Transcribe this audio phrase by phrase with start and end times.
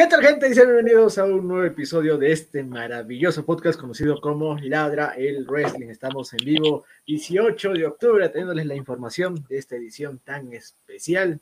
[0.00, 0.48] ¿Qué tal gente?
[0.48, 5.88] Y bienvenidos a un nuevo episodio de este maravilloso podcast conocido como Ladra el Wrestling.
[5.88, 11.38] Estamos en vivo 18 de octubre teniéndoles la información de esta edición tan especial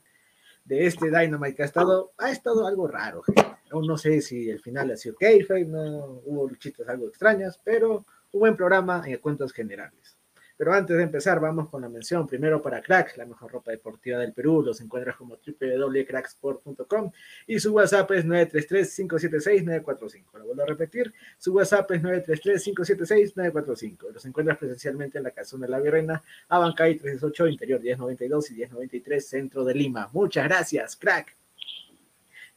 [0.64, 3.22] de este Dynamite que ha estado, ha estado algo raro.
[3.22, 3.46] Gente.
[3.70, 8.06] Aún no sé si el final ha sido kayfabe, no hubo luchitas algo extrañas, pero
[8.32, 10.17] un buen programa en cuentos generales.
[10.58, 12.26] Pero antes de empezar, vamos con la mención.
[12.26, 14.60] Primero para Crack, la mejor ropa deportiva del Perú.
[14.62, 17.12] Los encuentras como www.cracksport.com
[17.46, 20.24] y su WhatsApp es 933-576-945.
[20.34, 24.10] Lo vuelvo a repetir, su WhatsApp es 933-576-945.
[24.12, 29.28] Los encuentras presencialmente en la Casona de la Virreina, Abancay 368, Interior 1092 y 1093,
[29.28, 30.10] Centro de Lima.
[30.12, 31.37] Muchas gracias, Crack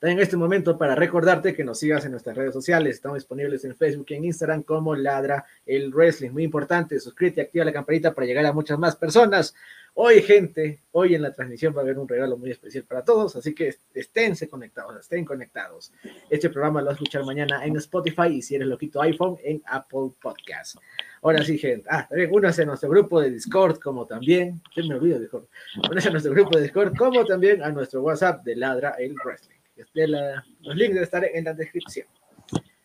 [0.09, 2.95] en este momento para recordarte que nos sigas en nuestras redes sociales.
[2.95, 6.31] Estamos disponibles en Facebook y en Instagram como Ladra el Wrestling.
[6.31, 9.53] Muy importante, suscríbete y activa la campanita para llegar a muchas más personas.
[9.93, 13.35] Hoy, gente, hoy en la transmisión va a haber un regalo muy especial para todos,
[13.35, 15.91] así que esténse conectados, estén conectados.
[16.29, 19.61] Este programa lo vas a escuchar mañana en Spotify y si eres loquito iPhone en
[19.67, 20.77] Apple Podcast.
[21.21, 21.87] Ahora sí, gente.
[21.91, 25.45] Ah, también únase a nuestro grupo de Discord, como también, ¿qué me olvido de Discord?
[25.91, 29.60] Únase a nuestro grupo de Discord, como también a nuestro WhatsApp de Ladra el Wrestling
[29.93, 32.07] de la, los links deben estar en la descripción.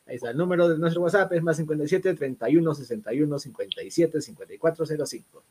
[0.06, 5.42] Ahí está, el número de nuestro WhatsApp es más 57 31 61 57 54 05.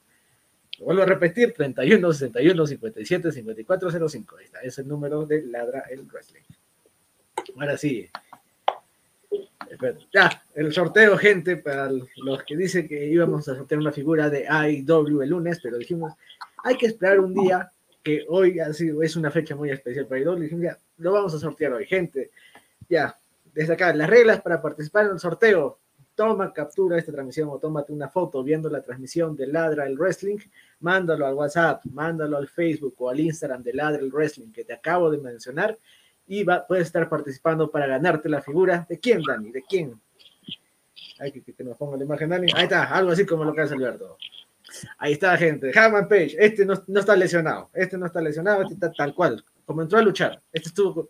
[0.80, 4.38] Lo vuelvo a repetir, 31 61 57 54 05.
[4.38, 6.42] Ahí está, es el número de Ladra el Wrestling.
[7.58, 8.10] Ahora sí.
[10.14, 14.46] Ya, el sorteo, gente, para los que dicen que íbamos a sortear una figura de
[14.46, 16.14] IW el lunes, pero dijimos,
[16.64, 17.70] hay que esperar un día
[18.04, 20.36] que hoy ha sido, es una fecha muy especial para IW.
[20.36, 22.32] Dijimos, ya, lo vamos a sortear hoy, gente.
[22.90, 23.18] Ya,
[23.54, 25.80] desde acá, las reglas para participar en el sorteo.
[26.14, 30.38] Toma captura esta transmisión o tómate una foto viendo la transmisión de Ladra el Wrestling,
[30.80, 34.72] mándalo al WhatsApp, mándalo al Facebook o al Instagram de Ladra el Wrestling que te
[34.72, 35.78] acabo de mencionar
[36.26, 38.86] y puedes estar participando para ganarte la figura.
[38.88, 39.52] ¿De quién, Dani?
[39.52, 40.00] ¿De quién?
[41.20, 42.48] Hay que, que nos ponga la imagen, Dani.
[42.56, 44.18] Ahí está, algo así como lo que hace Alberto.
[44.98, 45.78] Ahí está, gente.
[45.78, 47.70] Hammond Page, este no, no, está lesionado.
[47.74, 50.42] Este no está lesionado, este está tal cual como entró a luchar.
[50.52, 51.10] Este estuvo,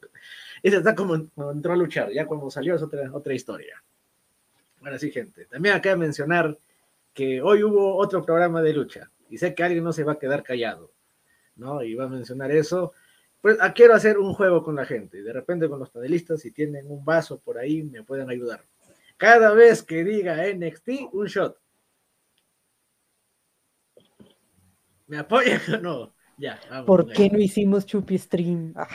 [0.64, 3.84] este está como, entró a luchar, ya cuando salió es otra, otra historia.
[4.82, 5.46] Ahora sí, gente.
[5.46, 6.58] También acá mencionar
[7.14, 10.20] que hoy hubo otro programa de lucha y sé que alguien no se va a
[10.20, 10.92] quedar callado,
[11.56, 11.82] ¿no?
[11.82, 12.94] Y va a mencionar eso.
[13.42, 15.22] Pues ah, quiero hacer un juego con la gente.
[15.22, 18.64] De repente con los panelistas, si tienen un vaso por ahí, me pueden ayudar.
[19.18, 21.58] Cada vez que diga NXT, un shot.
[25.08, 26.15] ¿Me apoyan o no?
[26.38, 28.74] Ya, ¿Por qué no hicimos Chupi Stream?
[28.76, 28.88] Ah.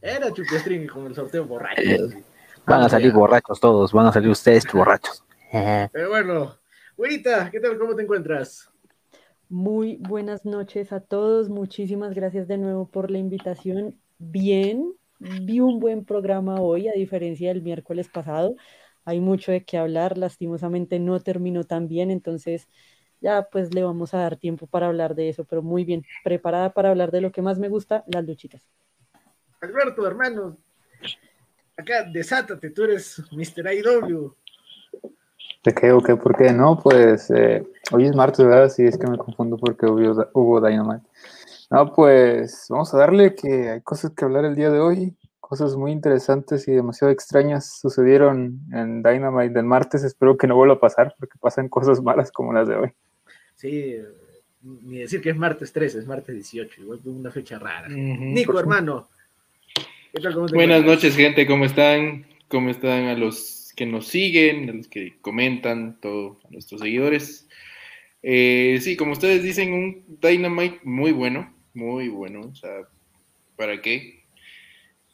[0.00, 1.82] Era Chupi Stream con el sorteo borracho.
[2.66, 5.24] Van a salir borrachos todos, van a salir ustedes borrachos.
[5.52, 6.56] Pero bueno,
[6.96, 7.78] güerita, ¿qué tal?
[7.78, 8.70] ¿Cómo te encuentras?
[9.48, 11.48] Muy buenas noches a todos.
[11.48, 14.00] Muchísimas gracias de nuevo por la invitación.
[14.18, 18.54] Bien, vi un buen programa hoy, a diferencia del miércoles pasado.
[19.04, 20.16] Hay mucho de qué hablar.
[20.16, 22.68] Lastimosamente no terminó tan bien, entonces
[23.20, 26.72] ya pues le vamos a dar tiempo para hablar de eso, pero muy bien, preparada
[26.72, 28.62] para hablar de lo que más me gusta, las luchitas.
[29.60, 30.56] Alberto, hermano,
[31.76, 33.72] acá desátate, tú eres Mr.
[33.74, 34.34] IW.
[35.62, 36.16] ¿De qué o qué?
[36.16, 36.52] ¿Por qué?
[36.52, 38.70] No, pues eh, hoy es martes, ¿verdad?
[38.70, 41.06] Sí, es que me confundo porque hubo, hubo Dynamite.
[41.70, 45.76] No, pues vamos a darle que hay cosas que hablar el día de hoy, cosas
[45.76, 50.02] muy interesantes y demasiado extrañas sucedieron en Dynamite del martes.
[50.02, 52.94] Espero que no vuelva a pasar porque pasan cosas malas como las de hoy.
[53.60, 53.94] Sí,
[54.62, 57.88] ni decir que es martes 13, es martes 18, igual una fecha rara.
[57.90, 59.10] Nico, hermano,
[60.14, 60.32] ¿Qué tal?
[60.32, 61.04] ¿Cómo te Buenas encuentras?
[61.04, 61.46] noches, gente.
[61.46, 62.26] ¿Cómo están?
[62.48, 67.48] ¿Cómo están a los que nos siguen, a los que comentan, todos nuestros seguidores?
[68.22, 72.40] Eh, sí, como ustedes dicen, un Dynamite muy bueno, muy bueno.
[72.40, 72.88] O sea,
[73.56, 74.24] ¿para qué?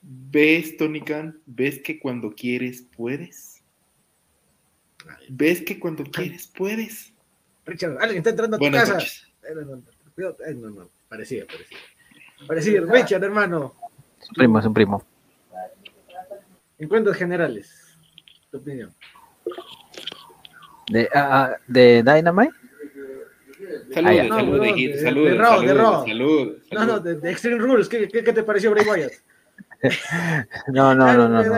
[0.02, 1.40] ¿Ves, Tony Khan?
[1.46, 3.64] ¿Ves que cuando quieres puedes?
[5.28, 7.12] ¿Ves que cuando quieres puedes?
[7.66, 8.94] Richard, alguien está entrando a tu casa.
[8.94, 9.26] noches.
[9.54, 9.82] No, no,
[10.14, 11.78] cuidado, no, no, parecía, parecía.
[12.46, 13.74] Parecía, Richard, hermano,
[14.20, 15.04] Es un primo, es un primo.
[16.78, 17.96] encuentros generales.
[18.50, 18.94] Tu opinión.
[20.90, 22.52] ¿De, ah, ah, ¿de Dynamite?
[23.92, 24.28] Saludos.
[24.28, 26.06] No, saludos, de- saludos, de Raw, de saludos, Raw.
[26.06, 29.12] saludos, No, no, de, de Extreme Rules, ¿qué, qué, qué te pareció Bray Wyatt?
[30.68, 31.52] No, no, no, no, no.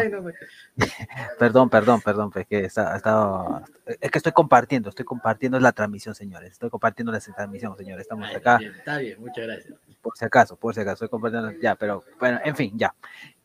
[1.38, 3.64] Perdón, perdón, perdón, pues que está, está-
[4.00, 6.52] es que estoy compartiendo, estoy compartiendo la transmisión, señores.
[6.52, 8.02] Estoy compartiendo la transmisión, señores.
[8.02, 9.74] Estamos acá, bien, está bien, muchas gracias.
[10.02, 12.94] por si acaso, por si acaso, estoy compartiendo, ya, pero bueno, en fin, ya.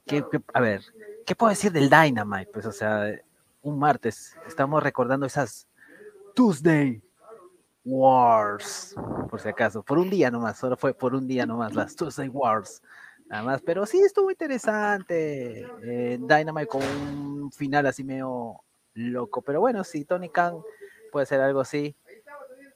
[0.06, 0.82] ¿Qué- qué- a ver,
[1.26, 2.52] ¿qué puedo decir del Dynamite?
[2.52, 3.06] Pues, o sea,
[3.62, 5.68] un martes, estamos recordando esas
[6.36, 7.02] Tuesday
[7.86, 8.96] Wars,
[9.30, 12.30] por si acaso, por un día nomás, solo fue por un día nomás, las Tuesday
[12.30, 12.82] Wars,
[13.30, 18.62] nada más, pero sí estuvo interesante, eh, Dynamite con un final así medio
[18.94, 20.56] loco, pero bueno, sí, Tony Khan
[21.12, 21.96] puede ser algo así,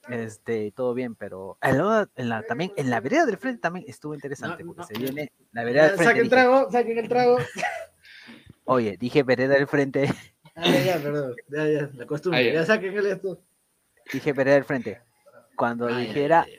[0.09, 3.85] este, todo bien, pero en la- en la- también en la vereda del frente también
[3.87, 4.87] estuvo interesante, No, porque no.
[4.87, 7.37] se viene la vereda del Ya, frente, Saquen el dije, trago, saquen el trago.
[8.65, 10.05] oye, dije vereda del frente,
[10.59, 11.35] Ah, ya, ya, perdón.
[11.49, 12.43] Ya, ya, la costumbre.
[12.47, 12.53] Ya.
[12.53, 13.39] ya saquen el esto.
[14.11, 14.99] dije vereda del frente,
[15.55, 16.53] cuando dijera ya.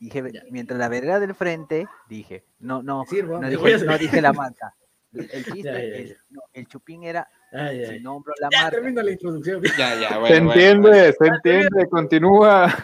[0.00, 0.42] Dije, Ya.
[0.50, 4.74] mientras la vereda del frente, dije, no, no, Sirvo, no dije, no dije la marca.
[5.12, 8.62] El el chiste, Ya, ya, el, no, el chupín era, ya, si nombro la Ya
[8.62, 9.60] marca, termina la introducción.
[9.78, 10.26] Ya, ya, bueno.
[10.36, 11.14] Se bueno, entiende, bueno.
[11.18, 12.74] se entiende, continúa.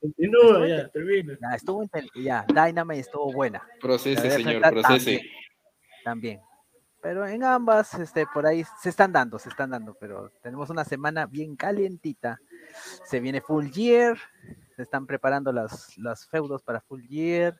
[0.00, 1.38] Continúa, ya, termina.
[1.40, 1.84] ya, estuvo,
[2.16, 5.22] ya, Dynamite estuvo buena, Procese, señor, procese.
[6.04, 6.40] también.
[7.00, 10.84] Pero en ambas, este, por ahí se están dando, se están dando, pero tenemos una
[10.84, 12.40] semana bien calientita.
[13.04, 14.18] Se viene Full Year,
[14.76, 17.58] se están preparando las, las feudos para Full Year.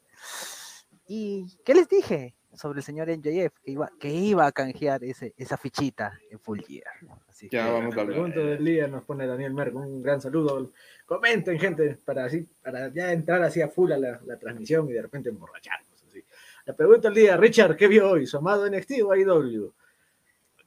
[1.09, 3.59] ¿Y qué les dije sobre el señor NJF?
[3.63, 6.85] Que iba, que iba a canjear ese, esa fichita en Full Year.
[7.29, 8.07] Así Ya que, vamos a La hablar.
[8.17, 9.75] pregunta del día nos pone Daniel Merck.
[9.75, 10.73] Un gran saludo.
[11.07, 14.93] Comenten, gente, para así, para ya entrar así a full a la, la transmisión y
[14.93, 16.03] de repente emborracharnos.
[16.07, 16.25] Así.
[16.67, 18.27] La pregunta del día, Richard, ¿qué vio hoy?
[18.27, 19.73] ¿Su amado NXT o IW?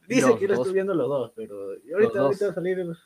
[0.08, 1.54] Dice Los que lo estoy viendo los dos, pero
[1.94, 2.96] ahorita, ahorita va a salir el-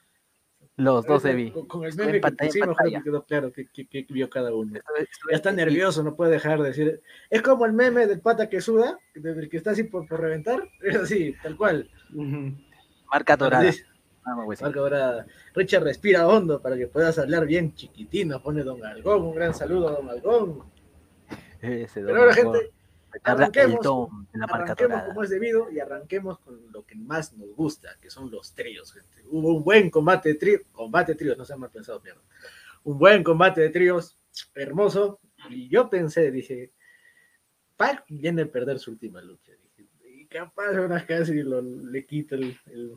[0.77, 1.51] los dos vi.
[1.53, 2.99] Con, con el meme que creo pantalla.
[2.99, 4.73] que quedó claro que, que- que vio cada uno.
[5.31, 7.01] Ya está nervioso, no puede dejar de decir.
[7.31, 10.69] Es como el meme del pata que suda, del que está así por, por reventar.
[10.83, 11.89] Es así, tal cual.
[13.11, 13.71] Marca dorada.
[13.73, 13.81] Sí.
[14.27, 14.65] Ah, me decir.
[14.65, 15.27] Marca Dorada.
[15.55, 18.43] Richard respira hondo para que puedas hablar bien chiquitino.
[18.43, 19.23] Pone Don Algón.
[19.23, 20.63] Un gran saludo a Don Algón.
[21.61, 22.71] Ese Pero ahora, gente,
[23.23, 25.07] Habla el arranquemos, don de la marca arranquemos dorada.
[25.09, 28.93] como es debido y arranquemos con lo que más nos gusta, que son los tríos,
[28.93, 29.23] gente.
[29.29, 30.63] Hubo un buen combate de tríos.
[30.73, 32.21] Combate de tríos, no se mal pensado, mierda.
[32.85, 34.19] Un buen combate de tríos,
[34.55, 35.21] hermoso.
[35.51, 36.73] Y yo pensé, dije,
[37.77, 39.53] Pac viene a perder su última lucha.
[39.77, 42.97] Dije, y capaz unas casi lo, le quita el, el-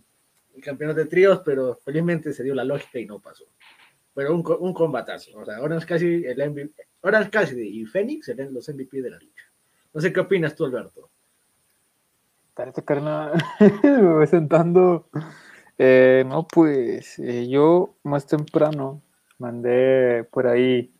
[0.55, 3.45] el campeonato de tríos, pero felizmente se dio la lógica y no pasó.
[4.15, 5.37] Pero un, un combatazo.
[5.37, 9.19] O sea, Orange Cassidy, el MVP, Orange Cassidy y Fénix serán los MVP de la
[9.19, 9.43] lucha.
[9.93, 11.09] No sé qué opinas tú, Alberto.
[12.49, 13.33] Espérate, carnal.
[13.83, 15.07] Me voy sentando.
[15.77, 19.01] Eh, no, pues eh, yo más temprano
[19.37, 20.91] mandé por ahí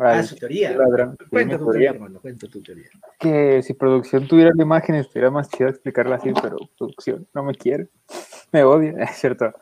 [0.00, 0.76] Ah, su teoría.
[0.76, 1.90] Ladrón, Cuenta tu teoría.
[1.90, 2.20] hermano.
[2.20, 2.88] Cuenta tu teoría.
[3.18, 7.52] que si producción tuviera la imagen estuviera más chido explicarla así, pero producción no me
[7.54, 7.88] quiere,
[8.52, 9.52] me odia, es cierto.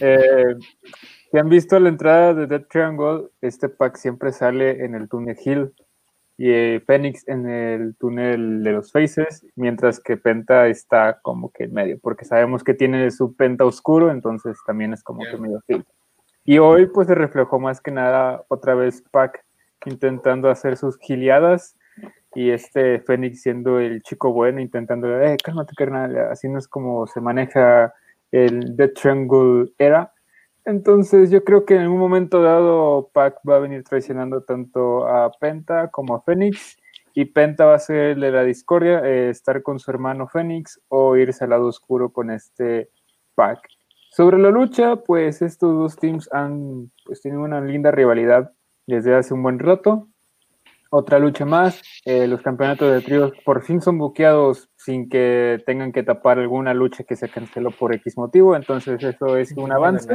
[0.00, 0.56] Eh,
[1.30, 5.36] si han visto la entrada de Dead Triangle, este pack siempre sale en el túnel
[5.44, 5.72] Hill
[6.36, 11.64] y eh, Phoenix en el túnel de los Faces, mientras que Penta está como que
[11.64, 15.62] en medio, porque sabemos que tiene su Penta oscuro, entonces también es como que medio.
[16.44, 19.44] Y hoy pues se reflejó más que nada otra vez Pac
[19.86, 21.76] intentando hacer sus gileadas
[22.34, 27.06] y este Fénix siendo el chico bueno, intentando, eh, cálmate, carnal, así no es como
[27.06, 27.94] se maneja
[28.32, 30.12] el Death Triangle era.
[30.64, 35.30] Entonces yo creo que en un momento dado Pac va a venir traicionando tanto a
[35.32, 36.78] Penta como a Fénix
[37.12, 41.16] y Penta va a ser de la discordia, eh, estar con su hermano Fénix o
[41.16, 42.90] irse al lado oscuro con este
[43.34, 43.60] Pac.
[44.10, 48.52] Sobre la lucha, pues estos dos teams han pues, tenido una linda rivalidad
[48.86, 50.08] desde hace un buen rato.
[50.96, 55.90] Otra lucha más, eh, los campeonatos de tríos por fin son buqueados sin que tengan
[55.90, 60.08] que tapar alguna lucha que se canceló por X motivo, entonces eso es un avance.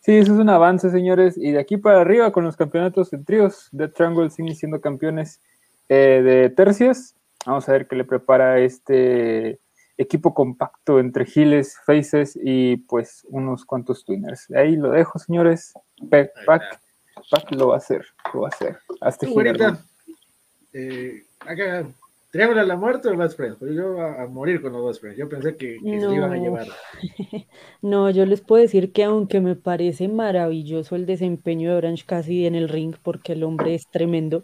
[0.00, 1.38] Sí, eso es un avance, señores.
[1.38, 5.40] Y de aquí para arriba, con los campeonatos en tríos, Death Triangle siguen siendo campeones
[5.88, 7.16] eh, de tercias.
[7.46, 9.58] Vamos a ver qué le prepara este
[9.96, 14.50] equipo compacto entre Giles, Faces y pues unos cuantos Twinners.
[14.50, 15.72] Ahí lo dejo, señores.
[16.10, 16.62] Pac, Pac,
[17.52, 18.76] lo va a hacer, lo va a hacer.
[19.00, 19.26] Hasta
[20.74, 21.86] eh, acá,
[22.34, 23.58] ¿Triángulo la muerte o Best Friends?
[23.60, 25.16] Pues yo a, a, morir con los Best Friends.
[25.16, 26.66] Yo pensé que, que se iban a llevar.
[27.80, 32.46] no, yo les puedo decir que aunque me parece maravilloso el desempeño de Orange Cassidy
[32.46, 34.42] en el ring, porque el hombre es tremendo,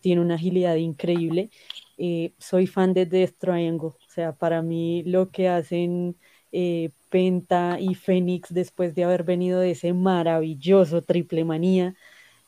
[0.00, 1.48] tiene una agilidad increíble,
[1.96, 3.88] eh, soy fan de Death Triangle.
[3.88, 6.16] O sea, para mí lo que hacen
[6.52, 11.94] eh, Penta y Fénix después de haber venido de ese maravilloso triple manía,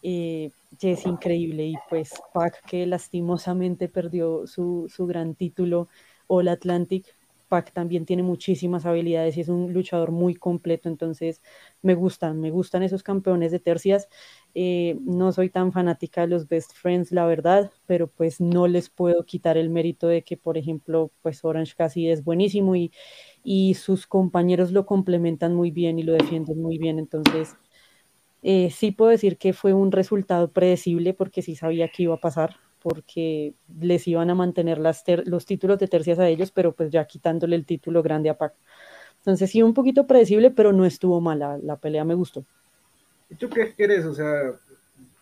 [0.02, 0.50] eh,
[0.92, 1.66] es increíble.
[1.66, 5.88] Y pues Pac, que lastimosamente perdió su, su gran título
[6.26, 7.06] All Atlantic,
[7.48, 11.42] Pac también tiene muchísimas habilidades y es un luchador muy completo, entonces
[11.82, 14.08] me gustan, me gustan esos campeones de tercias.
[14.54, 18.88] Eh, no soy tan fanática de los best friends, la verdad, pero pues no les
[18.90, 22.92] puedo quitar el mérito de que, por ejemplo, pues Orange casi es buenísimo y,
[23.42, 27.56] y sus compañeros lo complementan muy bien y lo defienden muy bien, entonces
[28.46, 32.20] eh, sí puedo decir que fue un resultado predecible porque sí sabía que iba a
[32.20, 36.90] pasar, porque les iban a mantener las los títulos de tercias a ellos, pero pues
[36.90, 38.52] ya quitándole el título grande a Pac.
[39.20, 42.44] Entonces sí, un poquito predecible, pero no estuvo mala, la pelea me gustó.
[43.30, 44.04] ¿Y tú qué crees?
[44.04, 44.52] O sea,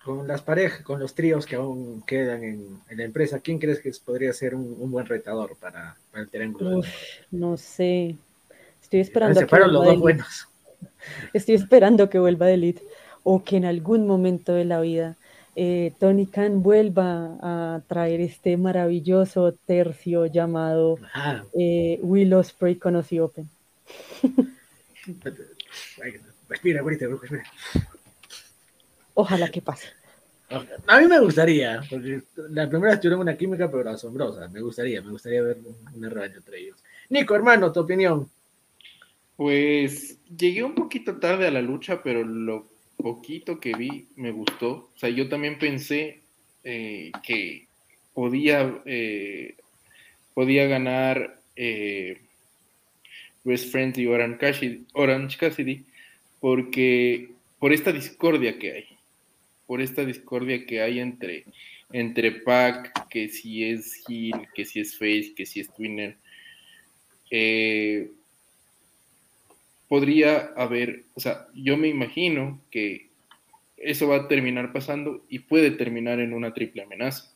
[0.04, 3.92] con las parejas, con los tríos que aún quedan en, la empresa, ¿quién crees que
[4.04, 6.80] podría ser un, buen retador para, el triángulo?
[7.30, 8.16] no sé.
[8.82, 9.38] Estoy esperando.
[9.38, 10.48] Se fueron los dos buenos.
[11.32, 12.82] Estoy esperando que vuelva de Elite
[13.24, 15.16] o que en algún momento de la vida
[15.54, 20.98] eh, Tony Khan vuelva a traer este maravilloso tercio llamado
[21.58, 23.48] eh, Will Ospreay con Open.
[26.48, 27.42] Respira, respira.
[29.14, 29.88] Ojalá que pase.
[30.86, 34.48] A mí me gustaría, porque la primera tuvieron una química, pero asombrosa.
[34.48, 35.58] Me gustaría, me gustaría ver
[35.94, 36.84] una revancha entre ellos.
[37.08, 38.28] Nico, hermano, tu opinión.
[39.36, 44.90] Pues llegué un poquito tarde a la lucha, pero lo poquito que vi me gustó.
[44.94, 46.20] O sea, yo también pensé
[46.64, 47.66] eh, que
[48.14, 49.56] podía, eh,
[50.34, 52.20] podía ganar eh,
[53.44, 55.84] Best Friends y Orange Cassidy, Orange Cassidy
[56.42, 57.28] porque
[57.60, 58.86] por esta discordia que hay,
[59.66, 61.44] por esta discordia que hay entre,
[61.92, 66.16] entre Pac, que si es Hill, que si es Face, que si es Twinner.
[67.30, 68.10] Eh,
[69.92, 73.10] podría haber, o sea, yo me imagino que
[73.76, 77.30] eso va a terminar pasando y puede terminar en una triple amenaza.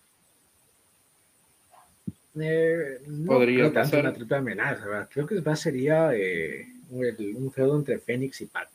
[2.41, 8.41] Eh, no podría pasar una triple amenaza, creo que sería eh, un, feudo entre Fénix
[8.41, 8.71] y Pac.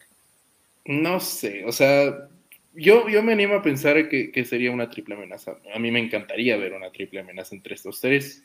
[0.86, 2.30] No sé, o sea,
[2.76, 5.58] yo, yo me animo a pensar que, sería una triple amenaza.
[5.74, 8.44] A mí me encantaría ver una triple amenaza entre estos tres.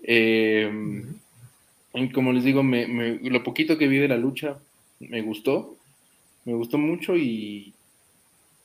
[0.00, 0.70] Eh,
[2.14, 4.58] como les digo, lo poquito que vi de la lucha
[5.00, 5.76] me gustó,
[6.44, 7.72] me gustó mucho y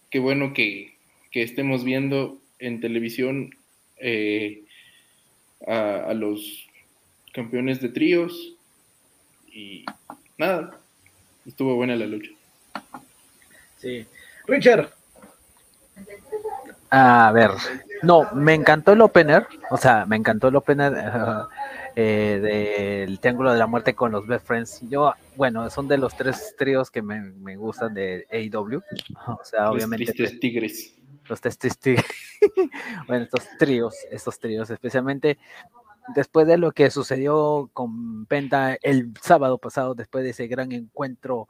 [0.10, 0.94] qué bueno que,
[1.32, 3.56] estemos viendo en televisión
[3.98, 4.62] eh,
[5.66, 6.68] a, los
[7.34, 8.54] campeones de tríos
[9.52, 9.84] y
[10.38, 10.80] nada,
[11.48, 12.30] estuvo buena la lucha.
[13.80, 14.06] Sí.
[14.46, 14.94] Richard.
[16.92, 17.50] A ver,
[18.04, 20.94] no, me encantó el opener, o sea, me encantó el opener.
[21.96, 22.40] Eh,
[23.06, 24.82] del Triángulo de la Muerte con los Best Friends.
[24.90, 28.82] Yo, bueno, son de los tres tríos que me, me gustan de AEW.
[29.28, 30.12] O sea, los obviamente.
[30.12, 30.96] Tristes tigres.
[31.30, 32.06] Los tristes tigres.
[33.08, 35.38] bueno, estos tríos, estos tríos, especialmente
[36.16, 41.48] después de lo que sucedió con Penta el sábado pasado, después de ese gran encuentro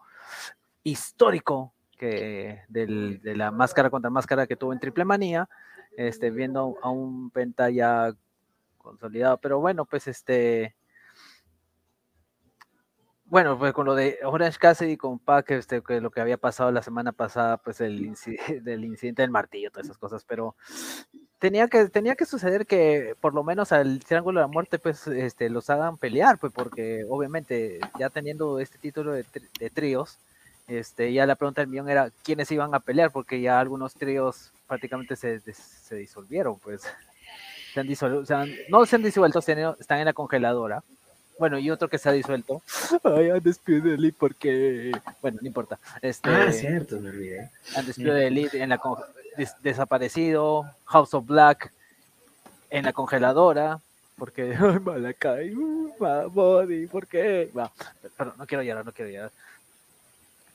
[0.83, 5.50] histórico que del, de la máscara contra máscara que tuvo en Triple Manía,
[5.97, 8.13] este, viendo a un Penta ya
[8.84, 9.38] consolidado.
[9.38, 10.75] Pero bueno, pues este.
[13.25, 16.72] Bueno, pues con lo de Orange Cassidy con Pac, este, que lo que había pasado
[16.72, 20.56] la semana pasada, pues el incidente, del incidente del martillo, todas esas cosas, pero
[21.40, 25.08] tenía que, tenía que suceder que por lo menos al Triángulo de la Muerte, pues
[25.08, 29.25] este, los hagan pelear, pues porque obviamente ya teniendo este título de,
[29.74, 30.20] tríos,
[30.68, 34.52] este, ya la pregunta del millón era quiénes iban a pelear, porque ya algunos tríos
[34.68, 36.84] prácticamente se, se disolvieron, pues
[37.74, 40.84] se han disuelto, o sea, no se han disuelto, están en la congeladora.
[41.39, 42.62] Bueno, y otro que se ha disuelto.
[43.03, 44.92] Ay, han despido de Elite porque.
[45.22, 45.80] Bueno, no importa.
[46.01, 47.50] Este, ah, cierto, me olvidé.
[47.75, 48.80] Han despido de Elite en la
[49.62, 50.65] desaparecido.
[50.86, 51.72] House of Black
[52.70, 53.80] en la congeladora.
[54.15, 54.56] Porque.
[54.60, 57.50] Ay, Malakai, uh, body, ¿por qué?
[57.58, 57.72] Va,
[58.15, 59.32] perdón, no quiero llorar, no quiero llorar.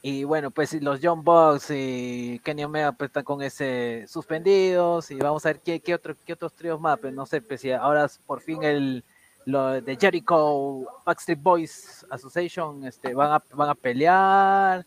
[0.01, 5.17] Y bueno, pues los John Bucks y Kenny Omega pues, están con ese suspendidos y
[5.17, 7.73] vamos a ver qué, qué, otro, qué otros tríos más, pues no sé, pues si
[7.73, 9.05] ahora por fin el
[9.45, 14.85] lo de Jericho Backstreet Boys Association este, van, a, van a pelear,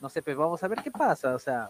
[0.00, 1.68] no sé, pues vamos a ver qué pasa, o sea,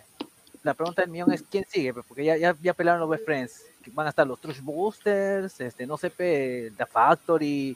[0.62, 3.24] la pregunta del millón es quién sigue, pues, porque ya, ya, ya pelearon los Best
[3.24, 7.74] Friends, van a estar los Trush Boosters, este, no sé, The Factory,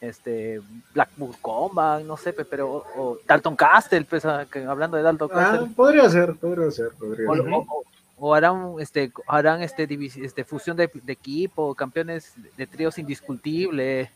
[0.00, 0.60] este
[0.92, 5.68] Blackpool Combat, no sé, pero o, Dalton Castle, pues, ah, hablando de Dalton Ah, Castle,
[5.74, 7.48] podría ser, podría ser, podría o, ser.
[7.48, 7.84] o- o-
[8.18, 9.86] o harán este harán este,
[10.22, 14.08] este fusión de, de equipo, campeones de tríos indiscutibles.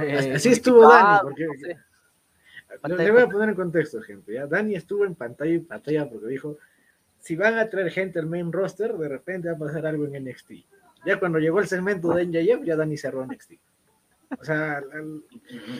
[0.00, 1.78] eh, Así estuvo Dani, porque- no sé.
[2.88, 4.32] Le, le voy a poner en contexto, gente.
[4.32, 4.46] ¿ya?
[4.46, 6.56] Dani estuvo en pantalla y pantalla porque dijo,
[7.20, 10.24] si van a traer gente al main roster, de repente va a pasar algo en
[10.24, 10.52] NXT.
[11.04, 13.52] Ya cuando llegó el segmento de NJF, ya Dani cerró NXT.
[14.38, 15.04] O sea, la,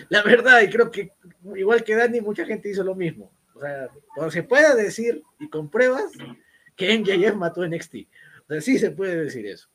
[0.08, 1.10] la verdad, y creo que
[1.56, 3.32] igual que Dani, mucha gente hizo lo mismo.
[3.54, 6.12] O sea, cuando se pueda decir y con pruebas
[6.76, 7.94] que NJF mató NXT.
[8.44, 9.68] O sea, sí se puede decir eso.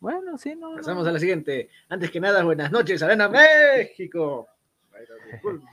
[0.00, 0.70] Bueno, sí, no.
[0.70, 0.76] no.
[0.76, 1.70] Pasamos a la siguiente.
[1.88, 4.48] Antes que nada, buenas noches, Arena México.
[4.92, 5.66] Ay, no, disculpe.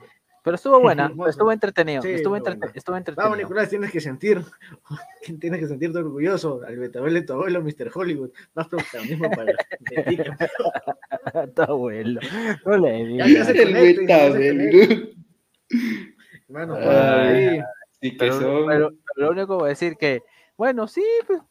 [0.50, 2.48] Pero estuvo buena, estuvo entretenido, Sí, estuvo, bueno.
[2.50, 3.14] entretenido.
[3.16, 4.42] Vamos, Nicolás, tienes que sentir,
[5.40, 6.62] tienes que sentirte orgulloso.
[6.66, 7.92] Al betabel de tu abuelo, Mr.
[7.94, 8.32] Hollywood.
[8.56, 10.36] Más protagonismo para campeón.
[11.56, 12.20] Tu abuelo.
[12.66, 13.30] No le digas.
[13.30, 15.16] ya se El Betabel.
[16.48, 16.84] Hermano, Ay.
[16.84, 17.62] por ahí.
[18.02, 18.66] Sí que Pero, son.
[18.68, 20.24] pero- pero lo único que voy a decir que,
[20.58, 21.42] bueno, sí, pues.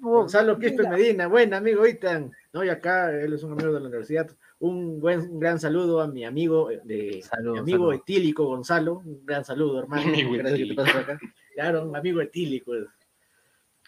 [0.00, 2.32] Gonzalo Quispe Medina, buen amigo Itan.
[2.52, 4.28] No, y acá él es un amigo de la universidad.
[4.58, 9.02] Un buen, un gran saludo a mi amigo eh, de mi amigo etílico Gonzalo.
[9.04, 10.04] Un gran saludo, hermano.
[10.32, 11.20] Gracias que te pasas acá.
[11.54, 12.72] Claro, un amigo etílico.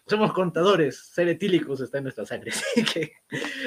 [0.08, 2.50] Somos contadores, ser etílicos está en nuestra sangre.
[2.76, 3.12] Así que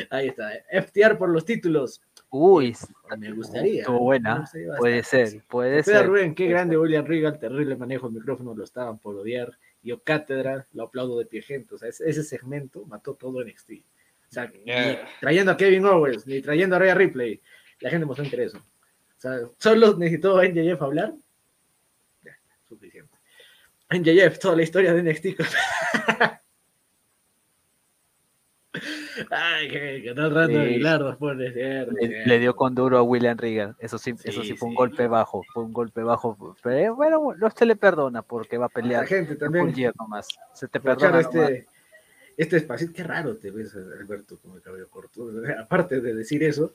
[0.09, 0.51] ahí está.
[0.71, 2.01] FTR por los títulos.
[2.31, 2.75] Uy,
[3.17, 3.81] Me gustaría.
[3.81, 4.39] estuvo me buena.
[4.39, 6.07] gustaría Puede ser, puede Espera, ser.
[6.07, 9.51] Rubén, qué grande William Regal, terrible manejo del micrófono, lo estaban por odiar.
[9.83, 11.75] Yo cátedra, lo aplaudo de pie gente.
[11.75, 13.71] O sea, ese, segmento mató todo NXT.
[14.31, 15.07] O sea, ni Yeah.
[15.19, 17.41] trayendo a Kevin Owens, ni trayendo a Rhea Ripley,
[17.81, 18.53] la gente mostró interés.
[18.55, 18.59] O
[19.17, 21.13] sea, solo necesitó NJF hablar.
[22.23, 22.31] Ya,
[22.67, 23.11] suficiente.
[23.89, 25.25] NJF, toda la historia de NXT.
[29.29, 30.57] Ay, que, que tal rato Sí.
[30.57, 31.91] Aguilar nos pone cierto,
[32.25, 33.75] Le, dio con duro a William Regal.
[33.79, 35.43] Eso sí, eso Sí, sí fue un golpe bajo.
[35.53, 36.55] Fue un golpe bajo.
[36.63, 39.73] Pero bueno, no se le perdona porque va a La pelear gente por también.
[39.73, 40.29] día nomás.
[40.53, 41.21] Se te perdona.
[41.21, 41.65] nomás.
[42.41, 42.91] Este, espacio.
[42.93, 45.29] Qué raro te ves, Alberto, con el cabello corto.
[45.59, 46.73] Aparte de decir eso.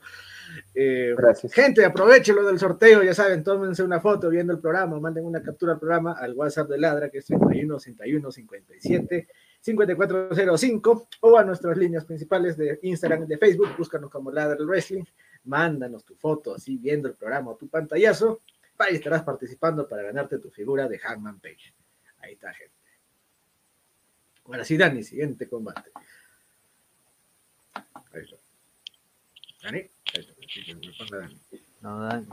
[0.75, 1.53] eh, Gracias.
[1.53, 5.43] gente, aprovechen lo del sorteo, ya saben, tómense una foto viendo el programa, manden una
[5.43, 9.29] captura al programa al WhatsApp de Ladra, que es 31 61 57
[9.61, 14.67] 5405, o a nuestras líneas principales de Instagram y de Facebook, búscanos como Ladra el
[14.67, 15.05] Wrestling,
[15.45, 18.41] mándanos tu foto así viendo el programa o tu pantallazo,
[18.79, 21.75] ahí estarás participando para ganarte tu figura de Hangman Page.
[22.19, 22.76] Ahí está, gente.
[24.47, 25.91] Ahora sí, Dani, siguiente combate.
[27.75, 28.37] Ahí está.
[29.63, 30.33] Dani, ahí está.
[30.49, 30.73] Sí,
[31.11, 31.41] Dani.
[31.83, 32.29] No, Dan-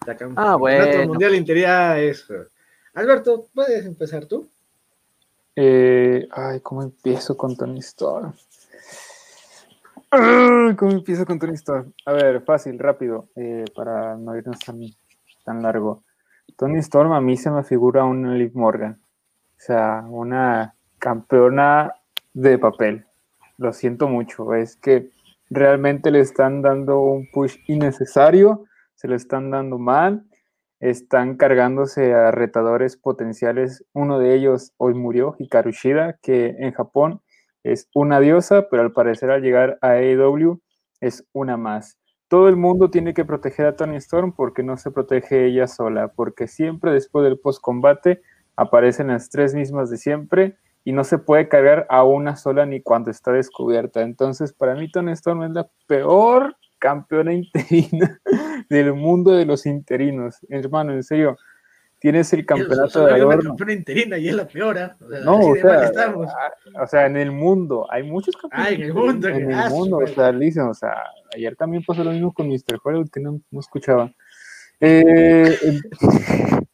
[0.00, 1.06] Está acá un Ah, bueno.
[1.06, 2.26] mundial interior es.
[2.94, 4.48] Alberto, ¿puedes empezar tú?
[5.54, 8.32] Eh, ay, ¿cómo empiezo con Tony Storm?
[10.10, 11.92] Ah, ¿Cómo empiezo con Tony Storm?
[12.04, 14.80] A ver, fácil, rápido, eh, para no irnos tan,
[15.44, 16.02] tan largo.
[16.56, 19.00] Tony Storm a mí se me figura una Liv Morgan.
[19.64, 21.94] Sea, una campeona
[22.34, 23.04] de papel.
[23.58, 24.54] Lo siento mucho.
[24.54, 25.10] Es que
[25.50, 28.64] realmente le están dando un push innecesario,
[28.96, 30.24] se lo están dando mal,
[30.80, 33.84] están cargándose a retadores potenciales.
[33.92, 37.20] Uno de ellos hoy murió, Hikaru Shida, que en Japón
[37.62, 40.60] es una diosa, pero al parecer al llegar a AEW
[41.00, 42.00] es una más.
[42.26, 46.08] Todo el mundo tiene que proteger a Tony Storm porque no se protege ella sola,
[46.08, 48.22] porque siempre después del post-combate
[48.56, 52.80] aparecen las tres mismas de siempre y no se puede cargar a una sola ni
[52.80, 54.02] cuando está descubierta.
[54.02, 58.20] Entonces, para mí Tony Storm es la peor campeona interina
[58.68, 60.38] del mundo de los interinos.
[60.48, 61.36] Hermano, en serio,
[62.00, 63.50] tienes el campeonato de adorno.
[63.50, 64.78] campeona interina y es la peor.
[64.78, 64.96] ¿ah?
[65.00, 66.32] O sea, No, o sea, estamos.
[66.80, 68.66] O sea, en el mundo, hay muchos campeones.
[68.66, 70.94] Ah, en el mundo, En el ah, mundo, o sea, dicen, o sea,
[71.32, 72.80] ayer también pasó lo mismo con Mr.
[72.82, 74.12] Hollywood, que no, no escuchaba.
[74.80, 75.56] Eh,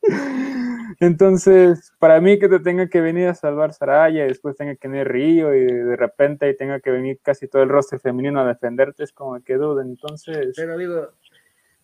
[1.01, 4.89] entonces, para mí que te tenga que venir a salvar Saraya y después tenga que
[4.89, 8.47] venir Río y de repente ahí tenga que venir casi todo el roster femenino a
[8.47, 9.83] defenderte, es como que duda.
[9.83, 11.09] Entonces, Pero digo,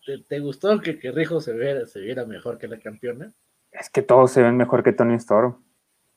[0.04, 3.32] ¿te, te gustó que, que Rijo se viera, se viera mejor que la campeona?
[3.72, 5.56] es que todos se ven mejor que Tony Storm.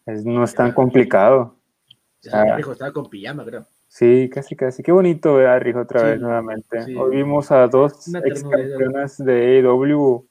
[0.05, 1.55] Es- no es tan complicado.
[1.89, 2.55] O sea, Ah.
[2.55, 3.65] Rijo estaba con pijama, creo.
[3.87, 4.83] Sí, casi, casi.
[4.83, 6.83] Qué bonito ver a Rijo otra Sí, vez nuevamente.
[6.83, 6.95] sí.
[6.95, 10.26] Hoy vimos a dos ex campeonas de AEW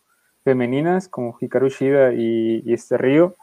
[0.46, 3.34] femeninas como Hikaru Shida y, y este Río.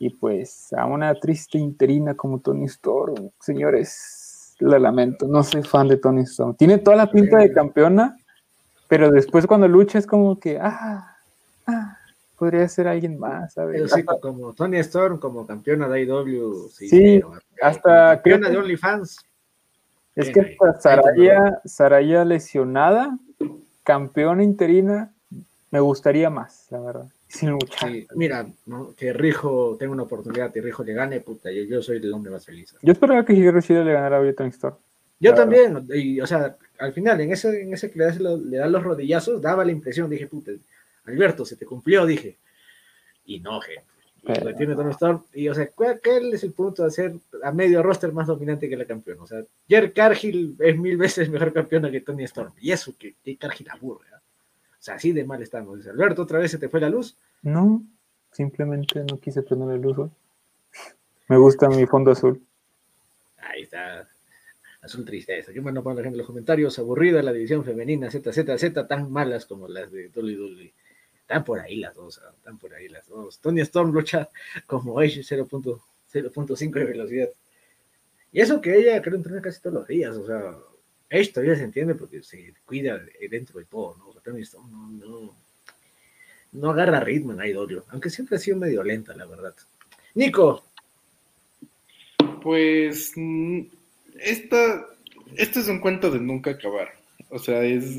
[0.00, 5.86] Y pues a una triste interina como Tony Storm, señores, la lamento, no soy fan
[5.86, 6.56] de Tony Storm.
[6.56, 8.16] Tiene toda la pinta de campeona,
[8.88, 11.16] pero después cuando lucha es como que, ah,
[11.68, 11.96] ah,
[12.36, 13.92] podría ser alguien más, ¿sabes?
[13.92, 16.68] Sí, como Tony Storm, como campeona de AEW.
[16.70, 19.16] Sí, Sí, pero, hasta campeona que- de OnlyFans.
[20.16, 23.16] Es que hasta Saraya, Saraya lesionada,
[23.84, 25.14] campeona interina,
[25.72, 27.06] me gustaría más, la verdad.
[27.28, 27.90] Sin luchar.
[27.90, 28.94] Sí, mira, ¿no?
[28.94, 32.30] que Rijo tenga una oportunidad y Rijo le gane, puta, yo, yo soy el hombre
[32.30, 32.76] más feliz.
[32.80, 34.76] Yo esperaba que Hikaru Shida le ganara a Tony Storm.
[35.18, 38.36] Yo también, y, o sea, al final, en ese, en ese que le, das lo-
[38.36, 40.50] le dan los rodillazos, daba la impresión, dije, puta,
[41.04, 42.38] Alberto, se te cumplió, dije.
[43.24, 43.84] Y no, gente.
[44.16, 45.22] Y Pero- lo tiene Tony Storm.
[45.32, 46.00] Y, o sea, ¿cuál,
[46.34, 49.22] es el punto de hacer a medio roster más dominante que la campeona?
[49.22, 52.52] O sea, Jer Cargill es mil veces mejor campeona que Tony Storm.
[52.60, 54.06] Y eso, que, que Cargill aburre.
[54.14, 54.20] ¿ah?
[54.82, 55.76] O sea, así de mal estamos.
[55.78, 57.14] Dice, Alberto, otra vez se te fue la luz.
[57.42, 57.84] No,
[58.32, 60.10] simplemente no quise prender la luz hoy.
[61.28, 62.42] Me gusta mi fondo azul.
[63.36, 64.08] Ahí está.
[64.80, 65.52] Azul tristeza.
[65.52, 66.76] Qué bueno para la gente en los comentarios.
[66.80, 70.72] Aburrida la división femenina ZZZ, tan malas como las de WWE.
[71.20, 72.20] Están por ahí las dos.
[72.26, 73.38] ah, Están por ahí las dos.
[73.38, 74.30] Tony Storm lucha
[74.66, 77.28] como Edge 0.5 de velocidad.
[78.32, 80.16] Y eso que ella creo entrena casi todos los días.
[80.16, 80.56] O sea,
[81.12, 83.96] Edge todavía se entiende porque se cuida de- dentro de todo.
[83.98, 84.12] ¿no?
[84.22, 85.36] Tony Storm no, no,
[86.52, 87.82] no agarra ritmo en IW.
[87.88, 89.54] Aunque siempre ha sido medio lenta, la verdad.
[90.14, 90.64] Nico,
[92.42, 93.60] Pues mm,
[94.20, 94.86] esta,
[95.36, 96.92] este es un cuento de nunca acabar.
[97.30, 97.98] O sea, es,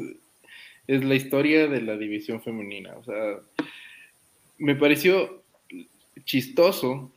[0.87, 2.95] es la historia de la división femenina.
[2.97, 3.39] O sea,
[4.57, 5.41] me pareció
[6.25, 7.11] chistoso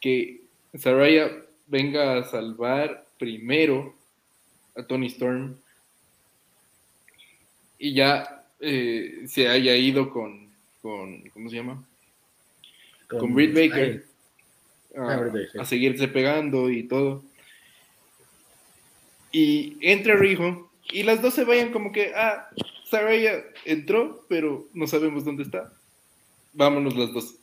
[0.00, 0.42] que
[0.74, 1.30] Saraya
[1.68, 3.94] venga a salvar primero
[4.76, 5.56] a Tony Storm
[7.78, 10.48] y ya eh, se haya ido con,
[10.80, 11.84] con, ¿cómo se llama?
[13.08, 14.04] Con Britt Baker
[14.96, 15.60] a, Ah, Britt Baker.
[15.60, 17.22] a seguirse pegando y todo.
[19.32, 22.48] Y entra Rijo y las dos se vayan como que, ah,
[22.88, 25.72] Saraya entró, pero no sabemos dónde está.
[26.52, 27.34] Vámonos las dos.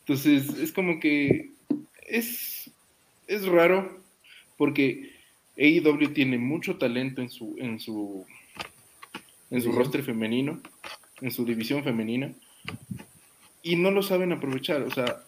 [0.00, 1.50] Entonces, es como que
[2.06, 2.70] es,
[3.26, 4.00] es raro
[4.56, 5.17] porque
[5.58, 8.24] AEW tiene mucho talento en su, en su,
[9.50, 10.60] en su roster femenino,
[11.20, 12.32] en su división femenina,
[13.62, 14.82] y no lo saben aprovechar.
[14.82, 15.22] O sea,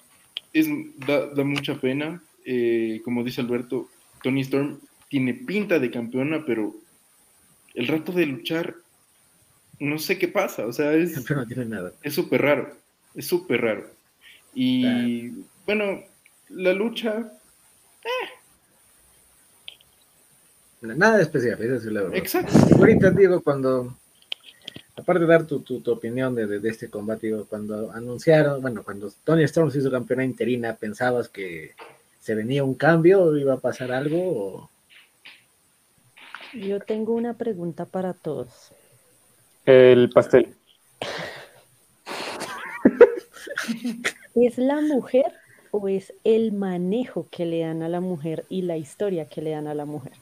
[0.52, 0.68] es,
[1.06, 2.22] da, da mucha pena.
[2.44, 3.88] Eh, como dice Alberto,
[4.22, 6.74] Tony Storm tiene pinta de campeona, pero
[7.74, 8.76] el rato de luchar,
[9.78, 10.66] no sé qué pasa.
[10.66, 11.22] O sea, es no
[12.14, 12.76] súper raro.
[13.14, 13.90] Es súper raro.
[14.54, 15.30] Y
[15.66, 16.02] bueno,
[16.48, 17.32] la lucha,
[20.82, 22.16] Nada especial, esa es la verdad.
[22.16, 22.58] exacto.
[22.78, 23.96] Ahorita digo, cuando,
[24.96, 28.62] aparte de dar tu, tu, tu opinión de, de, de este combate, digo, cuando anunciaron,
[28.62, 31.74] bueno, cuando Tony Storm se hizo campeona interina, ¿pensabas que
[32.18, 34.18] se venía un cambio o iba a pasar algo?
[34.18, 34.70] O...
[36.54, 38.72] Yo tengo una pregunta para todos.
[39.66, 40.54] El pastel.
[44.34, 45.32] ¿Es la mujer
[45.70, 49.50] o es el manejo que le dan a la mujer y la historia que le
[49.50, 50.12] dan a la mujer?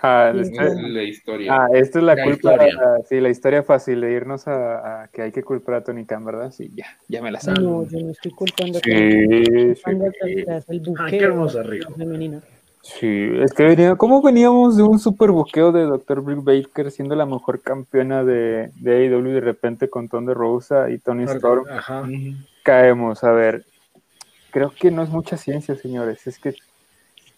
[0.00, 1.54] Ah, Sí, este- Es la historia.
[1.56, 2.52] ah, esta es la, La culpa.
[2.52, 2.74] historia.
[3.08, 6.24] sí, la historia fácil de irnos a, a que hay que culpar a Tony Khan,
[6.24, 6.52] ¿verdad?
[6.52, 7.50] Sí, ya, ya me la sé.
[7.52, 8.90] No, yo no estoy culpando a Sí,
[9.74, 12.40] sí, a el Ah, qué hermosa de femenina.
[12.80, 16.20] Sí, es que venía, ¿cómo veníamos de un super buqueo de Dr.
[16.20, 20.88] Britt Baker siendo la mejor campeona de, de AEW y de repente con Thunder Rosa
[20.90, 21.66] y Tony Storm?
[21.68, 22.08] Ajá.
[22.62, 23.24] Caemos.
[23.24, 23.64] A ver,
[24.50, 26.26] creo que no es mucha ciencia, señores.
[26.28, 26.54] Es que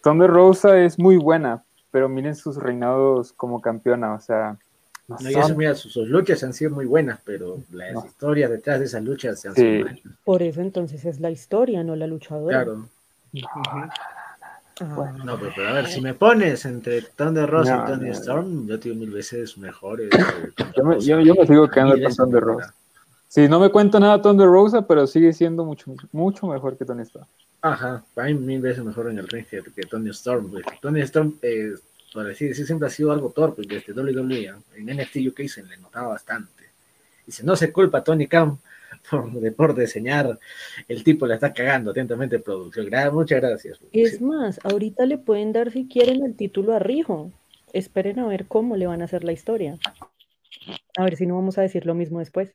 [0.02, 4.14] Thunder Rosa es muy buena, pero miren sus reinados como campeona.
[4.14, 4.56] O sea,
[5.08, 7.92] no No, y eso, son- mira, sus, sus luchas han sido muy buenas, pero las
[7.92, 8.06] No.
[8.06, 9.60] historias detrás de esas luchas se han Sí.
[9.62, 10.00] sido malas.
[10.24, 12.64] Por eso entonces es la historia, no la luchadora.
[12.64, 12.88] Claro.
[14.82, 18.06] Ah, No, pero, pero a ver, si me pones entre Thunder Rosa No, y Tony
[18.06, 20.08] no, Storm, yo tengo mil veces mejores.
[20.56, 22.42] eh, Yo me, yo- yo me sigo quedando con Thunder.
[22.42, 22.74] Rosa.
[23.28, 27.02] Sí, no me cuenta nada Thunder Rosa, pero sigue siendo mucho, mucho mejor que Tony
[27.02, 27.26] Storm.
[27.62, 30.50] Ajá, hay mil veces mejor en el ring que, que Tony Storm.
[30.80, 31.74] Tony Storm, eh,
[32.12, 34.54] por así decir, siempre ha sido algo torpe desde WWE.
[34.76, 36.64] En NXT UK se le notaba bastante.
[37.26, 38.58] Dice, no se culpa a Tony Khan
[39.10, 40.38] por, de, por diseñar.
[40.88, 42.86] El tipo la está cagando atentamente producción.
[42.86, 43.78] Gra- muchas gracias.
[43.92, 47.30] Es más, ahorita le pueden dar si quieren el título a Rijo.
[47.72, 49.78] Esperen a ver cómo le van a hacer la historia.
[50.96, 52.54] A ver si no vamos a decir lo mismo después.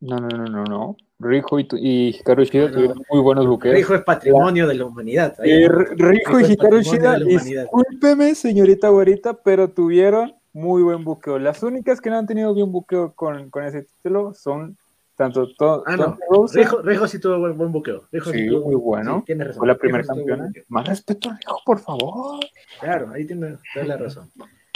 [0.00, 0.96] No, no, no, no, no.
[1.18, 3.74] Rijo y, y Hikaru Shida No, tuvieron muy buenos buqueos.
[3.74, 5.36] Rijo es patrimonio de la humanidad.
[5.44, 11.38] Eh, Rijo y Hikaru Shida, discúlpeme, señorita güerita, pero tuvieron muy buen buqueo.
[11.38, 14.78] Las únicas que no han tenido bien buqueo con, con ese título son
[15.16, 15.84] tanto todo.
[15.86, 16.16] Ah, no.
[16.54, 18.04] Rijo, Rijo, sí tuvo buen, buen buqueo.
[18.10, 19.18] Rijo sí, tuvo, muy bueno.
[19.18, 19.58] sí, tiene razón.
[19.58, 20.50] Fue la primera campeona.
[20.68, 22.40] Más respeto a Rijo, por favor.
[22.80, 24.30] Claro, ahí tiene toda la razón.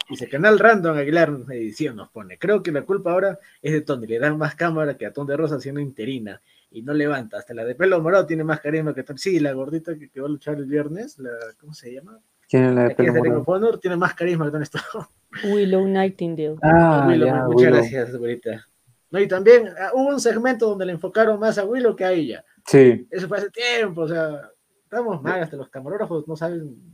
[0.08, 2.38] Dice, Canal Random Aguilar Edición nos pone.
[2.38, 4.06] Creo que la culpa ahora es de Tony.
[4.06, 6.40] Le dan más cámara que a Ton de Rosa siendo interina.
[6.70, 7.38] Y no levanta.
[7.38, 9.18] Hasta la de pelo morado tiene más carisma que Tony.
[9.18, 11.18] Sí, la gordita que, que va a luchar el viernes.
[11.18, 12.18] La, ¿Cómo se llama?
[12.48, 13.44] ¿Quién es la de que es pelo morado?
[13.46, 13.78] Honor.
[13.80, 15.06] Tiene más carisma que Tony Storm.
[15.44, 16.56] Willow Nightingale.
[16.62, 17.72] Ah, Willow, muchas Willow.
[17.72, 18.66] gracias, güerita.
[19.10, 22.12] No, y también ah, hubo un segmento donde le enfocaron más a Willow que a
[22.12, 22.44] ella.
[22.66, 24.50] Sí, Eso fue hace tiempo, o sea,
[24.82, 26.92] estamos mal, hasta los camarógrafos no saben,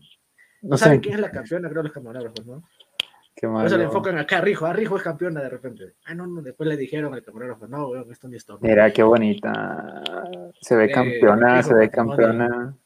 [0.61, 1.01] no, no saben sé.
[1.01, 2.63] quién es la campeona, creo los camarógrafos, ¿no?
[3.41, 3.97] Qué Por eso le malo.
[3.97, 5.95] enfocan acá a Rijo, a Rijo es campeona de repente.
[6.05, 8.59] Ah, no, no, después le dijeron al camarógrafo, no, weón, esto ni esto.
[8.61, 10.03] Mira, qué bonita.
[10.61, 12.77] Se ve Eh, campeona, Rijo se ve campeona.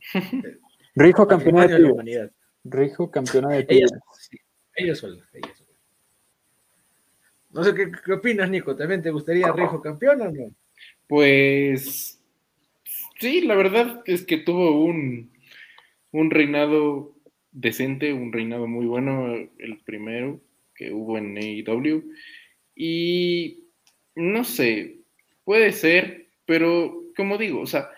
[0.94, 2.30] Rijo campeona de de humanidad.
[2.62, 3.92] Rijo campeona de Ella, tigres.
[4.20, 4.36] sí,
[4.76, 5.70] ella sola, ella sola.
[7.50, 8.76] No sé qué, qué opinas, Nico.
[8.76, 10.52] ¿También te gustaría Rijo campeona o no?
[11.08, 12.20] Pues
[13.18, 15.32] sí, la verdad es que tuvo un,
[16.12, 17.14] un reinado
[17.52, 20.40] decente, un reinado muy bueno, el primero
[20.74, 22.04] que hubo en AEW.
[22.76, 23.64] Y
[24.14, 24.98] no sé,
[25.44, 27.88] puede ser, pero como digo, o sea,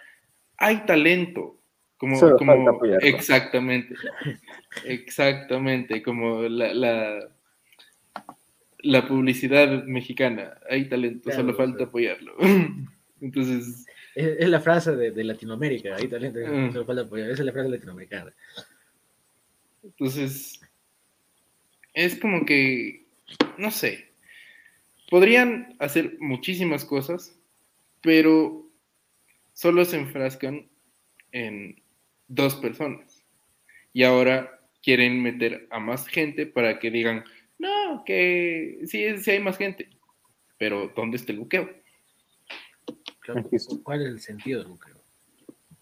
[0.56, 1.56] hay talento.
[1.98, 3.06] Como, Solo como- falta apoyarlo.
[3.06, 3.94] exactamente,
[4.86, 7.28] exactamente, como la, la,
[8.78, 12.34] la publicidad mexicana, hay talento, Claro, solo falta apoyarlo.
[13.20, 13.84] Entonces,
[14.14, 16.72] Es, es la frase de, de Latinoamérica, ahí talento, Mm.
[16.72, 17.30] solo falta apoyar.
[17.30, 18.32] Esa es la frase latinoamericana.
[19.82, 20.60] Entonces,
[21.94, 23.04] es como que,
[23.58, 24.10] no sé,
[25.10, 27.36] podrían hacer muchísimas cosas,
[28.00, 28.66] pero
[29.54, 30.68] solo se enfrascan
[31.32, 31.80] en
[32.28, 33.22] dos personas.
[33.92, 37.24] Y ahora quieren meter a más gente para que digan,
[37.58, 39.90] no, que sí, sí hay más gente,
[40.58, 41.68] pero ¿dónde está el buqueo?
[43.20, 43.48] Claro.
[43.82, 44.96] ¿Cuál es el sentido del buqueo?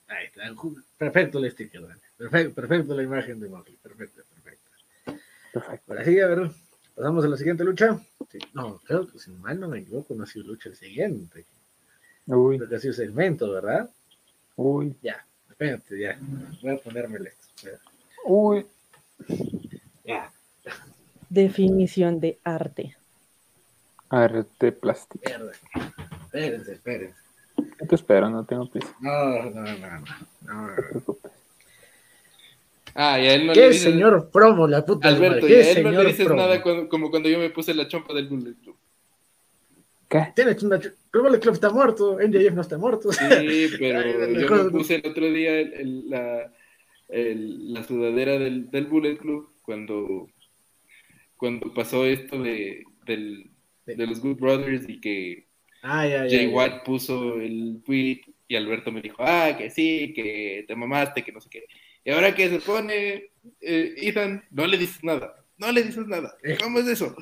[0.09, 0.49] Ahí está.
[0.55, 2.01] ju- Perfecto el sticker, Dani.
[2.19, 3.77] Perfecto, perfecto la imagen de Mowgli.
[3.77, 4.71] Perfecto, perfecto.
[5.53, 5.93] Perfecto.
[5.93, 6.51] Ahora sí, a ver,
[6.95, 7.99] pasamos a la siguiente lucha.
[8.31, 11.47] Sí, no, creo que si mal no me equivoco, no ha sido lucha el siguiente.
[12.27, 13.89] Uy, Creo que ha sido segmento, ¿verdad?
[14.57, 16.19] uy, Ya, espérate, ya.
[16.61, 17.47] Voy a ponérmele esto.
[17.57, 17.79] espera.
[18.27, 18.67] uy.
[20.05, 20.33] Ya,
[21.31, 22.97] Definición de arte.
[24.11, 25.23] Arte plástico.
[25.27, 25.53] mierda.
[26.25, 27.21] Espérense, espérense.
[27.81, 28.95] Yo te espero, no tengo prisa.
[29.01, 30.01] No, no, no, no.
[30.01, 30.07] no.
[30.43, 31.17] No.
[33.01, 35.47] Ah, y a él no ¿Qué le dices, señor promo, la puta Alberto, madre?
[35.47, 36.41] y ¿Qué a él no señor le dices promo?
[36.43, 38.77] nada cuando- como cuando yo me puse la chompa del Bullet Club.
[40.09, 40.23] ¿Qué?
[40.35, 40.81] Tienes una...
[41.13, 42.19] ¿Cómo el club está muerto?
[42.21, 43.13] NJF no está muerto.
[43.13, 43.19] Sí,
[43.79, 46.53] pero yo me puse el otro día el- el- la,
[47.11, 50.29] el- la sudadera del, del Bullet Club cuando,
[51.37, 53.51] cuando pasó esto de, del-
[53.87, 55.47] de los Good Brothers y que
[55.83, 56.53] Ah, ya, ya, Jay ya.
[56.57, 61.31] Watt puso el tweet y Alberto me dijo, ah, que sí, que te mamaste, que
[61.31, 61.65] no sé qué.
[62.05, 63.31] Y ahora que se pone
[63.61, 66.37] eh, Ethan, no le dices nada, no le dices nada.
[66.61, 67.15] ¿Cómo es eso?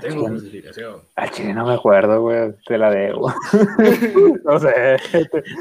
[0.00, 1.02] Tengo justificación.
[1.14, 2.52] Ah, chile, no me acuerdo, güey.
[2.66, 3.32] Te la debo.
[4.44, 4.96] no sé.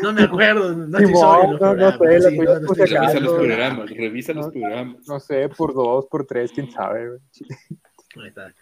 [0.01, 3.33] No me acuerdo, no estoy no, no sé, la sí, no, no estoy Revisa los
[3.33, 3.39] no.
[3.39, 5.07] programas, revisa los programas.
[5.07, 7.19] No sé, por dos, por tres, quién sabe, güey.
[8.21, 8.53] Ahí está.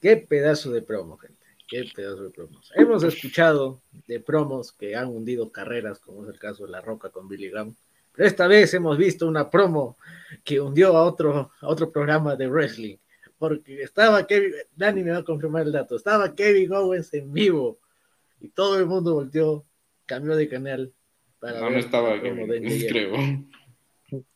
[0.00, 1.42] Qué pedazo de promo, gente.
[1.68, 2.70] Qué pedazo de promos.
[2.74, 7.10] Hemos escuchado de promos que han hundido carreras, como es el caso de La Roca
[7.10, 7.74] con Billy Graham.
[8.14, 9.96] Pero esta vez hemos visto una promo
[10.44, 12.96] que hundió a otro, a otro programa de wrestling.
[13.38, 17.78] Porque estaba Kevin, Dani me va a confirmar el dato, estaba Kevin Owens en vivo
[18.40, 19.64] y todo el mundo volteó,
[20.06, 20.92] cambió de canal.
[21.40, 22.86] Para No, no estaba, NJF.
[22.88, 23.12] creo.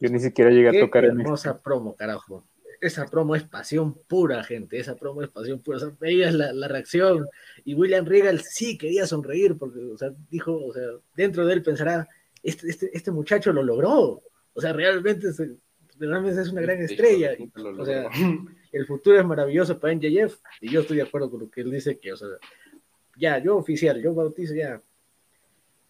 [0.01, 2.45] Yo ni siquiera llegué a Qué tocar en hermosa promo, carajo.
[2.81, 4.79] Esa promo es pasión pura, gente.
[4.79, 5.77] Esa promo es pasión pura.
[5.77, 7.27] O sea, veías la, la reacción
[7.65, 10.83] y William Regal sí quería sonreír porque, o sea, dijo, o sea,
[11.15, 12.09] dentro de él pensará,
[12.47, 14.23] este, este, este muchacho lo logró.
[14.55, 15.57] O sea, realmente, se-
[15.99, 17.33] realmente es una gran estrella.
[17.79, 18.09] O sea,
[18.73, 21.71] el futuro es maravilloso para NJF y yo estoy de acuerdo con lo que él
[21.71, 22.29] dice que, o sea,
[23.17, 24.81] ya, yo oficial, yo bautizo ya.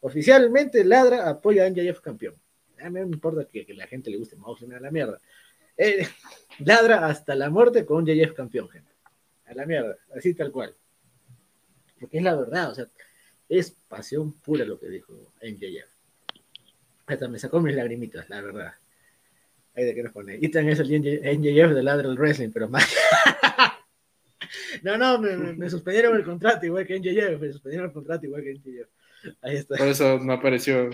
[0.00, 2.34] Oficialmente Ladra apoya a NJF campeón.
[2.80, 5.20] A mí no me importa que, que la gente le guste Moxley, a la mierda.
[5.76, 6.06] Eh,
[6.60, 8.92] ladra hasta la muerte con NJF campeón, gente.
[9.46, 10.74] A la mierda, así tal cual.
[11.98, 12.88] Porque es la verdad, o sea,
[13.48, 15.95] es pasión pura lo que dijo NJF.
[17.06, 18.74] Hasta me sacó mis lagrimitas, la verdad.
[19.74, 20.36] Ahí de que nos pone.
[20.40, 22.86] Ethan es el NJF de Ladra del Wrestling, pero más.
[24.82, 28.54] no, no, me, suspendieron el contrato igual que NJF, me suspendieron el contrato igual que
[28.54, 28.88] NJF.
[29.42, 29.76] Ahí está.
[29.76, 30.90] Por eso no apareció.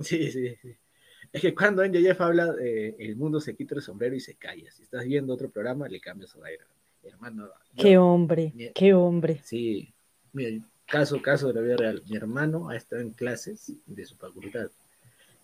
[0.00, 0.76] Sí, sí, sí.
[1.32, 4.70] Es que cuando NJF habla, eh, el mundo se quita el sombrero y se calla.
[4.70, 6.64] Si estás viendo otro programa, le cambias su aire.
[7.02, 7.48] Hermano.
[7.74, 9.40] yo- Qué hombre, mi- qué hombre.
[9.44, 9.92] Sí,
[10.32, 12.02] mira, caso, caso de la vida real.
[12.08, 14.68] Mi hermano ha estado en clases de su facultad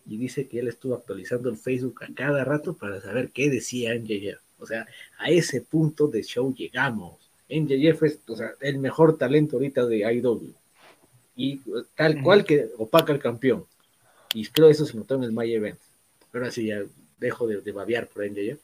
[0.09, 3.95] y dice que él estuvo actualizando el Facebook a cada rato para saber qué decía
[3.95, 4.41] NJF.
[4.59, 4.87] O sea,
[5.19, 7.31] a ese punto de show llegamos.
[7.51, 10.55] NJF es o sea, el mejor talento ahorita de IW.
[11.37, 11.61] Y
[11.95, 13.65] tal cual que opaca al campeón.
[14.33, 15.79] Y creo eso se notó en el My Event.
[16.33, 16.83] Pero así ya
[17.19, 18.61] dejo de, de babear por NJF.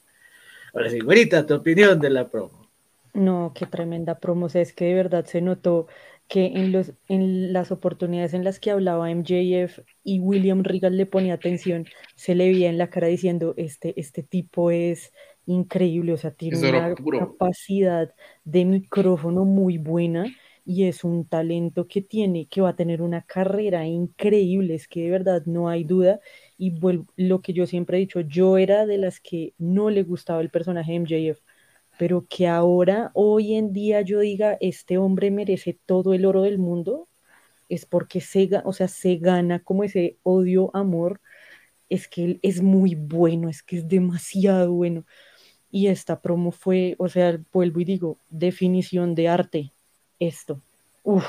[0.73, 2.67] Ahora sí, güerita, tu opinión de la promo.
[3.13, 4.47] No, qué tremenda promo.
[4.47, 5.87] O sea, es que de verdad se notó
[6.29, 11.07] que en los, en las oportunidades en las que hablaba MJF y William Regal le
[11.07, 15.13] ponía atención, se le veía en la cara diciendo, este, este tipo es
[15.47, 20.27] increíble, o sea, tiene una capacidad de micrófono muy buena
[20.65, 25.03] y es un talento que tiene, que va a tener una carrera increíble, es que
[25.03, 26.21] de verdad no hay duda.
[26.57, 30.03] Y vuelvo, lo que yo siempre he dicho, yo era de las que no le
[30.05, 31.41] gustaba el personaje de MJF
[31.99, 36.59] pero que ahora, hoy en día, yo diga, este hombre merece todo el oro del
[36.59, 37.09] mundo,
[37.69, 41.21] es porque se, o sea, se gana como ese odio-amor,
[41.89, 45.05] es que él es muy bueno, es que es demasiado bueno.
[45.71, 49.73] Y esta promo fue, o sea, vuelvo y digo, definición de arte,
[50.19, 50.61] esto.
[51.03, 51.25] Uf,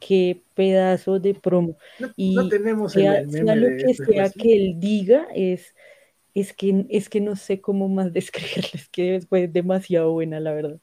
[0.00, 1.76] qué pedazo de promo.
[1.98, 4.74] No, Y no tenemos sea, el sea meme lo de que este sea que él
[4.78, 5.74] diga, es,
[6.40, 10.78] es, que, es que no sé cómo más describirles, que fue demasiado buena, la verdad.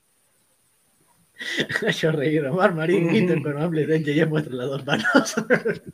[2.00, 3.16] Yo reír, Omar Marín, Ujú.
[3.18, 5.06] interpermeable de ya muestra las dos manos.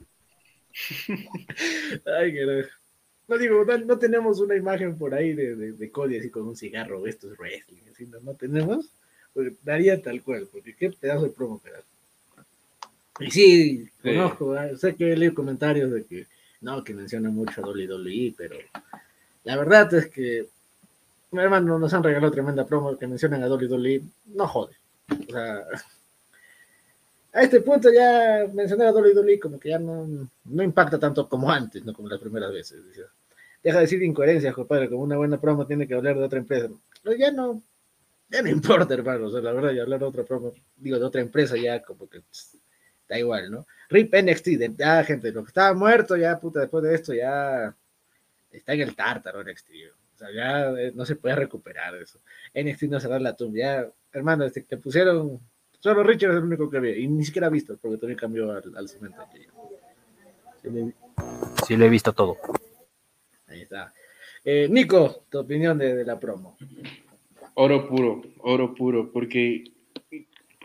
[2.06, 2.66] Ay, que
[3.28, 6.48] no digo, no, no tenemos una imagen por ahí de, de, de Cody así con
[6.48, 8.90] un cigarro, esto es wrestling, así, no, no tenemos,
[9.34, 11.84] pues daría tal cual, porque qué pedazo de promo que da.
[13.20, 13.90] Y sí, Sí.
[14.02, 16.26] conozco, ah, sé que he leído comentarios de que
[16.62, 18.58] no, que menciona mucho a WWE, pero
[19.44, 20.48] la verdad es que,
[21.32, 24.76] hermano, nos han regalado tremenda promo que mencionan a WWE, no jode.
[25.10, 25.64] O sea,
[27.32, 30.08] a este punto ya mencionar a WWE como que ya no,
[30.46, 32.86] no impacta tanto como antes, no como las primeras veces.
[32.88, 33.04] dice.
[33.64, 36.70] Deja de decir incoherencias, compadre, como una buena promo tiene que hablar de otra empresa.
[37.04, 37.62] Pero ya no,
[38.30, 39.28] ya no importa, hermano.
[39.28, 42.10] O sea, la verdad, ya hablar de otra promo, digo, de otra empresa ya como
[42.10, 42.58] que pss,
[43.08, 43.68] da igual, ¿no?
[43.90, 47.76] RIP NXT, de, ya, gente, lo que estaba muerto, ya, puta, después de esto, ya
[48.52, 49.70] está en el tártaro NXT.
[50.16, 52.20] O sea, ya eh, no se puede recuperar eso.
[52.54, 55.40] NXT no cerrar la tumba, ya, hermano, este, te pusieron
[55.82, 58.52] Solo Richard es el único que había, y ni siquiera ha visto, porque también cambió
[58.52, 59.22] al, al cemento.
[60.62, 60.94] Sí, le-
[61.66, 62.38] Sí, he visto todo.
[63.48, 63.94] Ahí está.
[64.44, 66.58] Eh, Nico, tu opinión de, de la promo.
[67.54, 69.72] Oro puro, oro puro, porque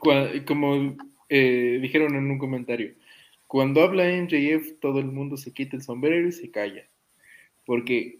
[0.01, 0.97] cua- como
[1.29, 2.95] eh, dijeron en un comentario,
[3.47, 6.85] cuando habla MJF todo el mundo se quita el sombrero y se calla,
[7.67, 8.19] porque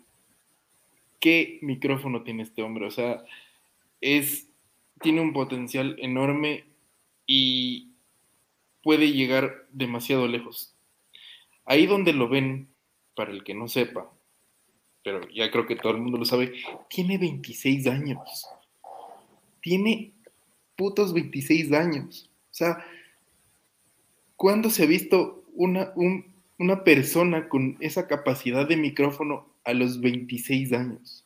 [1.21, 3.25] qué micrófono tiene este hombre, o sea,
[4.01, 4.49] es
[5.03, 6.65] tiene un potencial enorme
[7.27, 7.89] y
[8.83, 10.75] puede llegar demasiado lejos.
[11.67, 12.69] Ahí donde lo ven,
[13.17, 14.11] para el que no sepa,
[15.03, 16.55] pero ya creo que todo el mundo lo sabe,
[16.89, 18.21] tiene 26 años.
[19.61, 20.13] Tiene
[20.77, 22.31] putos 26 años.
[22.51, 22.85] O sea,
[24.37, 30.01] ¿cuándo se ha visto una, un- una persona con esa capacidad de micrófono a los
[30.01, 31.25] 26 años?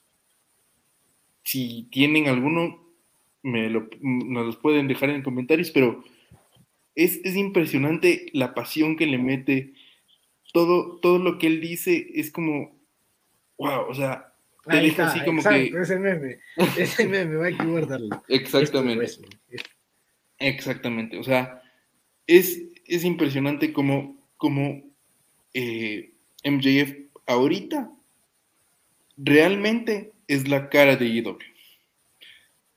[1.43, 2.83] Si tienen alguno,
[3.43, 6.05] me lo, nos los pueden dejar en comentarios, pero
[6.95, 9.73] es, es impresionante la pasión que le mete.
[10.53, 12.77] Todo, todo lo que él dice es como,
[13.59, 14.33] wow, o sea,
[14.67, 15.83] te Ahí deja está, así como exacto, que...
[15.83, 16.39] ese meme,
[16.77, 18.23] ese meme, hay que guardarlo.
[18.29, 19.05] Exactamente.
[19.05, 19.21] Es.
[20.41, 21.63] Exactamente, o sea,
[22.27, 24.88] es, es impresionante como, como
[25.61, 26.13] eh,
[26.45, 26.95] MJF
[27.27, 27.91] ahorita
[29.17, 31.37] realmente es la cara de IW.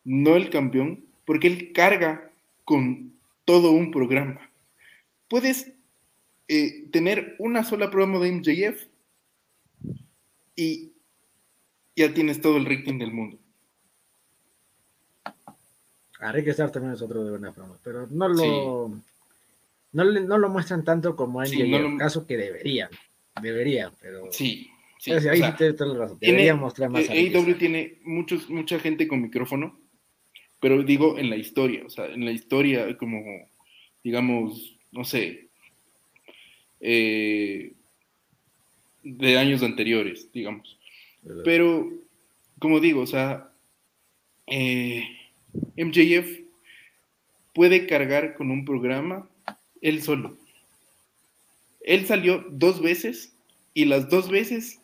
[0.03, 2.32] No el campeón, porque él carga
[2.65, 3.13] con
[3.45, 4.49] todo un programa.
[5.27, 5.71] Puedes
[6.47, 8.88] eh, tener una sola promo de MJF
[10.55, 10.91] y
[11.95, 13.38] ya tienes todo el rating del mundo.
[16.19, 19.11] Harry que Star también es otro de buena promo, pero no lo, Sí.
[19.94, 22.89] No, le- no lo muestran tanto como en Sí, no lo- caso que deberían,
[23.42, 24.70] deberían, pero Sí,
[25.00, 25.12] sí.
[25.12, 27.10] Pero o ahí sea, sí tienes toda la razón, tiene- deberían mostrar más.
[27.10, 27.58] AEW Starks.
[27.60, 29.78] tiene muchos, mucha gente con micrófono,
[30.60, 33.22] pero digo en la historia, o sea, en la historia como,
[34.04, 35.48] digamos, no sé,
[36.80, 37.74] eh,
[39.04, 40.78] de años anteriores, digamos.
[41.24, 41.42] ¿verdad?
[41.46, 41.89] Pero,
[42.60, 43.50] como digo, o sea,
[44.48, 45.04] eh,
[45.78, 46.42] MJF
[47.54, 49.28] puede cargar con un programa
[49.82, 50.38] él solo.
[51.82, 53.34] Él salió dos veces
[53.73, 54.79] y las dos veces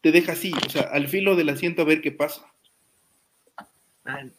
[0.00, 2.44] te deja así, o sea, al filo del asiento a ver qué pasa.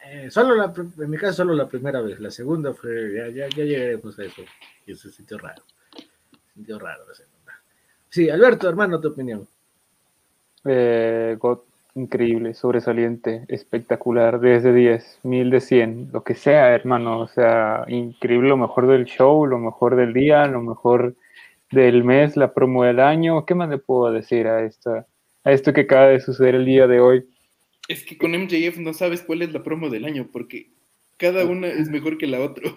[0.06, 2.20] Eh, solo la, en mi caso, solo la primera vez.
[2.20, 4.44] La segunda fue, ya, ya, ya llegaremos a eso.
[4.86, 5.64] Y se sintió raro.
[5.92, 7.62] Se sintió raro la segunda.
[8.10, 9.48] Sí, Alberto, hermano, tu opinión.
[10.66, 11.60] Eh, God,
[11.96, 17.86] increíble, sobresaliente, espectacular, 10 de 10, 1000 de 100, lo que sea, hermano, o sea,
[17.88, 21.16] increíble, lo mejor del show, lo mejor del día, lo mejor
[21.72, 25.08] del mes, la promo del año, ¿qué más le puedo decir a, esta,
[25.46, 27.26] a esto que acaba de suceder el día de hoy?
[27.88, 30.68] Es que con MJF no sabes cuál es la promo del año, porque
[31.18, 32.70] cada una es mejor que la otra.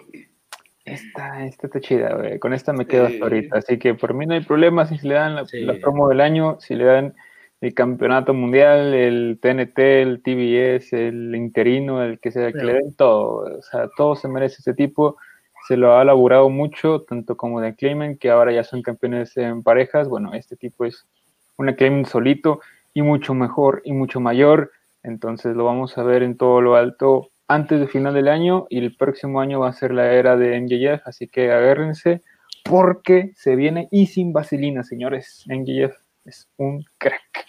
[0.85, 2.39] Esta, esta está chida, güey.
[2.39, 3.57] Con esta me quedo hasta ahorita.
[3.57, 5.59] Así que por mí no hay problema si le dan la, Sí.
[5.61, 7.13] la promo del año, si le dan
[7.61, 12.93] el campeonato mundial, el TNT, el TBS, el interino, el que sea, que le den
[12.93, 13.57] todo.
[13.57, 15.17] O sea, todo se merece ese tipo.
[15.67, 19.61] Se lo ha laburado mucho, tanto como de Clayman, que ahora ya son campeones en
[19.61, 20.07] parejas.
[20.07, 21.05] Bueno, este tipo es
[21.57, 22.61] un Clayman solito
[22.93, 24.71] y mucho mejor y mucho mayor.
[25.03, 28.77] Entonces lo vamos a ver en todo lo alto antes del final del año y
[28.77, 32.21] el próximo año va a ser la era de MJF, así que agárrense
[32.63, 35.45] porque se viene y sin vaselina, señores.
[35.47, 37.45] MJF es un crack.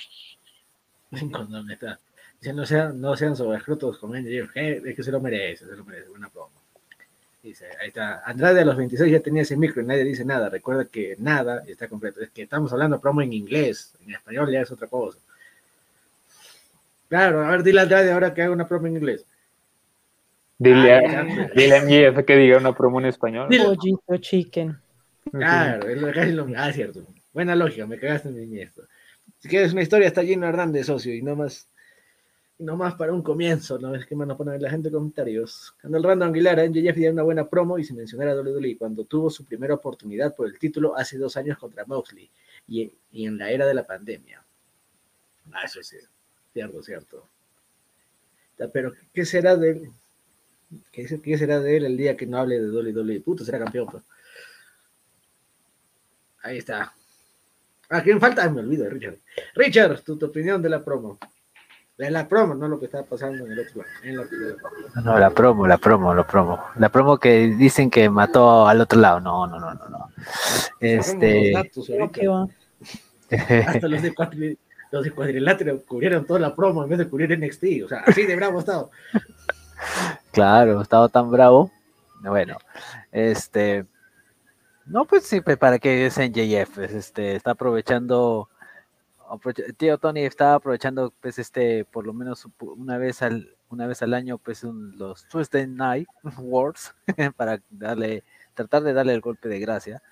[1.71, 1.99] Está.
[2.41, 4.17] Dice, no sean, no sean sobrescrutos con.
[4.17, 6.09] Eh, Es que se lo merece, se lo merece.
[6.09, 6.51] Buena promo.
[7.43, 8.23] Dice, ahí está.
[8.25, 10.49] Andrade a los 26 ya tenía ese micro y nadie dice nada.
[10.49, 12.21] Recuerda que nada está completo.
[12.21, 13.95] Es que estamos hablando promo en inglés.
[14.05, 15.19] En español ya es otra cosa.
[17.09, 19.25] Claro, a ver, dile a Andrade ahora que haga una promo en inglés.
[20.59, 23.49] Dile, a, dile a que diga una promo en español.
[23.49, 23.65] Dile.
[23.65, 24.79] Pollito chicken.
[25.33, 27.07] Claro, es lo, casi lo Ah, cierto.
[27.33, 28.83] Buena lógica, me cagaste en mi esto.
[29.39, 31.69] Si quieres una historia, está lleno Hernández, socio, y no más,
[32.59, 33.95] y no más para un comienzo, ¿no?
[33.95, 35.75] Es que van a poner la gente en comentarios.
[35.81, 39.05] Cuando el Random Aguilar, MJF dio una buena promo y sin mencionar a WWE cuando
[39.05, 42.29] tuvo su primera oportunidad por el título hace dos años contra Moxley
[42.69, 44.45] y, en la era de la pandemia.
[45.53, 45.97] Ah, eso es
[46.53, 47.27] cierto, cierto.
[48.73, 49.91] Pero, ¿qué será de él?
[50.93, 53.21] ¿Qué, qué será de él el día que no hable de WWE?
[53.21, 54.03] Puto, será campeón, pues.
[56.43, 56.95] Ahí está.
[57.91, 58.45] ¿A quién falta?
[58.45, 59.19] Ay, me olvido de Richard.
[59.55, 61.19] Richard, tu, tu opinión de la promo.
[61.99, 63.91] De la promo, no lo que está pasando en el otro lado.
[64.05, 64.15] En
[64.95, 66.59] No, no, la promo, la promo, la promo.
[66.77, 69.21] La promo que dicen que mató al otro lado.
[69.21, 70.09] No, no, no, no, no.
[70.79, 71.53] Este.
[71.53, 71.91] Los datos.
[73.67, 74.59] Hasta los de,
[74.91, 77.65] los de cuadrilátero cubrieron toda la promo en vez de cubrir NXT.
[77.85, 78.91] O sea, así de bravo ha estado.
[80.33, 81.71] Claro, estaba tan bravo.
[82.21, 82.57] Bueno,
[83.13, 83.85] este.
[84.91, 88.49] No, pues sí, pues, para que es en JF, pues, este, está aprovechando.
[89.29, 94.03] aprovecha- Tío Tony está aprovechando, pues, este, por lo menos una vez al, una vez
[94.03, 96.95] al año, pues, un- los Tuesday Night Wars,
[97.37, 98.25] para darle,
[98.55, 100.03] tratar de darle el golpe de gracia,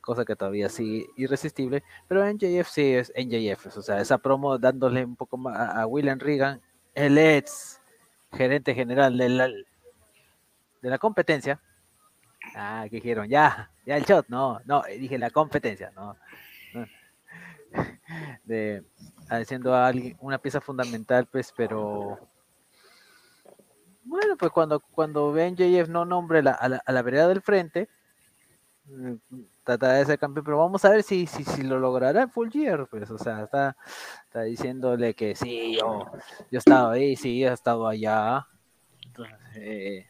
[0.00, 4.18] cosa que todavía sigue irresistible, pero en JF sí es en JF, o sea, esa
[4.18, 6.60] promo dándole un poco más a, a William Regan,
[6.94, 7.80] el ex
[8.32, 11.60] gerente general de la, de la competencia.
[12.54, 13.28] Ah, ¿qué dijeron?
[13.28, 16.16] Ya, ya el shot, no, no, eh, dije la competencia, no.
[18.44, 18.84] De
[19.28, 22.18] haciendo alguien una pieza fundamental, pues, pero
[24.04, 27.88] bueno, pues cuando, cuando ven JF no nombre a, la, a la vereda del frente,
[28.86, 29.14] mm,
[29.64, 32.50] tratará de ser campeón, pero vamos a ver si, si, si lo logrará en Full
[32.50, 33.76] Gear, pues, o sea, está,
[34.24, 36.10] está diciéndole que sí, yo,
[36.50, 38.46] yo he estado ahí, sí, he estado allá.
[39.06, 40.06] Entonces, eh,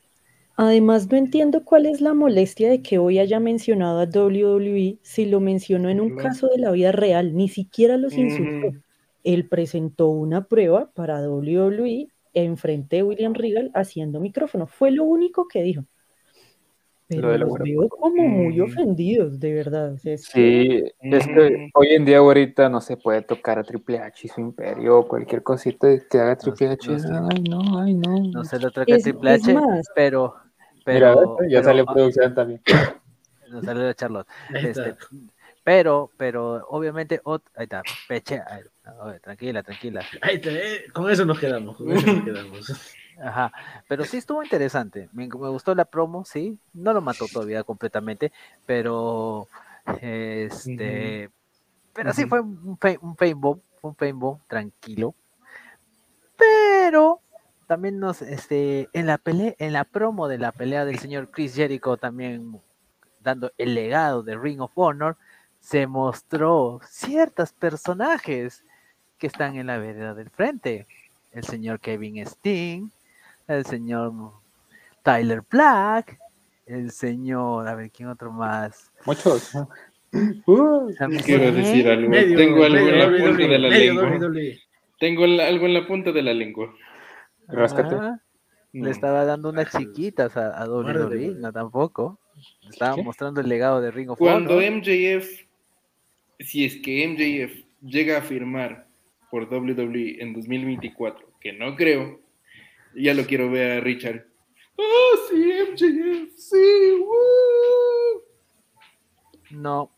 [0.56, 5.26] Además, no entiendo cuál es la molestia de que hoy haya mencionado a WWE si
[5.26, 8.68] lo mencionó en un caso de la vida real, ni siquiera los insultó.
[8.68, 8.76] Ujú.
[9.24, 14.66] Él presentó una prueba para WWE enfrente de William Regal haciendo micrófono.
[14.66, 15.82] Fue lo único que dijo.
[17.06, 19.92] Pero los buena veo como muy ofendidos, de verdad.
[19.92, 23.58] O sea, es que- Sí, es que hoy en día ahorita no se puede tocar
[23.58, 26.90] a Triple H y su imperio o cualquier cosita que haga Triple H.
[26.92, 27.28] no.
[27.30, 28.20] Ay, no, ay, no.
[28.32, 29.86] no sé lo que Es- Triple es H, más.
[29.94, 30.34] pero,
[30.86, 32.62] Mira, pero, ya pero, sale ah, producción también.
[33.50, 34.28] nos sale la Charlotte.
[34.54, 34.94] Este,
[35.62, 38.62] pero, pero, obviamente, ot- ahí está, peche, ahí,
[39.20, 40.04] tranquila, tranquila.
[40.22, 41.76] Ahí está, eh, con eso nos quedamos.
[41.76, 42.70] Con eso nos quedamos.
[43.22, 43.52] Ajá,
[43.88, 45.08] pero sí estuvo interesante.
[45.12, 46.58] Me, me gustó la promo, sí.
[46.72, 48.32] No lo mató todavía completamente,
[48.66, 49.46] pero
[50.00, 51.30] este,
[51.94, 52.30] pero sí Ujú.
[52.30, 55.14] fue un, pain- un paintball, un paintball tranquilo.
[56.36, 57.20] Pero
[57.66, 61.54] también nos, este, en la pelea, en la promo de la pelea del señor Chris
[61.54, 62.60] Jericho, también
[63.20, 65.16] dando el legado de Ring of Honor,
[65.60, 68.64] se mostró ciertos personajes
[69.18, 70.86] que están en la vereda del frente.
[71.32, 72.92] El señor Kevin Steen,
[73.48, 74.12] el señor
[75.02, 76.18] Tyler Black,
[76.66, 78.92] el señor, a ver, ¿quién otro más?
[79.04, 79.52] Muchos.
[80.46, 80.92] Uh,
[81.24, 82.08] Quiero decir algo.
[82.08, 84.10] Medio, Tengo algo medio en la punta de la lengua.
[85.00, 86.72] Tengo algo en la punta de la lengua.
[87.48, 87.94] Ráscate.
[87.94, 88.20] Ah,
[88.72, 88.84] No.
[88.86, 92.18] Le estaba dando unas chiquitas a, a WWE, no tampoco.
[92.62, 93.02] Le estaba ¿Qué?
[93.04, 94.72] mostrando el legado de Ring of Cuando Honor.
[94.78, 95.28] MJF,
[96.40, 98.88] si es que MJF llega a firmar
[99.30, 102.20] por WWE en 2024, que no creo,
[102.96, 104.26] ya lo quiero ver a Richard.
[104.76, 106.36] ¡Oh, sí, MJF!
[106.36, 106.96] ¡Sí!
[106.98, 108.22] ¡Woo!
[109.50, 109.94] No,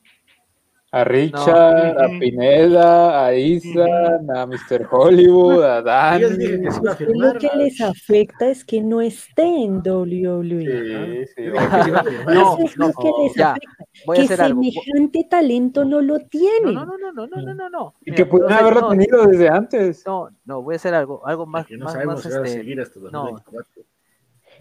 [0.96, 2.08] A Richard, a.
[2.18, 4.86] Pineda, a Ethan, a Mr.
[4.90, 6.18] Hollywood, a
[6.96, 7.34] firmar.
[7.34, 11.26] lo que les afecta es que no esté en WWE.
[11.26, 11.44] Sí, sí.
[11.44, 12.34] Yo dije que se iba a firmar.
[12.34, 13.84] No, Eso es lo no, que les ya, afecta.
[14.06, 14.62] voy a que algo.
[14.62, 16.72] semejante talento no lo tienen.
[16.74, 17.94] No, no, no, no, no, no, no, no.
[18.00, 20.06] Y Mira, que pudieron no sé, haberlo no, tenido desde antes.
[20.06, 22.36] No, no, voy a hacer algo, algo más, Que no más, sabemos más, si va
[22.36, 23.22] a este, seguir hasta no.
[23.32, 23.82] 2024.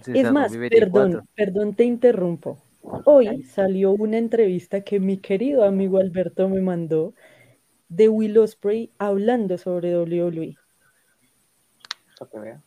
[0.01, 0.91] sí, Es más, 2024.
[0.91, 2.57] perdón, perdón, te interrumpo.
[3.05, 7.13] Hoy salió una entrevista que mi querido amigo Alberto me mandó
[7.89, 10.55] de Will Ospreay hablando sobre WWE.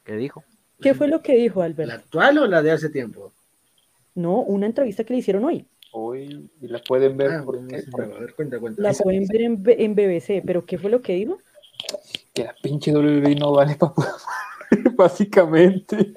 [0.05, 0.45] ¿Qué dijo?
[0.81, 1.95] ¿Qué fue lo que dijo ¿La Alberto?
[1.95, 3.33] actual o la de hace tiempo?
[4.15, 5.67] No, una entrevista que le hicieron hoy.
[5.93, 8.83] Hoy y la pueden ver Ah, a ver, cuenta, cuenta.
[8.83, 11.39] La pueden ver en BBC, pero ¿qué fue lo que dijo?
[12.35, 13.93] que la pinche WWE no vale para
[14.97, 16.15] básicamente.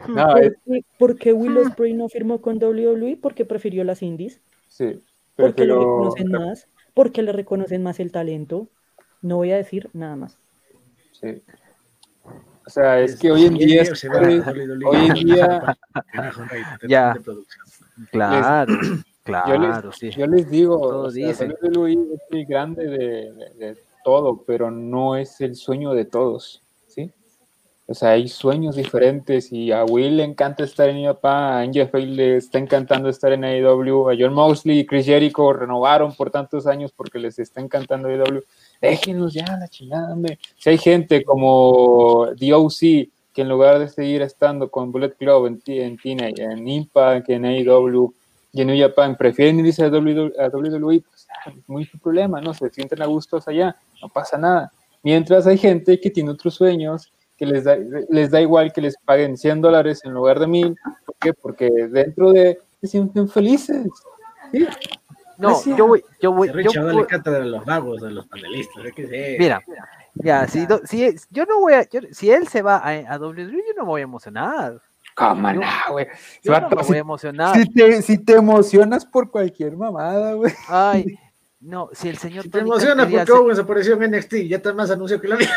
[0.08, 3.18] No, es, ¿Por qué, por qué Will Ospreay no firmó con WWE?
[3.20, 4.40] Porque prefirió las indies.
[4.68, 5.02] sí,
[5.36, 6.68] Porque le prefiero- reconocen más.
[6.94, 8.68] Porque le reconocen más el talento.
[9.22, 10.38] No voy a decir nada más.
[11.12, 11.42] sí.
[12.66, 15.76] O sea, es que hoy en día, a hoy en día
[16.88, 17.16] Ya.
[17.24, 17.66] producción.
[18.12, 20.10] Claro, yo claro, les, sí.
[20.10, 21.28] yo les digo, o sea.
[21.30, 26.62] WWE es el grande de, de- de todo, pero no es el sueño de todos.
[27.90, 31.94] O sea, hay sueños diferentes y a Will le encanta estar en Japan, a NJF
[31.94, 36.68] le está encantando estar en AEW, a John Moxley y Chris Jericho renovaron por tantos
[36.68, 38.44] años porque les está encantando AEW.
[38.80, 40.38] Déjenlos ya, la chingada, hombre.
[40.56, 42.78] Si hay gente como DOC
[43.32, 45.98] que en lugar de seguir estando con Bullet Club en, en
[46.38, 48.14] en Impact, en AEW
[48.52, 52.54] y en New Japan, prefieren irse a WWE, pues ah, muy su problema, ¿no?
[52.54, 54.70] Se sienten a gustos allá, no pasa nada.
[55.02, 57.10] Mientras hay gente que tiene otros sueños,
[57.40, 57.76] que les da,
[58.10, 60.76] les da igual que les paguen 100 dólares en lugar de 1000.
[61.06, 61.32] ¿Por qué?
[61.32, 63.86] Porque dentro de se sienten felices.
[64.52, 64.66] ¿sí?
[65.38, 68.10] No, yo voy, yo voy, A yo Richard le voy- encanta de los vagos, de
[68.10, 68.84] los panelistas.
[68.84, 69.36] es que sí.
[69.38, 69.62] mira,
[70.16, 73.18] ya, si, do- si yo no voy a, yo- si él se va a, a
[73.18, 74.78] WWE, yo no me voy a emocionar.
[75.16, 76.06] ¿Cómo Yo- no, güey?
[76.42, 77.56] Yo no me voy a emocionar.
[77.56, 80.52] si, te, si te emocionas por cualquier mamada, güey.
[80.68, 81.18] Ay,
[81.60, 84.90] no, si el señor Si te emocionas porque Owens apareció en NXT, ya está más
[84.90, 85.48] anuncio que la mía.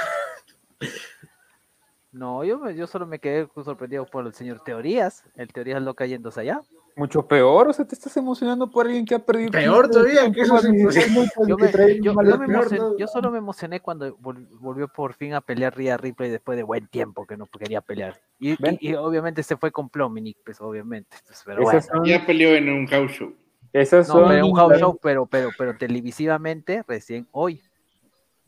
[2.13, 6.05] No, yo, me- yo solo me quedé sorprendido por el señor Teorías, el Teorías loca
[6.05, 6.61] yéndose allá.
[6.95, 9.49] Mucho peor, o sea, te estás emocionando por alguien que ha perdido.
[9.49, 11.31] Peor 15 todavía, que eso es años, imposible.
[11.47, 12.97] Yo, que me- trae yo- mal- yo me peor, emocioné- ¿no?
[12.99, 16.61] yo solo me emocioné cuando vol- volvió por fin a pelear Rhea Ripley después de
[16.61, 18.21] buen tiempo que no quería pelear.
[18.39, 18.57] Y, y-
[18.91, 21.17] y obviamente se fue con Plominic, pues obviamente.
[21.25, 22.03] pues, pero Esas bueno.
[22.03, 23.33] son, Ya peleó en un house show.
[23.73, 27.59] esas No, son pero un house show, pero, pero, pero televisivamente recién hoy.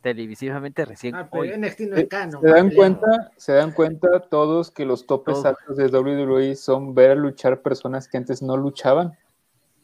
[0.05, 1.49] Televisivamente recién Ah, pero hoy.
[1.57, 2.39] NXT no es canon.
[2.39, 7.09] se dan cuenta, se dan cuenta todos que los topes altos de WWE son ver
[7.09, 9.17] a luchar personas que antes no luchaban.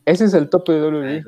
[0.06, 1.24] Ese es el tope de WWE.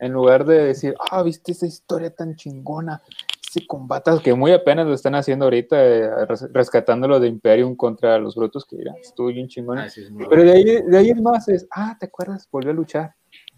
[0.00, 3.00] En lugar de decir, ah, viste esa historia tan chingona,
[3.48, 8.18] ese combate que muy apenas lo están haciendo ahorita, eh, res- rescatándolo de Imperium contra
[8.18, 9.84] los Brutos, que dirán, estuvo bien chingona.
[9.84, 12.46] Ah, sí, Pero de ahí, de ahí en más es, ah, ¿te acuerdas?
[12.52, 13.14] Volvió a luchar,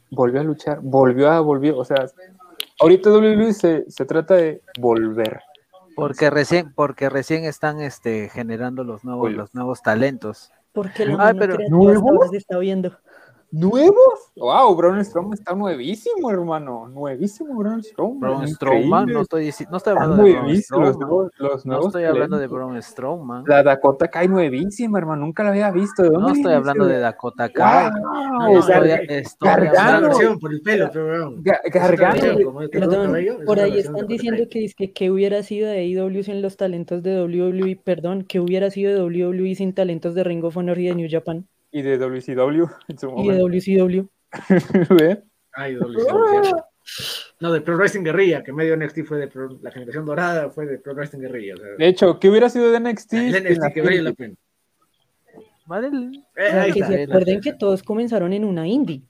[0.09, 2.07] volvió a luchar, volvió a, volvió, o sea,
[2.81, 5.41] ahorita WWE se, se trata de volver.
[5.97, 9.37] Porque recién, porque recién están este, generando los nuevos, Oye.
[9.37, 10.51] los nuevos talentos.
[10.73, 11.59] Porque la Ay, pero-
[12.33, 12.97] está viendo.
[13.53, 14.31] ¿Nuevos?
[14.37, 16.87] Wow, Braun Strowman está nuevísimo, hermano.
[16.89, 18.21] Nuevísimo, Braun Strowman.
[18.21, 18.49] Braun.
[18.49, 20.99] Strowman, no estoy, no estoy Está hablando de Braun los Strowman.
[21.01, 22.47] nuevos, los No estoy hablando de.
[22.47, 23.45] Braun Strowman.
[23.49, 25.23] La Dakota Kai nuevísima, hermano.
[25.27, 26.03] Nunca la había visto.
[26.03, 27.91] ¿De dónde No estoy hablando ese- de Dakota Kai.
[27.91, 28.01] Wow,
[28.39, 30.09] no, Estoy, estoy Gargano.
[30.41, 31.07] Por el pelo, pero
[31.73, 32.63] Gargano.
[32.63, 36.41] este Perdón, es por ahí están diciendo que, dizque que hubiera sido de AEW sin
[36.41, 40.57] los talentos de WWE, perdón, que hubiera sido de WWE sin talentos de Ring of
[40.57, 43.45] Honor y de New Japan Y de WCW en su y de momento.
[43.49, 44.09] WCW.
[44.99, 45.25] ¿Ven?
[45.53, 46.57] Ay, WCW.
[47.41, 50.67] No, de Pro Wrestling Guerrilla, que medio NXT fue de Pro- la generación dorada, fue
[50.67, 51.55] de Pro Wrestling Guerrilla.
[51.55, 53.11] O sea, De hecho, ¿qué hubiera sido de NXT?
[53.11, 54.35] sin NXT que vale la pena.
[55.73, 56.87] El- Eh, que está.
[56.89, 59.03] se acuerden que todos comenzaron en una indie,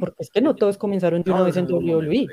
[0.00, 2.26] Porque es que no todos comenzaron de una No, vez en WWE.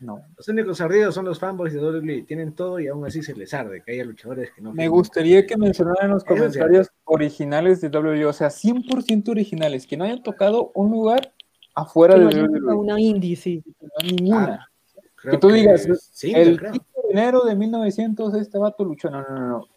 [0.00, 0.20] No.
[0.36, 2.22] Los únicos ardidos son los fanboys de WWE.
[2.22, 4.72] Tienen todo y aún así se les arde que haya luchadores que no.
[4.72, 9.96] Me gustaría que mencionaran en los comentarios originales de WWE, o sea, 100% originales, que
[9.96, 11.32] no hayan tocado un lugar
[11.74, 12.74] afuera Que no de WWE.
[12.74, 13.62] una indie, sí.
[14.04, 14.68] Ninguna.
[15.16, 16.72] Creo que tú digas, sí, el creo.
[16.72, 19.10] 5 de enero de 1900 este vato luchó.
[19.10, 19.68] No, no, no, no.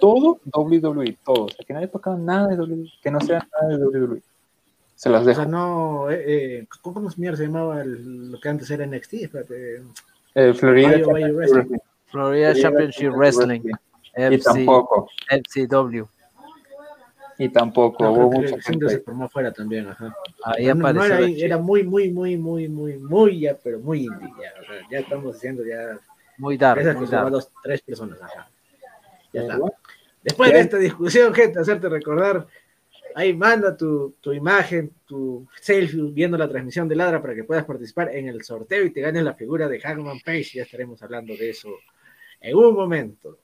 [0.00, 1.44] Todo WWE, todo.
[1.44, 4.22] O sea, que nadie tocado nada de WWE, que no sea nada de WWE.
[4.94, 5.40] Se las O dejo.
[5.42, 9.14] sea, no, eh, eh, ¿cómo mierda se llamaba el- lo que antes era NXT?
[9.24, 9.82] Espérate.
[10.34, 11.56] Eh, Florida Ohio, Ohio Championship Wrestling.
[11.58, 11.78] Wrestling.
[12.06, 13.60] Florida Florida Championship Wrestling,
[14.16, 16.04] Y FC, tampoco, FCW.
[17.38, 18.04] y tampoco.
[18.04, 19.04] No, hubo mucha siempre se gente.
[19.04, 20.14] formó afuera también, ajá.
[20.44, 21.14] Ahí No, no apareció.
[21.16, 24.76] era, era muy, muy, muy, muy, muy, muy, ya, pero muy indie, ya, o sea,
[24.90, 25.98] ya estamos haciendo ya,
[26.38, 27.30] Muy esas muy dark.
[27.30, 28.48] dos, tres personas, ajá.
[29.32, 29.58] Ya está.
[30.22, 30.64] Después de Bien.
[30.66, 32.46] esta discusión, gente, hacerte recordar,
[33.14, 37.64] ahí manda tu, tu imagen, tu selfie, viendo la transmisión de Ladra para que puedas
[37.64, 40.50] participar en el sorteo y te ganes la figura de Hangman Page.
[40.54, 41.70] Ya estaremos hablando de eso
[42.40, 43.38] en un momento.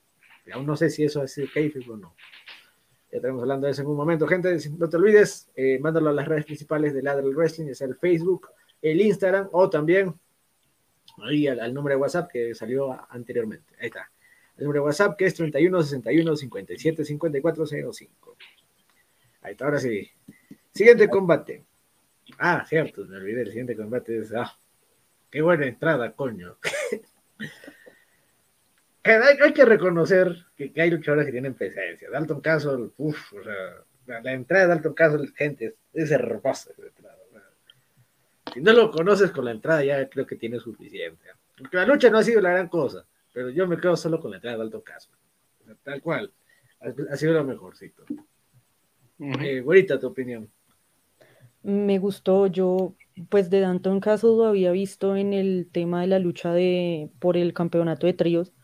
[0.53, 2.15] Aún no sé si eso es kayfabe o no.
[3.11, 4.27] Ya estaremos hablando de eso en un momento.
[4.27, 7.81] Gente, no te olvides, eh, mándalo a las redes principales de Ladra el Wrestling, es
[7.81, 8.49] el Facebook,
[8.83, 10.15] el Instagram o también
[11.23, 13.75] ahí al, al número de WhatsApp que salió anteriormente.
[13.81, 14.11] Ahí está.
[14.57, 18.37] El número de WhatsApp que es 31 61 57 54 05.
[19.43, 20.11] Ahí está, ahora sí.
[20.73, 21.65] Siguiente combate.
[22.39, 23.43] Ah, cierto, me olvidé.
[23.43, 24.33] El siguiente combate es.
[24.35, 24.57] Ah,
[25.31, 26.57] qué buena entrada, coño.
[29.05, 32.11] hay, hay que reconocer que, que hay luchadores que tienen presencia.
[32.11, 36.71] Dalton Castle, uff, o sea, la, la entrada de Dalton Castle, gente, es, es hermosa
[36.73, 37.17] esa entrada.
[38.53, 41.25] Si no lo conoces con la entrada, ya creo que tiene suficiente.
[41.57, 44.33] Porque la lucha no ha sido la gran cosa, pero yo me quedo solo con
[44.33, 45.17] la entrada de Dalton Castle.
[45.61, 46.33] O sea, tal cual.
[46.81, 48.05] Ha, ha sido lo mejorcito.
[49.21, 49.41] Ujú.
[49.43, 50.51] Eh, güerita, tu opinión.
[51.63, 52.97] Me gustó, yo
[53.29, 57.37] pues de Danton Castle lo había visto en el tema de la lucha de, por
[57.37, 58.55] el campeonato de tríos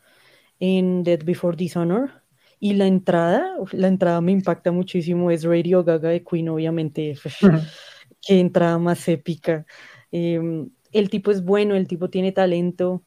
[0.61, 2.23] en Dead Before Dishonor
[2.59, 7.17] y la entrada, la entrada me impacta muchísimo, es Radio Gaga de Queen obviamente,
[8.27, 9.67] qué entrada más épica.
[10.11, 13.05] Em, el tipo es bueno, el tipo tiene talento,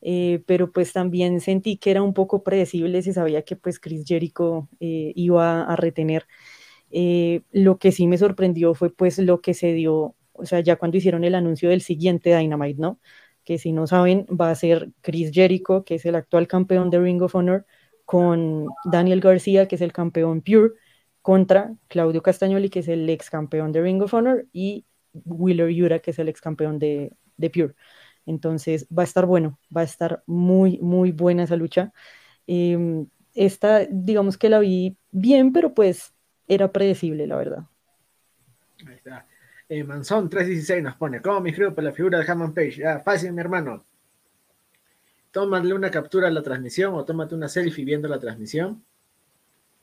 [0.00, 4.04] eh, pero pues también sentí que era un poco predecible, se sabía que pues Chris
[4.06, 6.26] Jericho eh, iba a retener.
[6.92, 10.76] Eh, lo que sí me sorprendió fue pues lo que se dio, o sea, ya
[10.76, 13.00] cuando hicieron el anuncio del siguiente Dynamite, ¿no?
[13.44, 17.00] Que si no saben, va a ser Chris Jericho, que es el actual campeón de
[17.00, 17.66] Ring of Honor,
[18.04, 20.72] con Daniel García, que es el campeón Pure,
[21.22, 24.84] contra Claudio Castagnoli, que es el ex campeón de Ring of Honor, y
[25.24, 27.74] Wheeler Yura, que es el ex campeón de, de Pure.
[28.26, 31.92] Entonces va a estar bueno, va a estar muy, muy buena esa lucha.
[32.46, 36.11] Eh, esta, digamos que la vi bien, pero pues
[36.48, 37.64] era predecible, la verdad.
[38.86, 39.26] Ahí está.
[39.68, 42.72] Eh, Manzón 316 nos pone, ¿cómo me inscribo para la figura de Hammond Page?
[42.72, 43.84] Ya, fácil, mi hermano.
[45.30, 48.84] Tómale una captura a la transmisión o tómate una selfie viendo la transmisión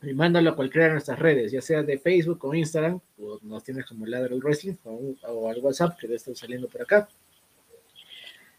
[0.04, 3.64] y mándalo a cualquiera de nuestras redes, ya sea de Facebook o Instagram, o nos
[3.64, 7.10] tienes como Lateral Wrestling o, o al WhatsApp que debe estar saliendo por acá.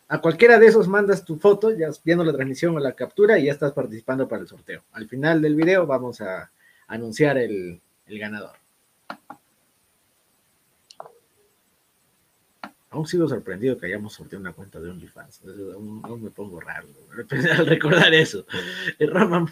[0.09, 3.44] A cualquiera de esos mandas tu foto, ya viendo la transmisión o la captura y
[3.44, 4.82] ya estás participando para el sorteo.
[4.90, 6.51] Al final del video vamos a
[6.88, 7.80] anunciar el,
[8.11, 8.57] el ganador.
[12.91, 15.43] Aún sigo sorprendido que hayamos sorteado una cuenta de OnlyFans.
[15.75, 16.89] Aún, aún me pongo raro
[17.57, 18.45] al recordar eso.
[18.99, 19.47] Y Roman.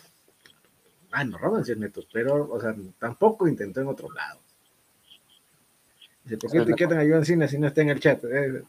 [1.12, 4.42] Ah, no, Roman sí es neto, pero, o sea, tampoco intentó en otros lados.
[6.24, 8.22] Dice, ¿por qué te quitan a Joan Cena si no está en el chat?
[8.24, 8.62] Eh,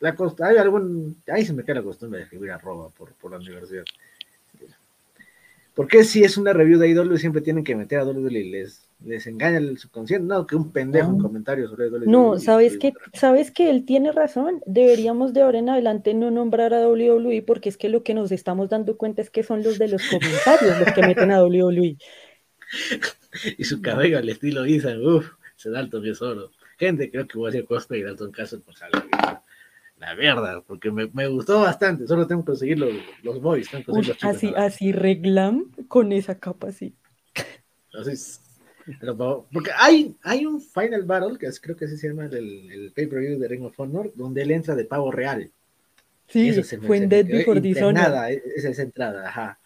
[0.00, 1.22] la costa, hay algún.
[1.28, 3.84] Ahí se me queda la costumbre de escribir arroba por, por la universidad.
[5.74, 8.50] ¿Por qué si es una review de IW siempre tienen que meter a WWE y
[8.50, 10.26] les, les engaña el subconsciente?
[10.26, 11.22] No, que un pendejo en No.
[11.22, 12.06] comentarios sobre WWE.
[12.06, 12.92] No, ¿sabes qué?
[13.14, 14.60] ¿Sabes que él tiene razón?
[14.66, 18.32] Deberíamos de ahora en adelante no nombrar a WWE porque es que lo que nos
[18.32, 21.42] estamos dando cuenta es que son los de los comentarios los que meten a E.
[21.42, 21.96] WWE.
[23.56, 26.50] Y su cabello al estilo Ethan, uff, ese Dalton es oro.
[26.78, 29.02] Gente, creo que voy a hacer cosplay de Dalton Castle por salir.
[30.02, 32.08] La verdad, porque me, me gustó bastante.
[32.08, 32.90] Solo tengo que conseguir los,
[33.22, 33.70] los boys.
[33.70, 36.92] Tengo que Uy, conseguir los chicos, así, nada así reglam con esa capa así.
[37.84, 38.40] Entonces,
[38.98, 42.24] pero, po- porque hay, hay un Final Battle, que es- creo que así se llama
[42.24, 42.34] el,
[42.72, 45.48] el pay-per-view de Ring of Honor, donde él entra de pavo real.
[46.26, 47.60] Sí, Eso se me- fue en Dead Before
[48.32, 49.60] e- esa es entrada, ajá.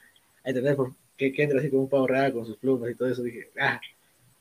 [0.76, 3.22] Por- que, que entra así como un pavo real con sus plumas y todo eso.
[3.22, 3.80] Dije, ah,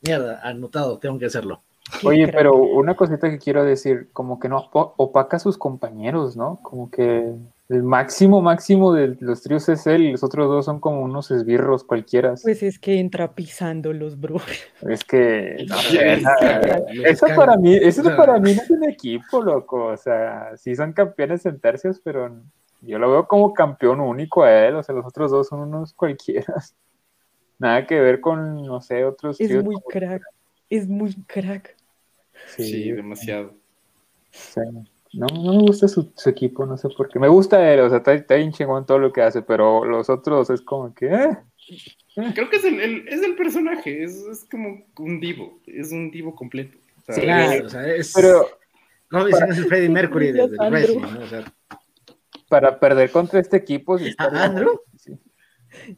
[0.02, 1.64] mierda, anotado, tengo que hacerlo.
[2.04, 6.36] Oye, pero una cosita que quiero decir, como que no opa- opaca a sus compañeros,
[6.36, 6.60] ¿no?
[6.64, 7.34] Como que
[7.68, 11.32] el máximo, máximo de los tríos es él y los otros dos son como unos
[11.32, 12.36] esbirros cualquiera.
[12.42, 14.38] Pues es que entra pisando los bro.
[14.88, 15.76] Es que, no
[17.06, 19.86] eso para mí, eso para mí no es un equipo, loco.
[19.86, 22.36] O sea, sí son campeones en tercios, pero
[22.82, 24.76] yo lo veo como campeón único a él.
[24.76, 26.54] O sea, los otros dos son unos cualquiera.
[27.58, 30.22] Nada que ver con, no sé, otros Es muy crack.
[30.70, 31.75] Es muy crack.
[32.48, 33.54] Sí, demasiado.
[34.32, 34.62] Sí.
[35.14, 37.20] No, no me gusta su, su equipo, no sé por qué.
[37.20, 40.10] Me gusta él, o sea, está, está bien chingón todo lo que hace, pero los
[40.10, 41.06] otros es como que.
[41.08, 41.38] eh.
[42.34, 46.12] Creo que es el, el- es el personaje, es, es como un divo, es un
[46.12, 46.78] divo completo.
[47.00, 48.12] O sea, Sí, Claro, o sea, es.
[48.14, 48.46] Pero
[49.10, 51.20] como dicen, es el Freddie Mercury de- ¿no?
[51.24, 51.54] O sea,
[52.50, 54.82] para perder contra este equipo, estaría- ¿A Andrew?
[54.98, 55.18] Sí,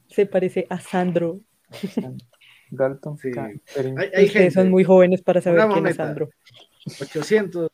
[0.10, 1.40] Se parece a Sandro.
[2.72, 3.18] Dalton.
[3.18, 3.32] Sí.
[3.38, 4.52] Hay, hay gente.
[4.52, 5.96] son muy jóvenes para saber Una quién es.
[5.96, 6.30] Sandro.
[7.02, 7.72] 800,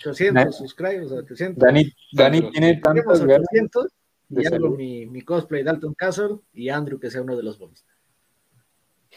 [0.00, 1.62] 800 Na- subscribers, 800.
[1.62, 2.52] Dani, Dani Andrew.
[2.52, 3.86] tiene ganas 800
[4.28, 7.58] de y hago mi, mi cosplay Dalton Castle y Andrew que sea uno de los
[7.58, 7.84] boys.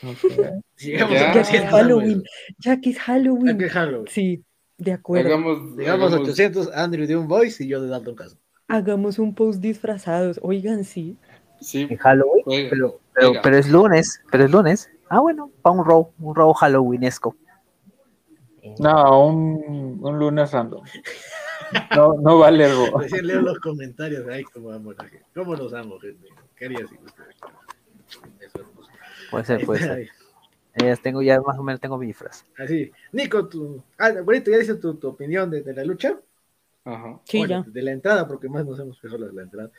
[0.04, 0.32] Ok.
[0.76, 1.20] Si llegamos Ya.
[1.20, 2.24] Ya que es 800, Halloween.
[2.60, 3.58] Ya que es Ya Halloween.
[3.58, 4.08] que es Halloween.
[4.08, 4.44] Sí,
[4.78, 5.28] de acuerdo.
[5.28, 8.40] hagamos, Llegamos a hagamos- 800, Andrew de un voice y yo de Dalton Castle.
[8.68, 10.40] Hagamos un post disfrazados.
[10.44, 11.18] Oigan, sí.
[11.60, 14.90] sí, En Halloween, pero, pero, pero es lunes, pero es lunes.
[15.10, 17.36] Ah, bueno, para un row, un row halloweenesco.
[18.80, 20.84] No, un, un lunes random.
[21.96, 22.98] No, no vale algo.
[23.00, 24.28] Recién leo los comentarios.
[24.28, 25.26] Ay, cómo amo la gente.
[25.34, 26.28] ¿Cómo los amo, gente?
[26.56, 27.36] ¿Qué haría sin ustedes?
[28.40, 28.68] Eso es.
[29.32, 29.92] Puede ser, puede ser.
[29.92, 30.08] Ay,
[30.76, 32.46] Eh, tengo ya más o menos tengo mi disfraz.
[32.58, 32.92] Así.
[33.12, 33.84] Nico, tu.
[33.98, 36.20] Ah, bonito, ya dices tu, tu opinión de, de la lucha.
[36.86, 37.20] Ajá.
[37.26, 37.72] Sí, Bueno, ya.
[37.72, 39.70] De la entrada, porque más nos hemos fijado de la entrada.
[39.70, 39.74] Es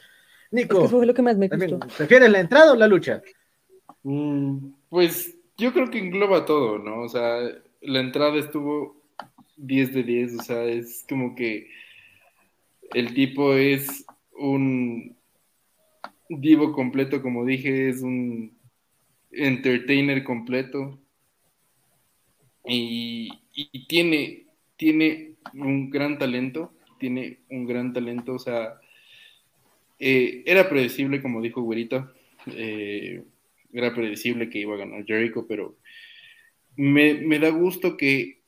[0.50, 1.78] que Nico, eso fue lo que más me gustó.
[1.96, 3.22] ¿prefieres la entrada o la lucha?
[4.02, 7.02] Mm, Pues yo creo que engloba todo, ¿no?
[7.02, 7.38] O sea,
[7.80, 9.00] la entrada estuvo
[9.56, 11.68] 10 de 10, o sea, es como que
[12.92, 15.16] el tipo es un
[16.28, 18.52] divo completo, como dije, es un
[19.30, 20.98] entertainer completo
[22.64, 23.30] y,
[23.88, 28.80] tiene, tiene un gran talento, tiene un gran talento, o sea,
[29.98, 32.12] eh, era predecible, como dijo Güerita,
[32.46, 33.22] eh,
[33.72, 35.76] era predecible que iba a ganar Jericho, pero
[36.76, 38.40] me, me da gusto que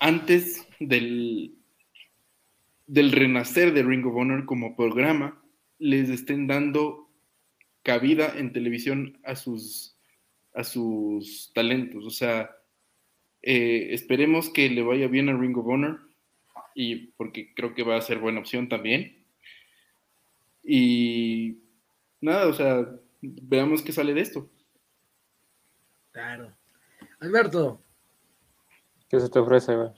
[0.00, 1.54] antes del,
[2.86, 5.42] del renacer de Ring of Honor como programa,
[5.78, 7.10] les estén dando
[7.82, 9.96] cabida en televisión a sus,
[10.54, 12.04] a sus talentos.
[12.04, 12.50] O sea,
[13.42, 16.00] eh, esperemos que le vaya bien a Ring of Honor,
[16.74, 19.24] y porque creo que va a ser buena opción también.
[20.64, 21.58] Y
[22.20, 22.88] nada, o sea,
[23.42, 24.48] veamos qué sale de esto.
[26.12, 26.52] Claro.
[27.20, 27.80] Alberto,
[29.08, 29.90] ¿Qué se te ofrece, güey?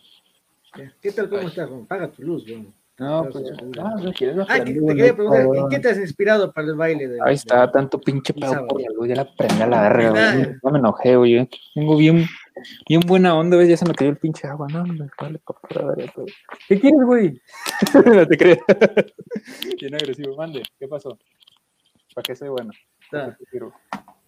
[1.01, 1.29] ¿qué, tal?
[1.31, 1.47] ¿Cómo Ay.
[1.49, 1.69] estás?
[1.71, 1.85] güey?
[1.85, 2.67] Paga tu luz, güey.
[2.99, 3.45] No, pues.
[3.79, 6.75] Ah, no quieres Ah, que- te quería preguntar, ¿en qué te has inspirado para el
[6.77, 7.09] baile?
[7.09, 9.83] De, Ahí está, de- tanto pinche pedo por la luz, ya la prendí a la
[9.83, 10.55] verga, güey.
[10.63, 11.49] No me enojé, güey.
[11.75, 12.25] Tengo bien,
[12.89, 13.69] bien buena onda, güey.
[13.69, 14.67] Ya se me cayó el pinche agua.
[14.71, 16.27] No, me vale pa' pura verga todo.
[16.69, 17.41] ¿Qué quieres, güey?
[18.23, 18.59] no te creas.
[19.81, 20.63] bien agresivo, mande.
[20.79, 21.19] ¿Qué pasó?
[22.15, 22.71] ¿Para qué soy bueno?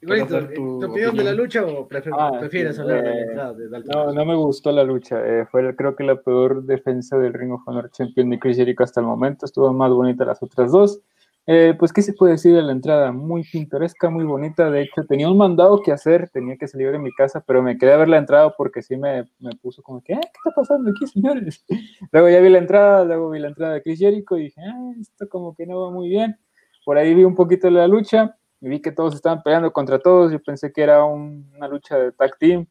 [0.00, 3.16] Igualito, dar ¿Tu, tu opinión de la lucha o Ah, prefieres sí, hablar de la
[3.16, 4.06] eh, entrada de Dalton?
[4.06, 5.20] No, no me gustó la lucha.
[5.26, 8.84] eh, fue creo que la peor defensa del Ring of Honor Champion de Chris Jericho
[8.84, 9.44] hasta el momento.
[9.44, 11.00] Estuvo más bonita las otras dos.
[11.50, 13.10] Eh, pues, ¿qué se puede decir de la entrada?
[13.10, 14.70] Muy pintoresca, muy bonita.
[14.70, 17.78] De hecho, tenía un mandado que hacer, tenía que salir de mi casa, pero me
[17.78, 20.50] quedé a ver la entrada porque sí me, me puso como que, "Ah, ¿qué está
[20.54, 21.64] pasando aquí, señores?
[22.12, 24.92] Luego ya vi la entrada, luego vi la entrada de Chris Jericho y dije, ah,
[25.00, 26.36] esto como que no va muy bien.
[26.84, 29.98] Por ahí vi un poquito de la lucha y vi que todos estaban peleando contra
[29.98, 30.32] todos.
[30.32, 32.66] Yo pensé que era un- una lucha de tag team.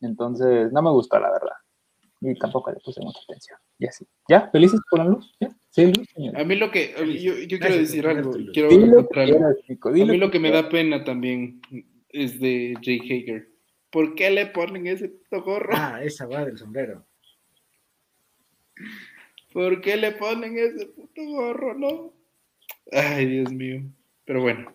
[0.00, 1.56] Entonces, no me gustó, la verdad.
[2.20, 3.58] Y tampoco le puse mucha atención.
[3.78, 4.06] Y así.
[4.28, 4.50] ¿Ya?
[4.50, 5.32] ¿Felices por la luz?
[5.40, 5.48] ¿Ya?
[5.70, 6.38] ¿Sí, luz, señor?
[6.38, 8.68] A mí lo que, yo, yo quiero decir algo, quiero
[9.08, 11.60] quieras, Nico, A mí lo que me da pena también
[12.08, 13.48] es de Jake Hager.
[13.90, 15.70] ¿Por qué le ponen ese puto gorro?
[15.72, 17.04] Ah, esa va del sombrero.
[19.52, 22.12] ¿Por qué le ponen ese puto gorro, no?
[22.92, 23.82] Ay, Dios mío.
[24.24, 24.72] Pero bueno,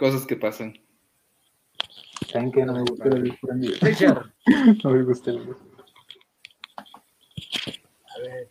[0.00, 0.72] cosas que pasan.
[2.32, 3.10] ¿Saben que no me gusta?
[3.82, 4.32] Richard,
[4.82, 5.58] No me gusta luz.
[8.16, 8.48] a ver.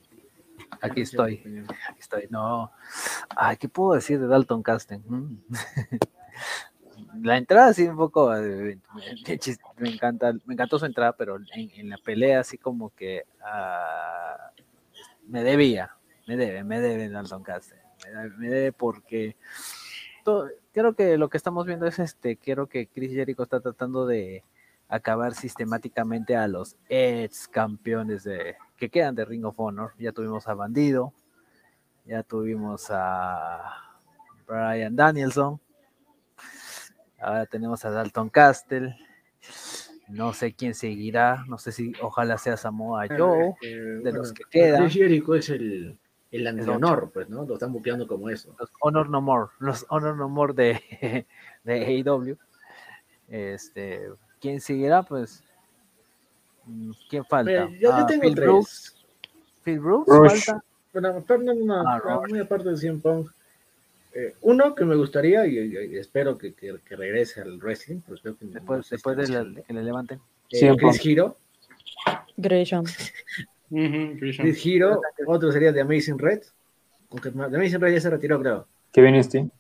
[0.79, 1.41] Aquí estoy.
[1.89, 2.27] Aquí estoy.
[2.29, 2.71] No.
[3.35, 4.99] Ay, ¿qué puedo decir de Dalton Casting?
[5.07, 5.37] Mm.
[7.23, 8.77] La entrada sí un poco eh,
[9.77, 14.51] me encanta, me encantó su entrada, pero en, en la pelea así como que ah,
[15.27, 15.95] me debía,
[16.27, 19.35] me debe, me debe Dalton Casting, me debe, me debe porque
[20.73, 24.43] creo que lo que estamos viendo es este, creo que Chris Jericho está tratando de
[24.87, 29.93] acabar sistemáticamente a los ex campeones de que quedan de Ring of Honor.
[29.99, 31.13] Ya tuvimos a Bandido,
[32.05, 33.99] ya tuvimos a
[34.47, 35.59] Brian Danielson,
[37.19, 38.95] ahora tenemos a Dalton Castle.
[40.07, 44.33] No sé quién seguirá, no sé si ojalá sea Samoa Joe, Eh, de bueno, los
[44.33, 44.81] que quedan.
[44.81, 45.99] Chris Jericho es el,
[46.31, 47.45] el anti-honor, pues, ¿no?
[47.45, 48.55] Lo están buqueando como eso.
[48.59, 51.25] los Honor No More, los Honor No More de,
[51.63, 51.73] de
[52.05, 52.37] AEW.
[53.27, 54.09] Este,
[54.39, 55.03] ¿quién seguirá?
[55.03, 55.43] Pues,
[57.09, 57.49] ¿quién falta?
[57.65, 58.45] Mira, yo, yo Ah, tengo Phil tres.
[58.47, 59.05] Brooks.
[59.63, 60.45] Phil Brooks, Rush.
[60.45, 60.63] falta.
[60.93, 63.29] Bueno, pero no, no, no, Ah, muy aparte de CM Punk.
[64.13, 68.01] eh, uno que me gustaría y, espero que, que- que regrese al wrestling.
[68.07, 70.19] Pues que no Después, después de la- que le levanten.
[70.51, 71.05] Eh, Chris.
[71.05, 71.37] Hero.
[72.37, 72.85] Gresham.
[73.69, 75.01] Chris Hero.
[75.27, 76.41] Otro sería The Amazing Red.
[77.11, 78.67] Aunque The Amazing Red ya se retiró, creo.
[78.91, 79.51] Kevin Steen.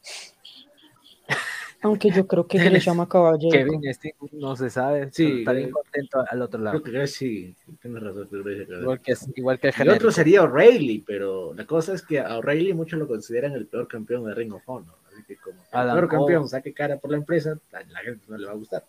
[1.81, 5.09] Aunque yo creo que Gresham acaba de Kevin Steen no se sabe.
[5.11, 6.81] Sí, está bien contento al otro lado.
[6.81, 7.55] Creo que sí.
[7.81, 8.27] Tienes razón.
[8.29, 12.01] creo que Igual que, igual que el El otro sería O'Reilly, pero la cosa es
[12.01, 14.95] que a O'Reilly muchos lo consideran el peor campeón de Ring of Honor.
[15.07, 16.49] Así que como el Adam peor campeón Cole.
[16.49, 18.83] saque cara por la empresa, a la gente no le va a gustar.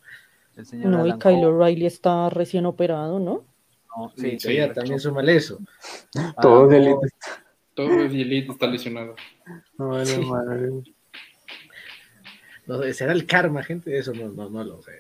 [0.56, 3.44] El señor No, y Kyle O'Reilly está recién operado, ¿no?
[3.96, 5.58] No, Sí, sí, sí, también suma eso.
[6.14, 7.08] Adam Todos de Cole, elite.
[7.74, 9.14] Todo el elite está lesionado.
[9.78, 10.20] No vale Sí.
[10.20, 10.70] madre.
[12.66, 13.96] No sé, ¿Será el karma, gente?
[13.98, 14.92] Eso no, no, no lo sé.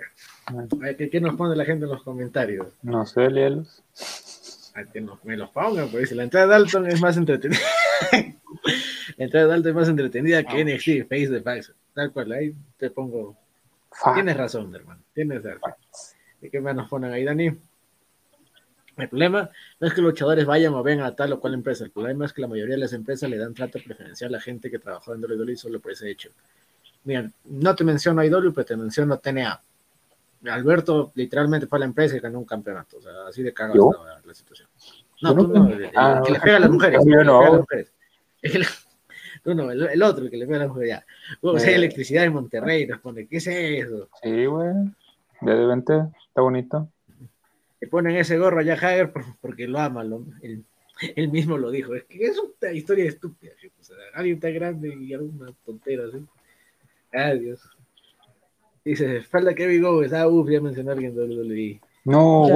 [0.46, 0.54] Ah.
[0.72, 2.66] A ver, ¿Qué, qué nos pone la gente en los comentarios?
[2.82, 3.82] No sé, léelos.
[4.74, 7.60] A que nos- me los pongan, pues si la entrada de Dalton es más entretenida.
[9.16, 11.72] la entrada de Dalton es más entretenida que NXT, Face the Facts.
[11.94, 13.36] Tal cual, ahí te pongo.
[14.14, 15.02] Tienes razón, hermano.
[15.12, 15.74] Tienes razón.
[16.40, 17.50] ¿De qué más nos ponen ahí, Dani?
[19.00, 21.84] El problema no es que los luchadores vayan o vengan a tal o cual empresa.
[21.84, 24.70] El problema es que la mayoría de las empresas le dan trato preferencial a gente
[24.70, 26.30] que trabajó en WWE solo por ese hecho.
[27.04, 29.60] Mira, no te menciono a IW, pero te menciono a TNA.
[30.50, 32.96] Alberto literalmente fue a la empresa y ganó un campeonato.
[32.98, 34.68] O sea, así de cagado estaba la situación.
[35.22, 37.00] No, tú no, el, el Ah, que le pega a las mujeres.
[37.04, 37.42] el que no.
[37.42, 37.92] las mujeres.
[38.42, 38.66] El-
[39.44, 40.88] tú no, el, el otro, el que le pega a las mujeres.
[40.90, 41.06] Ya.
[41.42, 41.76] Luego, si hay Eh.
[41.76, 44.08] electricidad en Monterrey, nos pone, ¿qué es eso?
[44.22, 44.68] Sí, güey.
[45.42, 45.92] De 20.
[46.28, 46.88] Está bonito.
[47.80, 50.64] Le ponen ese gorro a Jack Hager por- porque lo ama, lo- él,
[51.16, 54.94] él mismo lo dijo, es que es una historia estúpida, o sea, alguien tan grande
[54.94, 56.24] y alguna tontera así.
[57.12, 57.60] Adiós.
[58.84, 61.80] Dice, falta Kevin Owens, ah, uff, ya mencioné a alguien de WWE.
[62.04, 62.46] No.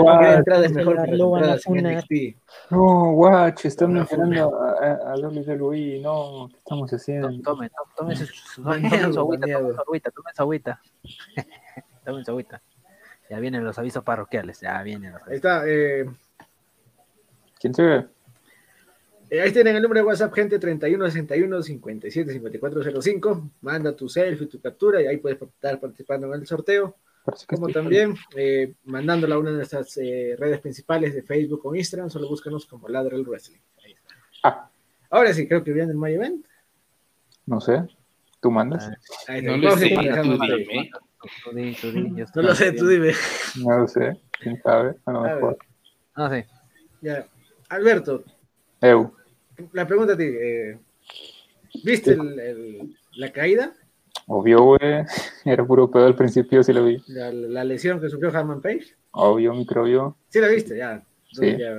[2.70, 3.66] No, watch.
[3.66, 6.00] Están mencionando a, a, WWE.
[6.00, 7.28] No, ¿qué estamos haciendo?
[7.42, 10.80] Tomen, to- tomen su, agüita, tomen su agüita,
[12.04, 12.62] tomen su agüita.
[13.34, 15.36] Ya vienen los avisos parroquiales, ya vienen los Ahí avisos.
[15.36, 16.06] está, eh,
[17.58, 18.06] ¿Quién se ve?
[19.30, 23.50] eh, ahí tienen el número de WhatsApp, gente, 31 61 57 54 05.
[23.62, 26.94] Manda tu selfie, tu captura y ahí puedes estar participando en el sorteo.
[27.48, 32.08] Como también eh, mandándola a una de nuestras eh, redes principales de Facebook o Instagram,
[32.10, 33.58] solo búscanos como Ladra el Wrestling.
[33.84, 34.14] Ahí está.
[34.44, 34.70] Ah,
[35.10, 36.46] Ahora sí, creo que viene el My Event.
[37.46, 37.82] no sé.
[38.40, 38.86] ¿Tú mandas?
[38.88, 39.50] Ah, Ahí está.
[39.52, 39.88] No le sé,
[40.22, 40.90] tú dime.
[41.24, 41.44] Tema.
[41.44, 43.12] Tú di, tú di, yo No lo sé, tú dime.
[43.64, 44.20] No lo sé.
[44.40, 44.94] ¿Quién sabe?
[45.06, 45.34] A lo A ver.
[45.36, 45.58] mejor.
[46.16, 46.46] No sé.
[47.00, 47.26] Ya.
[47.68, 48.22] Alberto,
[48.80, 49.14] Eu.
[49.72, 50.24] la pregunta a ti.
[50.24, 50.78] eh,
[51.84, 53.72] ¿Viste el- el- la caída?
[54.26, 54.78] Obvio, güey.
[55.44, 57.02] Era puro pedo al principio, sí lo vi.
[57.08, 58.94] La, la lesión que sufrió Harman Page.
[59.12, 60.16] Obvio, microbio.
[60.28, 61.02] Sí la viste, ya.
[61.32, 61.56] Sí.
[61.58, 61.74] Ya.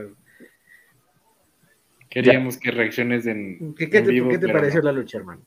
[2.10, 4.86] Queríamos que reacciones en, ¿Qué, qué en te, vivo, qué te pareció no.
[4.86, 5.42] la lucha, hermano?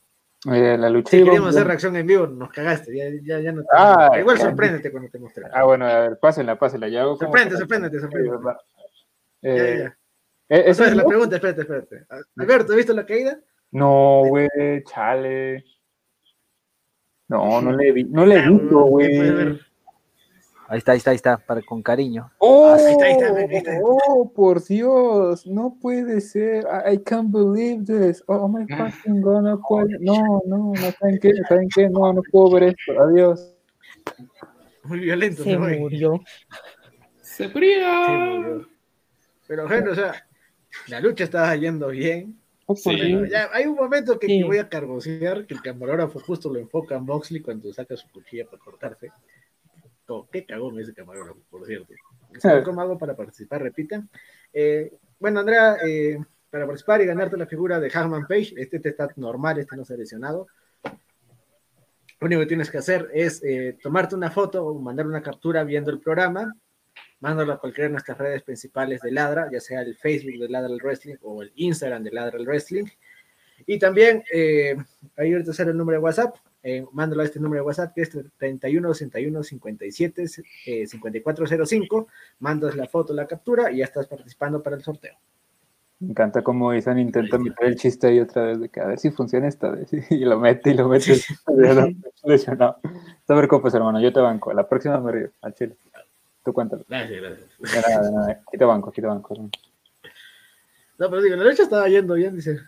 [0.53, 1.11] Eh, la lucha.
[1.11, 2.97] Si queríamos hacer reacción en vivo, nos cagaste.
[2.97, 5.45] Ya, ya, ya no te- Ah, Igual sorpréndete cuando te mostré.
[5.53, 6.89] Ah, bueno, a ver, pásenla, pásenla.
[6.89, 8.37] Ya hago como- Sorprende, sorpréndete, sorpréndete.
[9.43, 9.93] Ya, ya, Eh,
[10.49, 11.09] eh, ¿eso Espérate, es la no?
[11.09, 12.07] pregunta, espérate, espérate.
[12.37, 13.39] Alberto, ¿has visto la caída?
[13.73, 14.49] No, güey,
[14.85, 15.65] chale.
[17.29, 19.61] No, no le vi, no le he Ah, visto, güey.
[20.71, 22.31] Ahí está, ahí está, ahí está, para, con cariño.
[22.39, 23.73] Oh, Ahí está, ahí está, ahí está.
[23.83, 26.65] oh, por Dios, no puede ser.
[26.87, 28.23] I, I can't believe this.
[28.27, 28.91] Oh, my Ah.
[28.91, 29.97] fucking god, no puede.
[30.01, 33.01] No, no, no saben qué, saben qué, no, no puedo ver esto.
[33.03, 33.55] Adiós.
[34.85, 36.21] Muy violento, Se murió.
[37.23, 38.67] ¡Se murió.
[39.47, 40.27] Pero, gente, o sea,
[40.89, 42.39] la lucha estaba yendo bien.
[42.67, 43.01] Oh, por Sí.
[43.15, 44.41] Bueno, ya hay un momento que, Sí.
[44.41, 48.07] que voy a cargosear, que el camarógrafo justo lo enfoca en Boxley cuando saca su
[48.11, 49.11] cuchilla para cortarse.
[50.09, 51.93] Como, qué cagón ese camarógrafo, por cierto.
[52.39, 53.63] ¿Saben ¿Cómo hago para participar?
[53.63, 54.03] Repita.
[54.55, 54.91] Eh,
[55.21, 59.11] bueno, Andrea, eh, para participar y ganarte la figura de Hagman Page, este te está
[59.17, 60.47] normal, este no se ha lesionado.
[60.83, 65.63] Lo único que tienes que hacer es eh, tomarte una foto o mandar una captura
[65.63, 66.57] viendo el programa,
[67.21, 70.73] mándalo a cualquiera de nuestras redes principales de Ladra, ya sea el Facebook de Ladra
[70.73, 72.87] el Wrestling o el Instagram de Ladra el Wrestling.
[73.67, 74.77] Y también, eh,
[75.17, 78.03] ahí ahorita sale el número de WhatsApp, eh, mándalo a este número de WhatsApp que
[78.03, 80.27] es 31 61 57
[80.67, 82.09] eh, 5405,
[82.41, 85.15] mandas la foto, la captura y ya estás participando para el sorteo.
[86.01, 88.99] Me encanta cómo Ethan intenta meter el chiste ahí otra vez, de que a ver
[88.99, 89.91] si funciona esta vez.
[90.11, 91.21] Y lo mete y lo mete.
[92.25, 92.79] Lesionado.
[93.29, 94.55] No te preocupes, hermano, yo te banco.
[94.55, 95.77] La próxima me río, al chile.
[96.43, 96.83] Tú cuéntalo.
[96.89, 97.59] Gracias, gracias.
[97.59, 98.31] De nada, de nada.
[98.31, 99.35] Aquí te banco, aquí te banco.
[99.35, 99.51] hermano.
[100.99, 102.59] No, pero digo, la lucha estaba yendo bien, dice,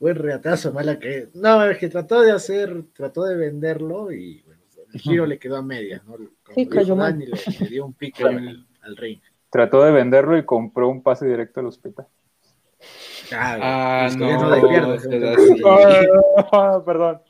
[0.00, 1.28] buen reatazo, mala que...
[1.34, 4.60] No, es que trató de hacer, trató de venderlo y bueno,
[4.92, 6.14] el giro le quedó a medias, ¿no?
[6.16, 6.94] Como Sí, dijo.
[6.96, 9.20] Dani, le, le dio un pico al, al ring.
[9.50, 12.06] Trató de venderlo y compró un pase directo al hospital.
[13.32, 14.26] Ah, no.
[16.52, 17.20] Ah, perdón,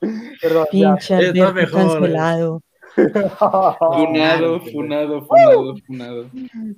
[0.41, 0.67] perdón.
[0.73, 0.95] ya.
[0.95, 2.63] Pinche Alberto mejor, cancelado.
[2.95, 6.31] Funado, funado, funado, funado.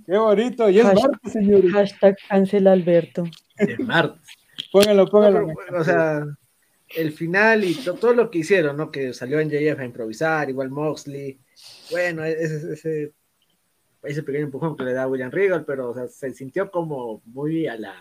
[0.07, 1.73] Qué bonito, y es Hashtag- martes, señores.
[1.73, 3.25] Hashtag cancela Alberto.
[3.59, 4.21] de martes.
[4.73, 5.39] Pónganlo, No, pónganlo.
[5.41, 6.27] pero, bueno, o sea,
[6.97, 8.91] el final y to- todo lo que hicieron, ¿no?
[8.91, 11.39] Que salió en JF a improvisar, igual Moxley.
[11.91, 13.13] Bueno, e-, ese, ese,
[14.03, 17.67] ese pequeño empujón que le da William Regal, pero o sea, se sintió como muy
[17.67, 17.95] a la.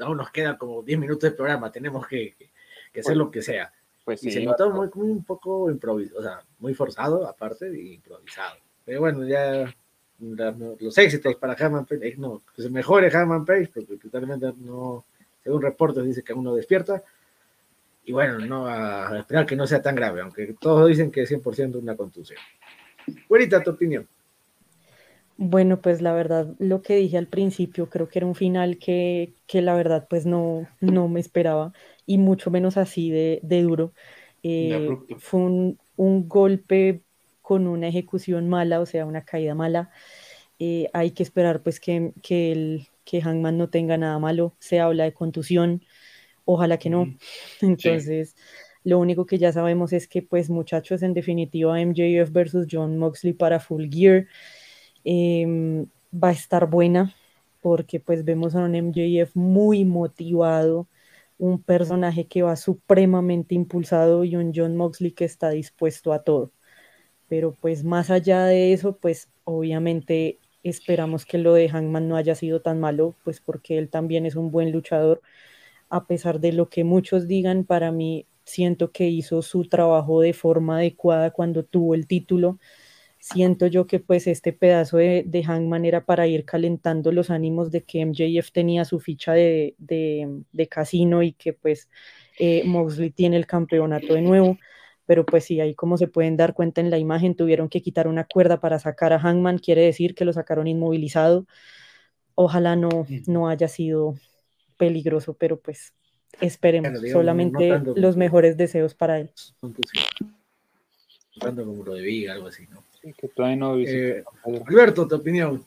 [0.00, 2.50] Aún nos queda como 10 minutos de programa, tenemos que, que-
[2.92, 3.72] que hacer lo que sea.
[4.04, 7.68] Pues Y sí, se notó muy, muy un poco improvisado, o sea, muy forzado, aparte,
[7.76, 8.56] y improvisado.
[8.84, 9.74] Pero bueno, ya
[10.18, 14.52] no- los éxitos para Hammond Page, eh, no, que se mejore Hammond Page, porque totalmente
[14.60, 15.04] no,
[15.46, 17.04] según reportes dice que aún no despierta.
[18.04, 21.30] Y bueno, no a, esperar que no sea tan grave, aunque todos dicen que es
[21.30, 22.40] 100% una contusión.
[23.28, 24.08] Güerita, tu opinión.
[25.36, 29.34] Bueno, pues la verdad, lo que dije al principio, creo que era un final que,
[29.46, 31.72] que la verdad pues no, no me esperaba
[32.06, 33.92] y mucho menos así de, de duro.
[34.42, 37.02] Eh, fue un, un golpe
[37.40, 39.90] con una ejecución mala, o sea, una caída mala.
[40.58, 44.54] Eh, hay que esperar pues que, que, el, que Hangman no tenga nada malo.
[44.58, 45.82] Se habla de contusión,
[46.44, 47.06] ojalá que no.
[47.62, 48.36] Entonces,
[48.84, 53.32] lo único que ya sabemos es que pues muchachos, en definitiva, MJF versus John Moxley
[53.32, 54.26] para Full Gear
[55.04, 57.14] em, va a estar buena
[57.62, 60.88] porque pues vemos a un MJF muy motivado,
[61.38, 66.52] un personaje que va supremamente impulsado y un John Moxley que está dispuesto a todo.
[67.28, 70.38] Pero pues más allá de eso, pues obviamente
[70.68, 74.36] esperamos que lo de Hangman no haya sido tan malo, pues porque él también es
[74.36, 75.22] un buen luchador,
[75.88, 80.32] a pesar de lo que muchos digan, para mí siento que hizo su trabajo de
[80.32, 82.58] forma adecuada cuando tuvo el título.
[83.18, 87.72] Siento yo que pues este pedazo de, de, Hangman era para ir calentando los ánimos
[87.72, 91.88] de que MJF tenía su ficha de, de, casino y que pues
[92.38, 94.58] eh, Moxley tiene el campeonato de nuevo,
[95.06, 98.08] pero pues sí, ahí como se pueden dar cuenta en la imagen, tuvieron que quitar
[98.08, 101.46] una cuerda para sacar a Hangman, quiere decir que lo sacaron inmovilizado,
[102.34, 104.14] ojalá no, no haya sido
[104.76, 105.94] peligroso, pero pues
[106.40, 109.30] esperemos, Bueno, digamos, solamente los mejores deseos para él.
[109.60, 110.04] Contusión.
[111.40, 112.82] Tanto como lo de Viga, algo así, ¿no?
[113.12, 114.64] que todavía no visité Eh, San Pedro.
[114.66, 115.64] Alberto, tu opinión.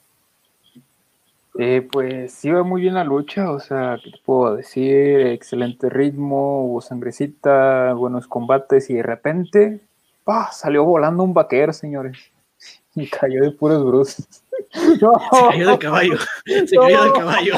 [1.61, 5.19] Eh, pues iba muy bien la lucha, o sea, ¿qué te puedo decir?
[5.27, 9.81] Excelente ritmo, hubo sangrecita, buenos combates y de repente,
[10.23, 10.51] ¡pah!
[10.53, 12.17] salió volando un vaquero, señores.
[12.95, 14.43] Y cayó de puros bruces.
[15.01, 15.13] ¡No!
[15.31, 16.15] Se cayó del caballo.
[16.65, 16.81] Se No.
[16.81, 17.53] cayó del caballo.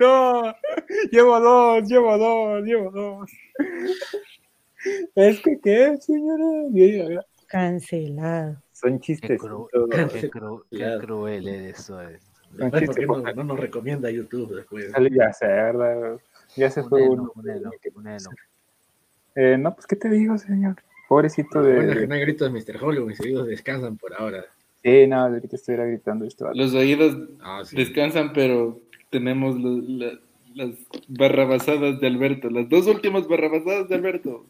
[0.00, 0.42] ¡No!
[1.12, 3.30] Llevo dos, llevo dos, llevo dos.
[5.14, 7.22] ¿Es que qué, señora?
[7.46, 8.56] Cancelado.
[8.72, 9.40] Son Qué, chistes.
[9.40, 12.29] cru- qué cru- qué cruel eso es.
[12.50, 14.92] Después, ¿por qué no, no nos recomienda YouTube después?
[15.12, 16.18] Ya sé, ¿verdad?
[16.56, 17.32] Ya se fue uno.
[19.36, 20.76] Eh, no, pues, ¿qué te digo, señor?
[21.08, 21.74] Pobrecito de...
[21.76, 22.82] Bueno, que no hay gritos de Mr.
[22.82, 24.44] Hollywood, mis oídos descansan por ahora.
[24.82, 26.50] Sí, no, de que estuviera gritando esto.
[26.54, 27.76] Los oídos Ah, sí.
[27.76, 28.78] descansan, pero
[29.10, 30.18] tenemos lo- la-
[30.54, 30.70] las
[31.08, 34.46] barrabasadas de Alberto, las dos últimas barrabasadas de Alberto.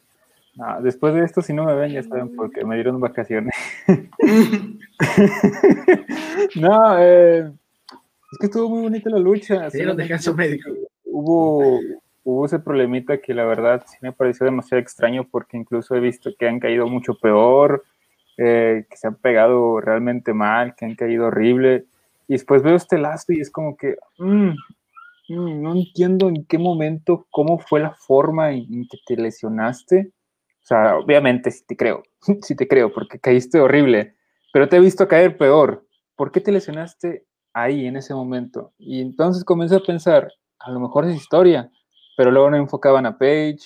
[0.57, 3.55] No, después de esto, si no me ven, ya saben, porque me dieron vacaciones.
[6.57, 7.53] no, eh,
[8.31, 9.71] es que estuvo muy bonita la lucha.
[9.71, 10.71] Se dieron solamente descanso médico.
[11.05, 11.81] Hubo,
[12.23, 16.31] hubo ese problemita que la verdad sí me pareció demasiado extraño porque incluso he visto
[16.39, 17.85] que han caído mucho peor,
[18.37, 21.87] eh, que se han pegado realmente mal, que han caído horrible.
[22.29, 24.51] Y después veo este lazo y es como que mm,
[25.29, 30.13] mm, no entiendo en qué momento, cómo fue la forma en, en que te lesionaste.
[30.63, 32.05] O sea, obviamente sí te creo,
[32.43, 34.15] sí te creo, porque caíste horrible,
[34.53, 35.85] pero te he visto caer peor.
[36.15, 38.73] ¿Por qué te lesionaste ahí en ese momento?
[38.79, 41.71] Y entonces comencé a pensar, a lo mejor es historia,
[42.17, 43.59] pero luego no enfocaban a Page,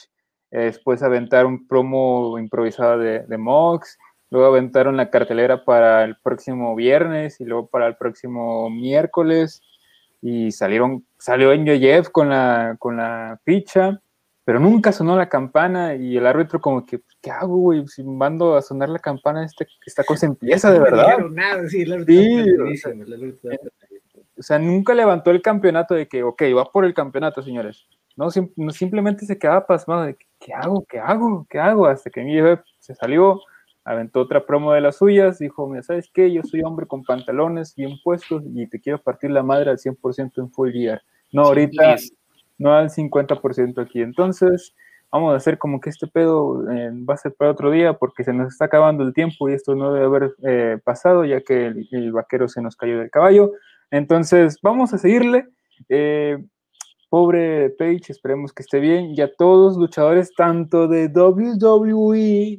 [0.50, 3.98] eh, después aventaron un promo improvisado de, de Mox,
[4.30, 9.62] luego aventaron la cartelera para el próximo viernes y luego para el próximo miércoles
[10.26, 14.00] y salieron, salió en Jeff con la, con la ficha,
[14.44, 17.86] pero nunca sonó la campana y el árbitro como que, ¿qué hago, güey?
[17.88, 21.18] Si mando a sonar la campana, este, esta cosa empieza de verdad.
[21.30, 23.04] nada, sí, el Sí, o perdidísimo.
[24.38, 27.86] o sea, nunca levantó el campeonato de que, ok, va por el campeonato, señores.
[28.16, 30.84] No, sim- no, simplemente se quedaba pasmado de, que, ¿qué hago?
[30.88, 31.46] ¿Qué hago?
[31.48, 31.86] ¿Qué hago?
[31.86, 33.40] Hasta que mi jefe se salió,
[33.82, 36.30] aventó otra promo de las suyas, dijo, mira, ¿sabes qué?
[36.32, 40.40] Yo soy hombre con pantalones bien puestos y te quiero partir la madre al 100%
[40.42, 41.02] en full gear.
[41.32, 42.14] No, ahorita, Sí,
[42.58, 44.00] no al 50% aquí.
[44.02, 44.74] Entonces,
[45.10, 48.24] vamos a hacer como que este pedo eh, va a ser para otro día porque
[48.24, 51.66] se nos está acabando el tiempo y esto no debe haber eh, pasado ya que
[51.66, 53.52] el, el vaquero se nos cayó del caballo.
[53.90, 55.46] Entonces, vamos a seguirle.
[55.88, 56.38] Eh,
[57.08, 59.14] pobre Page, esperemos que esté bien.
[59.14, 62.58] Y a todos luchadores, tanto de WWE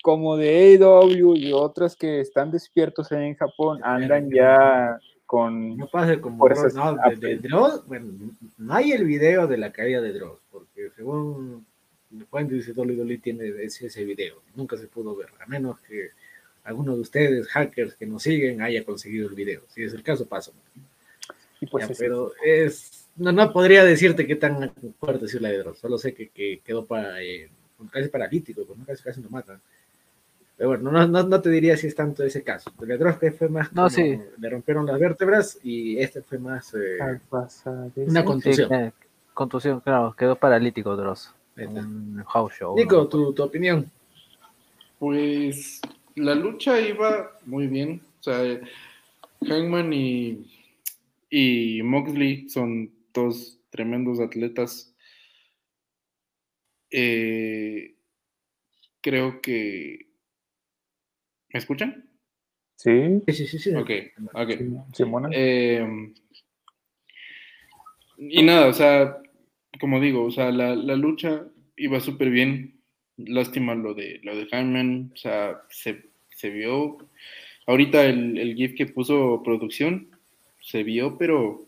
[0.00, 5.76] como de AEW y otras que están despiertos en Japón, andan ya con.
[5.76, 8.12] No pasa como Fuerzas no, de, de Dross, bueno,
[8.58, 11.66] no hay el video de la caída de Dross, porque según
[12.30, 16.10] Juan dice Dolly Dolly tiene ese, ese video, nunca se pudo ver, a menos que
[16.64, 19.62] alguno de ustedes, hackers que nos siguen, haya conseguido el video.
[19.68, 20.52] Si es el caso, paso.
[21.60, 23.04] Y pues Ya, pero es.
[23.16, 26.60] No, no podría decirte qué tan fuerte es la de Dross, solo sé que, que
[26.64, 27.48] quedó para, eh,
[27.90, 28.84] casi paralítico, pues, ¿no?
[28.84, 29.60] casi, casi lo matan.
[30.56, 32.72] Pero bueno, no, no, no te diría si es tanto ese caso.
[33.20, 33.68] Que fue más.
[33.72, 34.18] No, como sí.
[34.38, 36.72] Le rompieron las vértebras y este fue más.
[36.74, 38.74] eh, Al pasar de Una Sí, Contusión.
[38.74, 38.92] eh,
[39.34, 41.34] contusión, claro, quedó paralítico Dross.
[41.58, 42.74] Un house show.
[42.76, 43.08] Nico, ¿no?
[43.08, 43.90] tu, tu opinión.
[44.98, 45.80] Pues
[46.14, 48.00] la lucha iba muy bien.
[48.20, 48.60] O sea,
[49.46, 50.50] Hangman y,
[51.30, 54.92] y Moxley son dos tremendos atletas.
[56.90, 57.94] Eh,
[59.02, 60.06] creo que...
[61.56, 62.04] ¿Me escuchan?
[62.76, 63.58] Sí, Sí, sí, sí.
[63.58, 63.74] sí.
[63.74, 63.90] Ok,
[64.34, 64.50] ok.
[64.58, 65.30] sí, Simona.
[65.32, 66.12] Eh,
[68.18, 69.16] y nada, o sea,
[69.80, 71.46] como digo, o sea, la, la lucha
[71.78, 72.74] iba súper bien.
[73.16, 76.98] Lástima lo de lo de Hangman, o sea, se, se vio.
[77.66, 80.08] Ahorita el, el GIF que puso producción
[80.60, 81.62] se vio, pero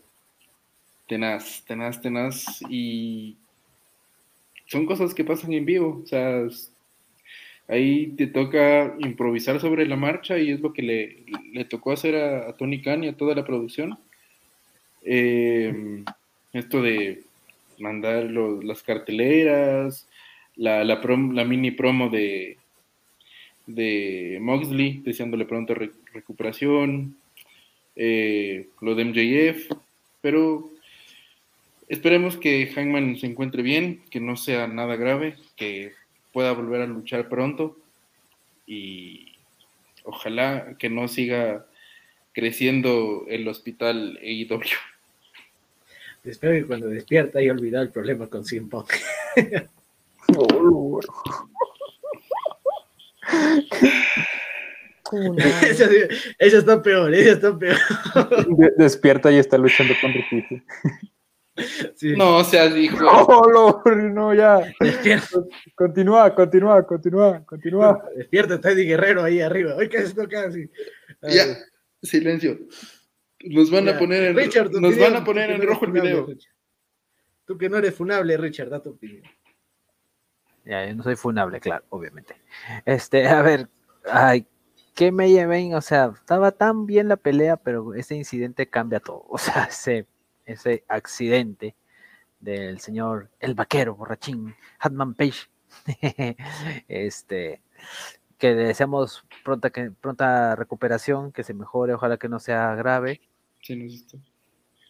[1.07, 2.61] tenaz, tenaz, tenaz.
[2.69, 3.37] Y
[4.67, 6.71] son cosas que pasan en vivo, o sea, es-
[7.69, 11.17] ahí te toca improvisar sobre la marcha y es lo que le,
[11.53, 13.97] le tocó hacer a, Tony Khan y a toda la producción.
[15.03, 16.03] Eh,
[16.51, 17.21] esto de
[17.77, 20.07] mandar las carteleras,
[20.55, 20.83] la,
[21.45, 22.57] mini promo de,
[23.67, 27.15] de Moxley, deseándole pronta re- recuperación,
[27.95, 29.71] eh, lo de MJF,
[30.21, 30.69] pero
[31.87, 35.93] esperemos que Hangman se encuentre bien, que no sea nada grave, que
[36.33, 37.77] pueda volver a luchar pronto
[38.67, 39.33] y
[40.03, 41.65] ojalá que no siga
[42.33, 44.61] creciendo el hospital E AEW.
[46.23, 48.91] Espero que cuando despierta haya olvidado el problema con CM Punk.
[50.35, 51.05] Oh, Lord.
[55.11, 55.89] Una- Esa,
[56.37, 57.77] esa está peor, esa está peor.
[58.57, 60.61] De- despierta y está luchando con Rikishi.
[61.95, 62.15] Sí.
[62.15, 62.97] No seas hijo.
[63.05, 64.59] Oh, Lord, no, ya.
[64.79, 65.39] Despierta,
[65.75, 68.03] Continúa, continúa, continúa, continúa.
[68.15, 69.75] despierta Teddy Guerrero ahí arriba.
[69.75, 70.23] Oye, ¿qué es esto.
[70.31, 70.69] Ay,
[71.35, 71.45] Ya,
[72.01, 72.57] silencio.
[73.43, 73.95] Nos van ya.
[73.95, 76.25] a poner en, Richard, nos opinión, van a poner en no rojo el funable, video.
[76.25, 76.53] Richard.
[77.45, 79.23] Tú que no eres funable, Richard, da tu opinión.
[80.65, 82.35] Ya, yo no soy funable, claro, obviamente.
[82.85, 83.67] Este, a ver,
[84.05, 84.45] ay,
[84.93, 85.73] ¿qué me lleven?
[85.73, 89.25] O sea, estaba tan bien la pelea, pero ese incidente cambia todo.
[89.29, 90.05] O sea, ese,
[90.51, 91.75] ese accidente
[92.39, 95.49] del señor el vaquero borrachín, Hatman Page,
[96.87, 97.61] este,
[98.37, 103.21] que le deseamos pronta, que, pronta recuperación, que se mejore, ojalá que no sea grave.
[103.61, 104.05] Sí,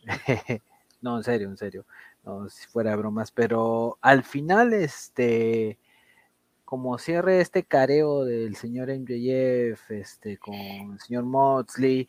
[1.02, 1.86] no, en serio, en serio.
[2.24, 5.80] No, si fuera bromas, pero al final, este,
[6.66, 12.08] como cierre este careo del señor MJF, este, con el señor Moxley,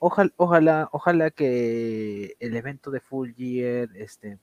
[0.00, 4.38] ojalá, ojalá, ojalá que el evento de Full Year, este,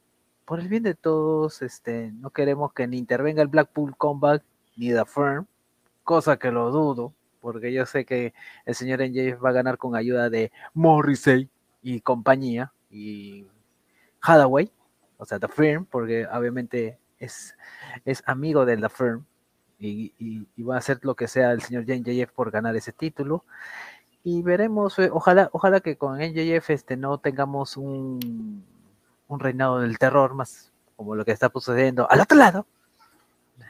[0.46, 4.44] por el bien de todos, este, no queremos que ni intervenga el Blackpool Combat
[4.78, 5.48] ni The Firm,
[6.04, 8.34] cosa que lo dudo, porque yo sé que
[8.66, 11.50] el señor MJF va a ganar con ayuda de Morrissey
[11.84, 13.48] y compañía y
[14.22, 14.72] Hathaway,
[15.18, 17.56] o sea, The Firm, porque obviamente es,
[18.06, 19.26] es amigo de The Firm
[19.80, 23.46] y, y- va a hacer lo que sea el señor NJF por ganar ese título.
[24.30, 28.62] Y veremos, eh, ojalá, ojalá que con NJF este, no tengamos un,
[29.30, 32.68] un reinado del terror más como lo que está sucediendo al otro lado,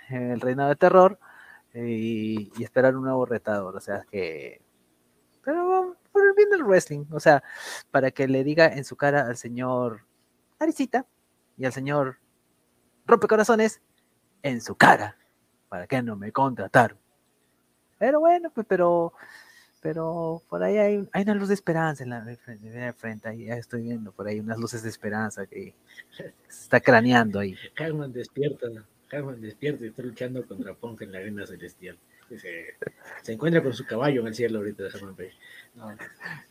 [0.10, 1.20] el reinado del terror,
[1.76, 4.60] y, y esperar un nuevo retador, o sea que...
[5.46, 7.44] Pero por el bien del wrestling, o sea,
[7.92, 10.08] para que le diga en su cara al señor
[10.60, 11.06] Naricita
[11.56, 12.18] y al señor
[13.06, 13.80] Rompecorazones
[14.42, 15.18] en su cara.
[15.70, 16.98] ¿Para qué no me contrataron?
[18.00, 19.14] Pero bueno, pues, pero,
[19.82, 23.56] pero por ahí hay, hay una luz de esperanza en la en frente, ahí ya
[23.56, 25.74] estoy viendo por ahí unas luces de esperanza que
[26.18, 27.56] se está craneando ahí.
[27.78, 28.68] Hagman despierta,
[29.12, 31.98] Hagman despierta y está luchando contra Punk en la arena celestial.
[32.30, 32.76] Se,
[33.22, 35.32] se encuentra con su caballo en el cielo ahorita de.
[35.76, 35.96] No,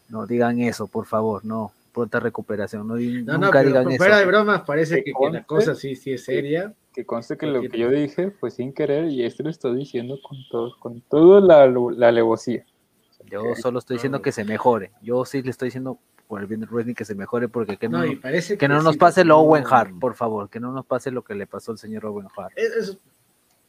[0.09, 1.73] No digan eso, por favor, no.
[1.93, 4.21] Pronta recuperación, no, no, no nunca pero digan fuera eso.
[4.21, 6.75] de bromas, parece Que que, la cosa sí, sí es seria.
[6.95, 10.19] Que conste que lo que yo dije fue sin querer y esto lo estoy diciendo
[10.23, 12.65] con todo, con toda la, la alevosía.
[13.31, 14.93] Yo solo estoy diciendo que se mejore.
[15.03, 17.89] Yo sí le estoy diciendo por el bien del wrestling que se mejore, porque que
[17.89, 20.85] no, que no sí, nos pase lo no- Owen Hart, por favor, que no nos
[20.85, 22.53] pase lo que le pasó al señor Owen Hart.
[22.57, 22.99] Eso,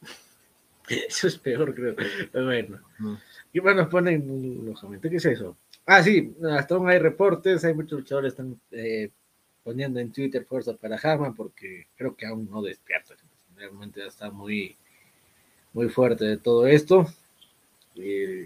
[0.88, 1.94] eso es peor, creo.
[2.32, 2.80] Pero bueno.
[2.98, 3.14] Mm.
[3.52, 5.22] Y bueno, nos ponen los comentarios.
[5.22, 5.56] ¿Qué es eso?
[5.86, 9.10] Ah, sí, hasta aún hay reportes, hay muchos luchadores están eh,
[9.64, 13.14] poniendo en Twitter fuerza para Harman porque creo que aún no despierta.
[13.56, 14.76] Realmente ya está muy,
[15.72, 17.06] muy fuerte de todo esto.
[17.94, 18.42] Y,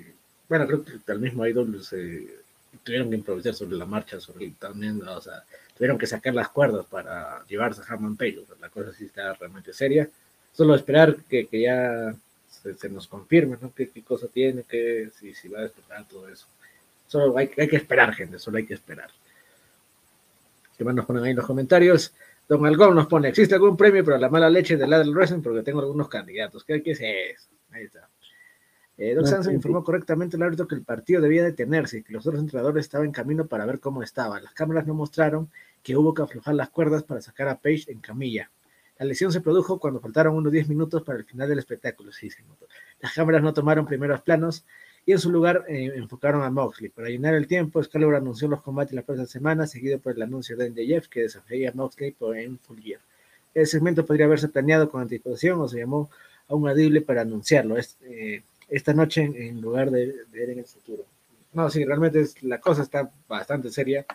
[0.52, 2.26] bueno, creo que al mismo IW se
[2.84, 5.44] tuvieron que improvisar sobre la marcha, sobre el- también, o sea,
[5.76, 8.38] tuvieron que sacar las cuerdas para llevarse a Harman Page.
[8.40, 10.08] o sea, la cosa sí está realmente seria.
[10.52, 12.14] Solo esperar que, que ya
[12.50, 13.72] se, se nos confirme, ¿no?
[13.74, 16.46] ¿Qué, qué cosa tiene, que si, si va a despertar todo eso.
[17.08, 19.10] Solo hay, hay que esperar, gente, solo hay que esperar.
[20.76, 22.12] ¿Qué más nos ponen ahí en los comentarios?
[22.48, 25.40] Don Algón nos pone, ¿existe algún premio para la mala leche del lado del wrestling?
[25.42, 26.64] Porque tengo algunos candidatos.
[26.64, 27.48] ¿Qué, qué es eso?
[27.70, 28.08] Ahí está.
[29.04, 32.26] Eh, Doc Sanson informó correctamente el árbitro que el partido debía detenerse y que los
[32.26, 34.40] otros entrenadores estaban en camino para ver cómo estaba.
[34.40, 35.48] Las cámaras no mostraron
[35.82, 38.50] que hubo que aflojar las cuerdas para sacar a Page en camilla.
[38.98, 42.12] La lesión se produjo cuando faltaron unos 10 minutos para el final del espectáculo.
[42.12, 42.28] Sí.
[43.00, 44.64] Las cámaras no tomaron primeros planos
[45.04, 46.88] y en su lugar eh, enfocaron a Moxley.
[46.90, 50.56] Para llenar el tiempo, Excalibur anunció los combates la próxima semana, seguido por el anuncio
[50.56, 53.00] de MJF que desafiaría a Moxley por en Full Gear.
[53.52, 56.08] El segmento podría haberse planeado con anticipación o se llamó
[56.48, 58.42] a un adible para anunciarlo es- eh,
[58.72, 61.04] esta noche en, lugar de, ver en el futuro.
[61.52, 64.06] No, sí, realmente es- la cosa está bastante seria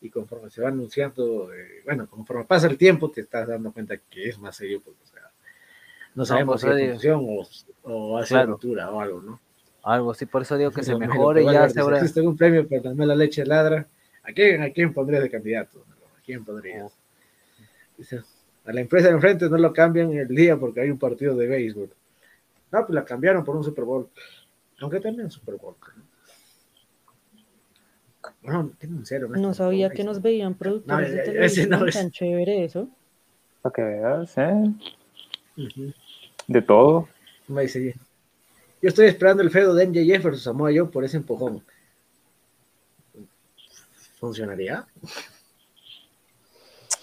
[0.00, 3.96] y conforme se va anunciando, eh, bueno, conforme pasa el tiempo, te estás dando cuenta
[3.96, 5.22] que es más serio, porque, o sea,
[6.14, 7.46] no sabemos pues, si es función o,
[7.90, 8.52] o hace Claro.
[8.52, 9.40] ruptura o algo, ¿no?
[9.82, 12.36] Algo así, por eso digo que se Bueno, mejore y ya se habrá- ¿Existe algún
[12.36, 13.86] premio para la mala leche ladra?
[14.22, 15.84] ¿A quién, ¿A quién pondrías de candidato?
[16.16, 16.92] ¿A quién pondrías?
[17.98, 18.22] Dice,
[18.64, 21.46] a la empresa de enfrente no lo cambian el día porque hay un partido de
[21.46, 21.90] béisbol.
[22.74, 24.08] No, pues la cambiaron por un Super Bowl.
[24.80, 25.76] Aunque también Super Bowl.
[28.42, 28.62] ¿no?
[28.64, 29.28] No, tienen en serio.
[29.28, 31.94] No sabía que nos veían productores No, de ese televisión, no es.
[31.94, 32.88] tan chévere eso.
[33.62, 34.74] Para que veas, ¿eh?
[36.48, 37.08] De todo.
[37.46, 37.94] Me dice,
[38.82, 41.62] yo estoy esperando el feudo de MJF versus Samoa Joe por ese empujón.
[44.18, 44.84] ¿Funcionaría?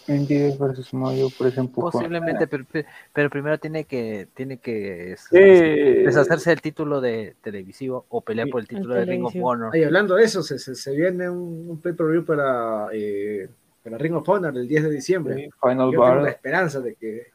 [0.07, 1.91] MJF versus Mayo por empujón.
[1.91, 2.65] Posiblemente, pero,
[3.13, 5.37] pero primero tiene que, tiene que Sí.
[5.37, 9.35] deshacerse del título de televisivo o pelear por el El título de Ring of.
[9.41, 9.71] Honor.
[9.73, 13.47] Ay, hablando de eso, se, se, se viene un, un pay-per-view para, eh,
[13.83, 15.35] para Ring of Honor el 10 de diciembre.
[15.35, 16.27] Sí, Final Yo tengo la Bar.
[16.29, 17.27] esperanza de que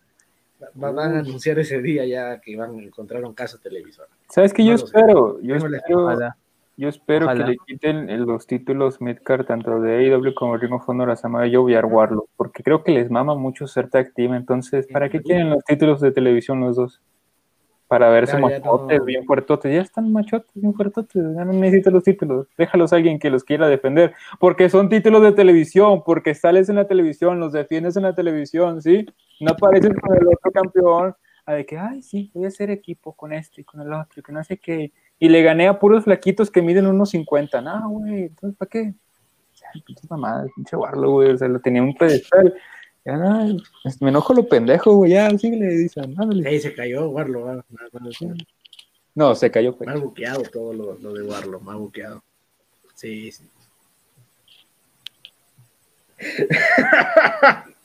[0.62, 4.08] va- van a anunciar ese día ya que van a encontrar un caso televisor.
[4.28, 4.62] ¿Sabes qué?
[4.62, 4.84] No Yo lo sé.
[4.86, 5.40] espero.
[5.40, 5.74] Yo Tengo
[6.10, 6.34] espero.
[6.76, 7.44] Yo espero Ojalá.
[7.44, 11.16] que le quiten el- los títulos Midcard tanto de AEW como Ring of Honor a
[11.16, 14.34] Samoa Joe y a Warlock, porque creo que les mama mucho ser team.
[14.34, 17.00] Entonces, ¿para qué quieren los títulos de televisión los dos?
[17.88, 19.04] Para verse ya machotes, no.
[19.04, 19.72] bien fuertotes.
[19.72, 21.22] Ya están machotes, bien fuertotes.
[21.36, 22.48] Ya no necesitan los títulos.
[22.58, 24.12] Déjalos a alguien que los quiera defender.
[24.40, 28.82] Porque son títulos de televisión, porque sales en la televisión, los defiendes en la televisión,
[28.82, 29.06] ¿sí?
[29.40, 31.14] No apareces con el otro campeón.
[31.48, 34.18] A de que, ay, sí, voy a hacer equipo con este y con el otro,
[34.18, 34.92] y que no sé qué.
[35.18, 37.60] Y le gané a puros flaquitos que miden unos 50.
[37.62, 38.94] No, güey, entonces, ¿para qué?
[39.84, 41.30] Pinche mamada, pinche Warlock, güey.
[41.32, 42.54] O sea, lo tenía en un pedestal.
[43.04, 43.56] Ya, no,
[44.00, 45.12] me enojo lo pendejo, güey.
[45.12, 46.14] Ya, síguele, dicen.
[46.20, 46.48] ándale.
[46.48, 47.62] Ahí se cayó Warlo, va- va-
[47.94, 48.34] va-
[49.14, 49.88] No, se cayó, pues.
[49.88, 52.22] más buqueado todo lo, lo de Warlo, más buqueado.
[52.94, 53.44] Sí, sí.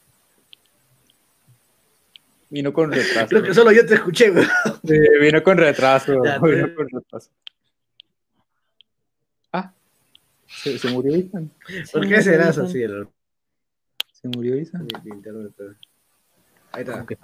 [2.52, 3.28] Vino con retraso.
[3.30, 4.44] Creo que solo yo te escuché, güey.
[4.86, 6.22] Sí, vino con retraso.
[6.24, 7.30] Ya, vino con retraso.
[9.54, 9.74] Ah,
[10.48, 11.50] se, se murió Ethan.
[11.94, 12.84] ¿Por qué serás así?
[12.84, 13.08] El,
[14.12, 14.86] Se murió Ethan.
[16.74, 17.06] Ahí está.
[17.06, 17.18] ¿Qué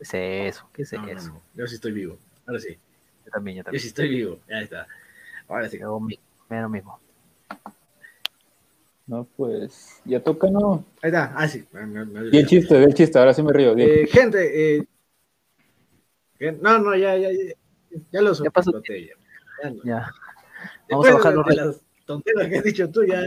[0.00, 0.68] es eso?
[0.72, 1.28] ¿Qué es No, eso?
[1.28, 1.42] no.
[1.54, 2.18] Yo sí estoy vivo.
[2.46, 2.76] Ahora sí.
[3.24, 3.80] Yo también, yo Yo también.
[3.82, 4.40] sí estoy vivo.
[4.48, 4.86] Ya está.
[5.48, 5.78] Ahora sí.
[5.78, 6.18] Yo mi-
[6.50, 7.00] me lo mismo.
[9.06, 10.84] No, pues, ya toca, ¿no?
[11.00, 11.32] Ahí está.
[11.36, 11.64] Ah, sí.
[12.32, 13.76] Di el chiste, el chiste, ahora sí me río.
[13.76, 14.84] Eh, gente, eh,
[16.38, 17.54] que- no, no, ya, ya, ya,
[18.10, 18.82] ya lo Ya pasó.
[18.82, 18.94] ya.
[19.62, 19.82] Ya no.
[19.84, 20.10] Ya.
[20.90, 23.24] Vamos Después a de- bajar los de las tonteras que has dicho tú, ya,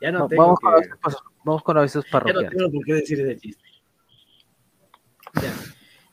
[0.00, 2.50] ya no No, tengo vamos, que- con avisos, vamos con avisos ya no parroquiales.
[2.56, 3.64] tengo por qué decir ese chiste.
[5.42, 5.52] Ya.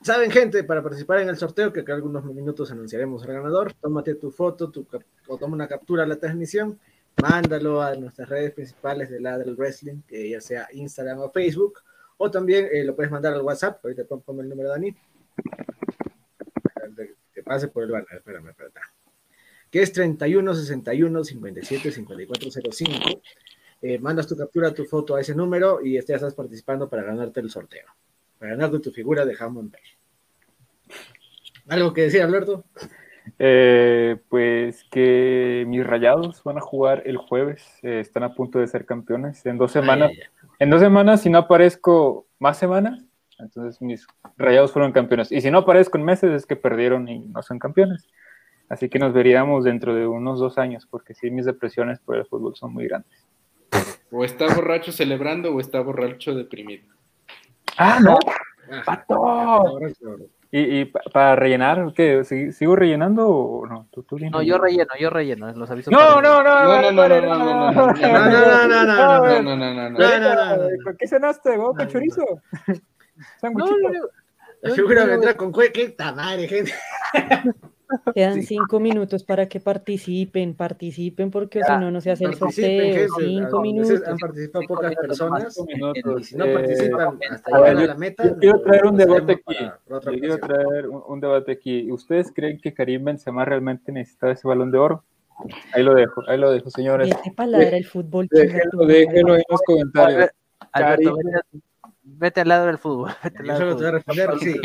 [0.02, 4.16] Saben, gente, para participar en el sorteo, que acá algunos minutos anunciaremos al ganador, tómate
[4.16, 6.78] tu foto tu cap- o toma una captura de la transmisión,
[7.22, 11.80] mándalo a nuestras redes principales de la del wrestling, que ya sea Instagram o Facebook,
[12.18, 14.95] o también eh, lo puedes mandar al WhatsApp, ahorita pon- ponme el número de Dani,
[17.34, 18.73] que pase por el banner, espérame, espérame,
[19.69, 23.22] que es 31 61 57 54 05.
[23.81, 27.40] Eh, mandas tu captura, tu foto a ese número y ya estás participando para ganarte
[27.41, 27.85] el sorteo.
[28.40, 29.98] Para ganarte tu figura de Hammond Page.
[31.68, 32.64] ¿Algo que decir, Alberto?
[33.40, 38.68] Eh, pues que mis rayados van a jugar el jueves, eh, están a punto de
[38.68, 39.45] ser campeones.
[39.45, 40.20] En dos semanas, Ay,
[40.60, 43.04] en dos semanas, si no aparezco más semanas,
[43.40, 44.06] entonces mis
[44.38, 45.32] rayados fueron campeones.
[45.32, 48.08] Y si no aparezco en meses, es que perdieron y no son campeones.
[48.70, 52.26] Así que nos veríamos dentro de unos dos años, porque sí, mis depresiones por el
[52.26, 53.28] fútbol son muy grandes.
[54.12, 56.86] O está borracho celebrando o está borracho deprimido.
[57.78, 58.18] ¡Ah, no!
[58.72, 59.16] Ah, ¡Pato!
[59.16, 60.24] ahora sí, ahora
[60.56, 62.20] ¿Y, y pa- para rellenar, qué?
[62.20, 63.88] ¿Sig- ¿Sigo rellenando o no?
[63.90, 65.90] ¿Tú, tú No, yo relleno, yo relleno, los aviso.
[65.90, 68.86] No, no, no, No, no, no, no, no, no, no, no, No, no, no, no,
[68.86, 70.00] no, no, No, no, no, no, no.
[70.00, 70.70] No, no, no, no.
[70.84, 71.50] ¿Con ¿Qué cenaste?
[71.50, 72.24] ¿Huevo con No, chorizo?
[72.68, 72.78] No,
[73.42, 73.78] Sanguchito.
[75.08, 76.72] vendrá con cue- qué madre, gente.
[78.14, 83.07] Quedan cinco minutos para que participen, participen, porque si no, no se hace el sorteo.
[83.20, 84.02] Cinco minutos.
[84.07, 85.53] Han participado Cinco pocas personas.
[85.53, 86.22] Cinco minutos.
[86.22, 88.24] Y si no Eh, participan hasta a ver, llegar a yo- la meta.
[88.24, 89.41] yo quiero traer un debate aquí.
[89.44, 91.91] para- para otra Yo quiero traer un, un debate aquí.
[91.91, 95.03] ¿Ustedes creen que Karim Benzema realmente necesitaba ese balón de oro?
[95.74, 97.10] Ahí lo dejo, ahí lo dejo, señores.
[97.10, 98.28] Vete pa' ladrar el fútbol.
[98.30, 100.30] Déjenlo, déjenlo en los comentarios.
[100.72, 101.61] Alberto, vete,
[102.03, 103.11] vete al lado del fútbol.
[103.24, 104.61] Vete al Yo solo te voy a responder, sí.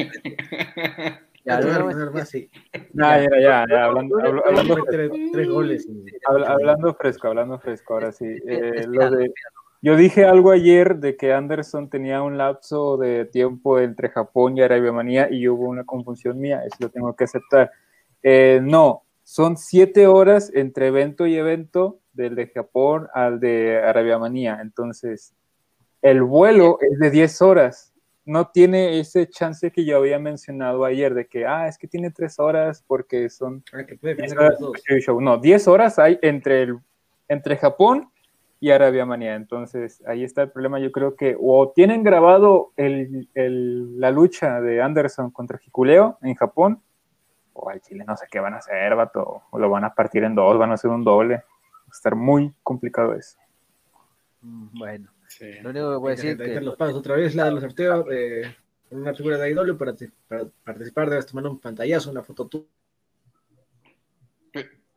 [2.94, 5.86] Ya, ya, ya, ya, hablando, hablo- hablando, Fue tres, tres goles.
[5.88, 8.24] y- habla- hablando fresco, hablando fresco, ahora sí.
[8.46, 9.32] Eh, lo de-
[9.80, 14.62] yo dije algo ayer de que Anderson tenía un lapso de tiempo entre Japón y
[14.62, 17.70] Arabia Manía y hubo una confusión mía, eso lo tengo que aceptar.
[18.22, 24.18] Eh, no, son siete horas entre evento y evento, del de Japón al de Arabia
[24.18, 24.58] Manía.
[24.60, 25.32] Entonces,
[26.02, 27.92] el vuelo es de 10 horas.
[28.28, 32.10] No tiene ese chance que yo había mencionado ayer de que, ah, es que tiene
[32.10, 35.18] tres horas porque son Ah, que puede 10 ganar horas show.
[35.20, 36.78] No, 10 horas hay entre, el,
[37.26, 38.10] entre Japón
[38.60, 39.34] y Arabia Manía.
[39.34, 40.78] Entonces, ahí está el problema.
[40.78, 46.34] Yo creo que o tienen grabado el, el- la lucha de Anderson contra Hikuleo en
[46.34, 46.82] Japón,
[47.54, 49.42] o al Chile no sé qué van a hacer, vato.
[49.50, 51.36] O lo van a partir en dos, van a hacer un doble.
[51.36, 51.40] Va
[51.88, 53.38] a estar muy complicado eso.
[54.42, 55.52] Mm, Bueno, Sí.
[55.62, 57.60] lo único que Ahí decir ahí que están los pasos otra vez, la de los
[57.60, 58.06] sorteos.
[58.10, 58.42] Eh,
[58.90, 59.94] una figura de idolio para,
[60.26, 62.66] para participar debes tomar un pantallazo, una foto tú.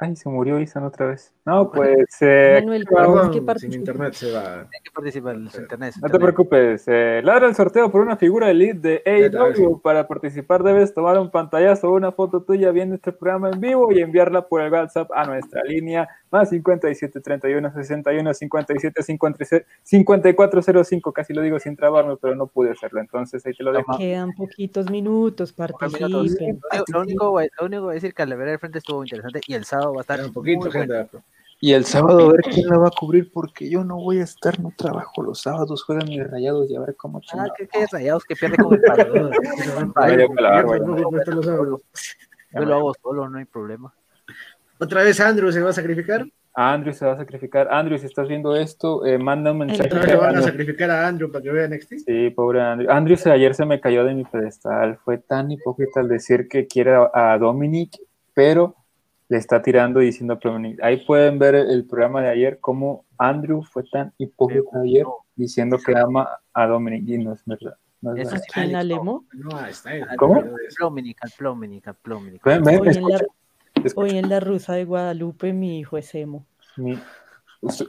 [0.03, 1.31] Ay, se murió Isan otra vez.
[1.45, 2.07] No, pues.
[2.21, 2.85] eh, Manuel.
[2.85, 4.61] Perdón, que sin internet se va.
[4.61, 5.93] hay que participar en los internet.
[6.01, 9.03] No te preocupes, eh, ladra el sorteo por una figura elite de.
[9.05, 9.79] AEW.
[9.79, 13.91] Para participar debes tomar un pantallazo o una foto tuya viendo este programa en vivo
[13.91, 21.13] y enviarla por el WhatsApp a nuestra línea más 57 31 61 57 56 5405.
[21.13, 23.01] Casi lo digo sin trabarme, pero no pude hacerlo.
[23.01, 23.99] Entonces ahí te lo dejo.
[23.99, 26.11] Quedan poquitos minutos, participen.
[26.11, 28.79] Lo único, lo único lo único que voy a decir que al ver el frente
[28.79, 30.71] estuvo interesante y el sábado va a estar un poquito, bueno.
[30.71, 31.17] gente.
[31.63, 34.23] Y el sábado a ver quién la va a cubrir porque yo no voy a
[34.23, 35.21] estar, no trabajo.
[35.21, 38.57] Los sábados juegan mis rayados y a ver cómo Ah, que, que rayados que pierde
[38.57, 38.81] con el
[40.11, 40.19] ya.
[42.53, 43.93] Yo lo hago solo, no hay problema.
[44.79, 46.25] Otra vez Andrew se va a sacrificar.
[46.53, 47.69] Andrew se va a sacrificar.
[47.71, 49.89] Andrew, si estás viendo esto, eh, manda un mensaje.
[50.17, 51.93] Van a sacrificar a Andrew para que vea NXT.
[52.05, 52.91] Sí, pobre Andrew.
[52.91, 54.97] Andrew se- ayer se me cayó de mi pedestal.
[55.05, 57.95] Fue tan hipócrita al decir que quiere a, a Dominic,
[58.33, 58.75] pero
[59.31, 60.83] le está tirando y diciendo a Dominic.
[60.83, 65.05] Ahí pueden ver el, el programa de ayer, cómo Andrew fue tan hipócrita ayer
[65.37, 67.77] diciendo que ama a Dominic y no es verdad.
[68.01, 69.23] No es Eso sí, ¿Quién Alemo?
[69.31, 70.01] No, está ahí.
[70.17, 70.35] ¿Cómo?
[70.41, 72.43] Al Plominic, al Plominic, al Plominic.
[72.43, 73.19] Ven, ven, Hoy en, la,
[73.95, 76.45] hoy en Rusa de Guadalupe mi hijo es emo.
[76.75, 76.99] Mi-
[77.61, 77.87] usted-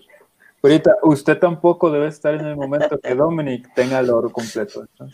[0.63, 4.85] ahorita, usted tampoco debe estar en el momento que Dominic tenga el oro completo.
[5.01, 5.09] ¿no?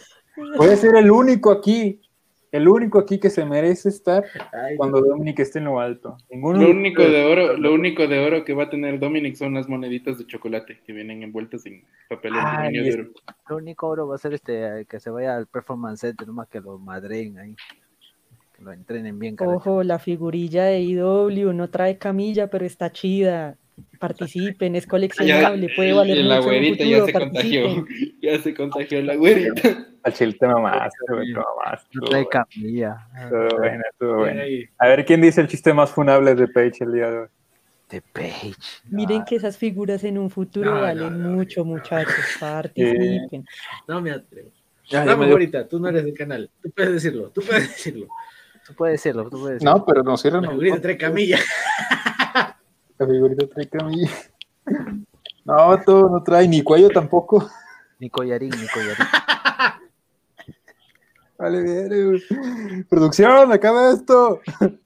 [0.59, 2.03] Puede ser el único aquí,
[2.51, 6.17] el único aquí que se merece estar Ay, cuando Dominic esté en lo alto.
[6.31, 9.55] Ninguno Lo único de oro, lo único de oro que va a tener Dominic son
[9.55, 13.11] las moneditas de chocolate que vienen envueltas en papel Ay, de oro.
[13.49, 16.61] Lo único oro va a ser este que se vaya al performance center, nomás que
[16.61, 17.57] lo madren ahí.
[18.57, 19.57] Que lo entrenen bien, carajo.
[19.57, 23.57] Ojo, la figurilla de IW no trae camilla, pero está chida.
[24.01, 27.87] Participen, es coleccionable, puede valer y la mucho en güerita ya se contagió.
[28.21, 29.88] Ya se contagió la güerita.
[30.05, 31.89] Al chile te mamaste, güey, te mamaste.
[31.95, 32.97] No bueno, camilla.
[33.23, 34.43] estuvo bueno, estuvo bueno.
[34.79, 37.29] A ver quién dice el chiste más funable de Page el día de hoy.
[37.91, 38.55] De Page.
[38.91, 42.15] Miren que esas figuras en un futuro No, no, valen no, mucho, muchachos.
[42.41, 43.45] Participen.
[43.87, 44.51] No me atrevo.
[44.89, 46.51] Ya, dio- ahorita, tú no eres del canal.
[46.63, 48.07] Tú puedes decirlo, tú puedes decirlo.
[48.67, 49.75] Tú puedes decirlo, tú puedes decirlo.
[49.79, 50.43] No, pero no cierran.
[50.45, 51.39] La figurita trae camilla.
[52.99, 54.11] La figurita trae camilla.
[55.45, 57.49] No, todo no trae ni cuello tampoco.
[57.99, 58.97] Ni collarín, ni collarín.
[61.39, 62.85] Vale, bien.
[62.89, 64.41] Producción, acaba esto.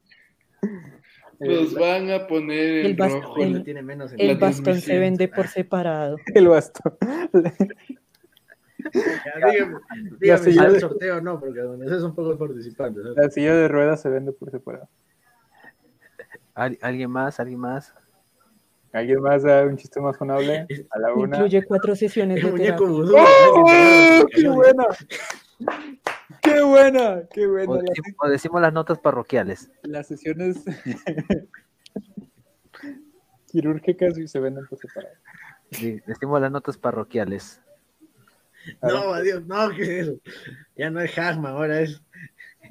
[1.41, 3.43] Los van a poner El en bas- rojo.
[3.43, 6.17] el- tiene menos en El bastón se vende por separado.
[6.35, 6.97] El bastón.
[8.95, 9.77] Ya, dígame,
[10.21, 13.03] dígame si silla el de- sorteo o no, porque donde son pocos participantes.
[13.03, 13.17] ¿sabes?
[13.17, 14.89] La silla de ruedas se vende por separado.
[16.55, 17.41] ¿Al- ¿Alguien más?
[17.41, 17.93] ¿Alguien más?
[18.93, 20.67] ¿Alguien más da un chiste más funable?
[20.91, 21.37] A la una.
[21.39, 22.77] Incluye cuatro sesiones de terapia.
[22.87, 24.27] ¡Oh!
[24.31, 24.85] ¡Qué buena!
[26.43, 27.23] ¡Qué buena!
[27.33, 27.75] ¡Qué buena!
[27.77, 29.71] Decimos, o decimos las notas parroquiales.
[29.85, 30.65] las sesiones
[33.51, 35.15] quirúrgicas y se venden por separado.
[35.71, 37.61] Sí, decimos las notas parroquiales.
[38.83, 40.21] No, adiós, no, ¿qué es eso?
[40.77, 42.03] Ya no es Hackman, ahora es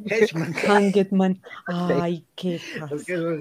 [0.05, 0.53] Hedgeman.
[0.67, 1.41] Hangetman.
[1.67, 3.39] Ay, qué ¿Por qué hijos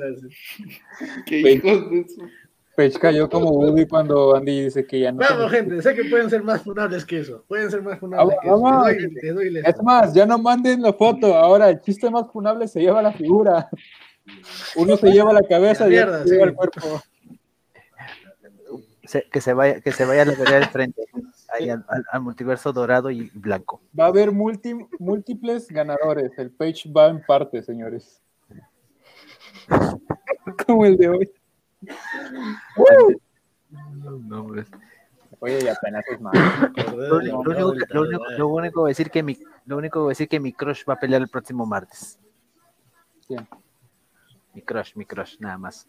[1.91, 2.29] de su-
[2.81, 5.19] Page cayó como Woody cuando Andy dice que ya no.
[5.19, 7.45] Vamos, gente, sé que pueden ser más funables que eso.
[7.47, 8.61] Pueden ser más funables Vamos, que eso.
[8.61, 8.87] vamos.
[8.87, 11.35] Te doy, te doy la- Es más, ya no manden la foto.
[11.35, 13.69] Ahora el chiste más funable se lleva la figura.
[14.77, 16.49] Uno se lleva la cabeza La y otro se lleva sí.
[16.51, 17.03] el cuerpo.
[19.05, 21.03] Se- que, se vaya, que se vaya a la del frente,
[21.53, 23.83] ahí al, al- al multiverso dorado y blanco.
[23.99, 26.31] Va a haber multi- múltiples ganadores.
[26.39, 28.23] El page va en parte, señores.
[30.67, 31.31] Como el de hoy.
[33.71, 34.65] No, hombre.
[35.39, 36.35] Oye, y apenas es más.
[36.77, 39.77] Lo, único- lo que- lo único- lo único que voy a decir que mi, lo
[39.79, 42.19] único que decir que mi crush va a pelear el próximo martes.
[43.27, 43.49] ¿Quién?
[44.55, 45.87] Mi crush, mi crush, nada más.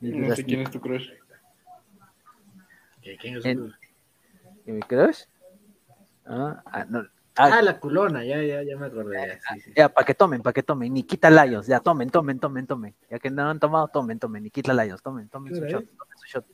[0.00, 1.08] No sé crush, quién es tu crush.
[3.02, 3.72] ¿Qué- quién es su-
[4.66, 5.22] ¿Y mi crush?
[6.26, 7.06] Ah, ah, no.
[7.42, 9.16] Ah, Ah, la culona, ya, ya, ya me acordé.
[9.16, 9.72] ya, sí, sí.
[9.74, 10.92] Ya, para que tomen, para que tomen.
[10.92, 12.94] Nikita Lions, ya, tomen, tomen, tomen, tomen.
[13.10, 14.42] Ya que no han tomado, tomen, tomen.
[14.42, 16.44] Nikita Lions, tomen, tomen su ¿Qué shot, tomen su shot.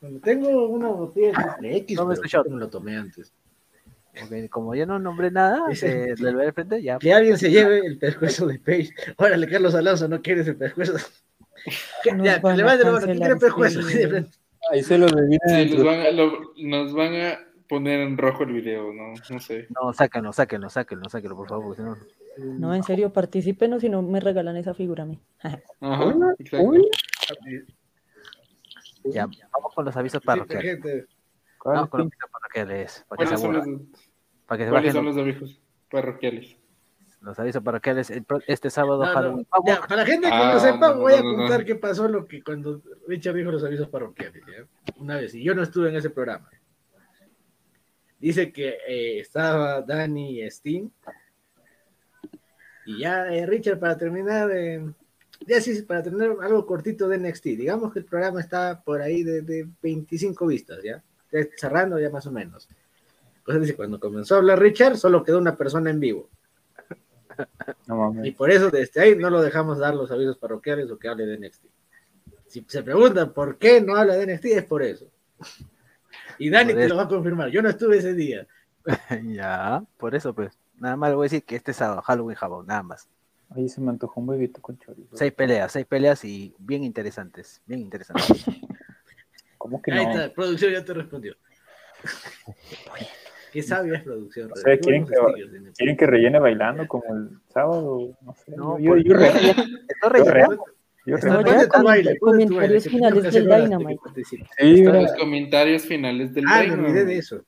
[0.00, 2.44] Bueno, tengo una botella de X, Tome pero su shot.
[2.44, 3.32] que me lo tomé antes.
[4.22, 6.98] Ok, como yo no nombré nada de- del ver frente, ya.
[6.98, 8.90] Que alguien se lleve el pescuezo de Page.
[9.16, 10.94] Órale, Carlos Alonso, ¿no quieres el pescuezo?
[12.04, 13.80] Ya, van a levante la mano, ¿quién quiere cancelar pescuezo?
[13.80, 14.30] este frente.
[14.70, 17.38] Ahí se los dividen Sí, nos, van a, lo- nos van a
[17.72, 19.66] poner en rojo el video, no, no sé.
[19.70, 22.58] No, sáquenlo, sáquenlo, sáquenlo, sáquenlo, por favor, porque si no.
[22.58, 25.18] No, en serio, participen o si no me regalan esa figura a mí.
[25.80, 26.14] Ajá.
[29.04, 30.70] Ya, vamos con los avisos Sí, parroquiales.
[30.70, 31.06] gente.
[31.58, 33.04] ¿Cuál Vamos con los avisos parroquiales.
[33.08, 34.00] Para que se ¿Cuáles son aburran, los,
[34.46, 36.56] para que se cuáles bajen son los, avisos parroquiales?
[37.22, 38.12] los avisos parroquiales.
[38.46, 39.46] Este sábado, No, no, Halloween.
[39.66, 39.86] ya, Vamos.
[39.88, 41.66] para la gente que Ah, no sepa, no, voy a contar no.
[41.66, 44.42] qué pasó lo que cuando Richard dijo los avisos parroquiales.
[44.46, 44.92] ¿ya?
[45.00, 46.48] Una vez, y yo no estuve en ese programa.
[48.22, 50.88] Dice que eh, estaba Dani y Steam.
[52.86, 54.80] Y ya, eh, Richard, para terminar, eh,
[55.44, 59.24] ya sí, para tener algo cortito de NXT, digamos que el programa está por ahí
[59.24, 61.02] de, de 25 vistas, ¿ya?
[61.32, 62.68] Ya cerrando ya más o menos.
[63.38, 66.30] Entonces dice, cuando comenzó a hablar Richard, solo quedó una persona en vivo.
[67.88, 68.14] No.
[68.24, 71.26] Y por eso desde ahí no lo dejamos dar los avisos parroquiales o que hable
[71.26, 71.64] de NXT.
[72.46, 75.10] Si se preguntan por qué no habla de NXT, es por eso.
[76.38, 77.48] Y Dani te lo va a confirmar.
[77.50, 78.46] Yo no estuve ese día.
[79.24, 80.58] ya, por eso, pues.
[80.78, 83.08] Nada más le voy a decir que este sábado, Halloween Jabón, nada más.
[83.50, 85.16] Ahí se me antojó un huevito con chorizo.
[85.16, 88.44] Seis peleas, seis peleas y bien interesantes, bien interesantes.
[89.58, 90.12] ¿Cómo que Ahí no?
[90.12, 91.36] está, producción ya te respondió.
[93.52, 94.50] Qué sabia es producción.
[94.50, 95.72] O sea, ¿quieren que- stickers tiene.
[95.72, 98.16] ¿Quieren que rellene bailando como el sábado?
[98.22, 98.56] No sé.
[98.56, 100.64] No, yo, pues- yo, re- Esto relleno.
[101.06, 104.00] Yo ya con- baile, baile, comentarios finales del Dynamite.
[104.58, 106.88] Sí, los comentarios finales del Ah, me Dynamite.
[106.90, 107.44] olvidé de eso.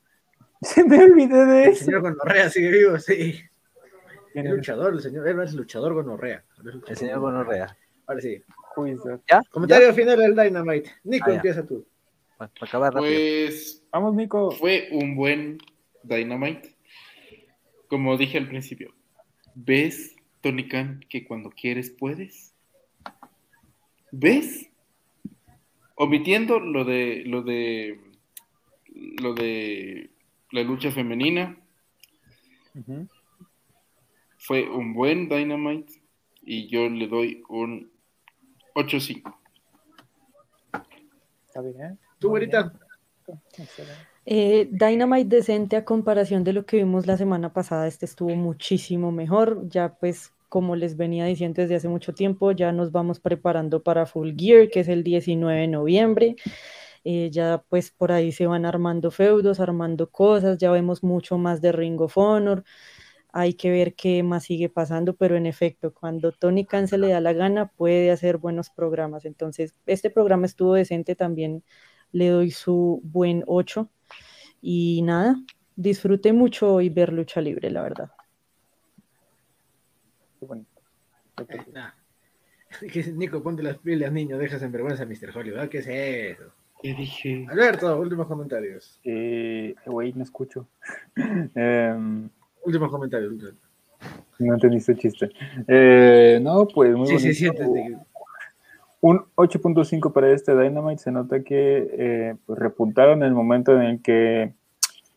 [0.62, 1.85] se me olvidé de El eso.
[1.85, 3.40] señor Gonorrea sigue vivo, sí.
[4.32, 4.56] ¿Quién Es es?
[4.59, 6.43] luchador, el señor, él es luchador Gonorrea.
[6.89, 7.76] El señor Gonorrea.
[8.06, 8.43] Ahora sí.
[9.31, 9.40] ¿Ya?
[9.52, 10.90] Comentario final del Dynamite.
[11.05, 11.86] Nico, Ah, empieza tú.
[12.36, 13.12] Para acabar rápido.
[13.12, 14.51] Pues Vamos, Nico.
[14.51, 15.59] fue un buen
[16.02, 16.74] Dynamite.
[17.86, 18.93] Como dije al principio,
[19.55, 22.53] ¿ves, Tony Khan, que cuando quieres puedes?
[24.16, 24.70] ¿Ves?
[25.97, 28.01] Omitiendo lo de lo de
[28.95, 30.11] lo de
[30.53, 31.59] la lucha femenina,
[34.39, 35.95] fue un buen Dynamite
[36.43, 37.91] y yo le doy un
[38.77, 39.36] 8-5.
[41.47, 41.99] Está bien.
[42.20, 42.73] Tú, güerita.
[44.27, 49.11] Eh, Dynamite decente a comparación de lo que vimos la semana pasada, este estuvo muchísimo
[49.11, 53.82] mejor, ya pues como les venía diciendo desde hace mucho tiempo, ya nos vamos preparando
[53.82, 56.36] para Full Gear, que es el 19 de noviembre,
[57.05, 61.60] Eh, ya pues por ahí se van armando feudos, armando cosas, ya vemos mucho más
[61.60, 62.64] de Ring of Honor,
[63.32, 67.09] hay que ver qué más sigue pasando, pero en efecto, cuando Tony Khan se le
[67.09, 71.64] da la gana, puede hacer buenos programas, entonces este programa estuvo decente también,
[72.12, 73.90] le doy su buen 8.
[74.62, 75.36] Y nada,
[75.76, 78.14] disfruté mucho hoy ver lucha libre, la verdad.
[80.44, 80.80] Qué bonito.
[81.36, 81.70] Qué bonito.
[81.72, 81.90] Nah.
[82.92, 85.36] Que Nico, ponte las pilas, niño, dejas en vergüenza a Mr.
[85.36, 85.68] Hollywood.
[85.68, 86.44] ¿Qué es eso?
[86.82, 87.46] ¿Qué dije?
[87.48, 89.00] Alberto, últimos comentarios.
[89.04, 90.66] Eh, güey, no escucho.
[91.54, 92.28] Em,
[92.64, 93.32] Últimos comentarios.
[93.32, 93.54] últimos.
[94.38, 95.30] No entendiste el chiste.
[95.68, 97.64] Eh, no, pues muy Sí, sí, sí, bonito.
[97.64, 97.96] entendí.
[99.00, 101.02] Un 8.5 para este Dynamite.
[101.02, 104.52] Se nota que eh, pues, repuntaron en el momento en el que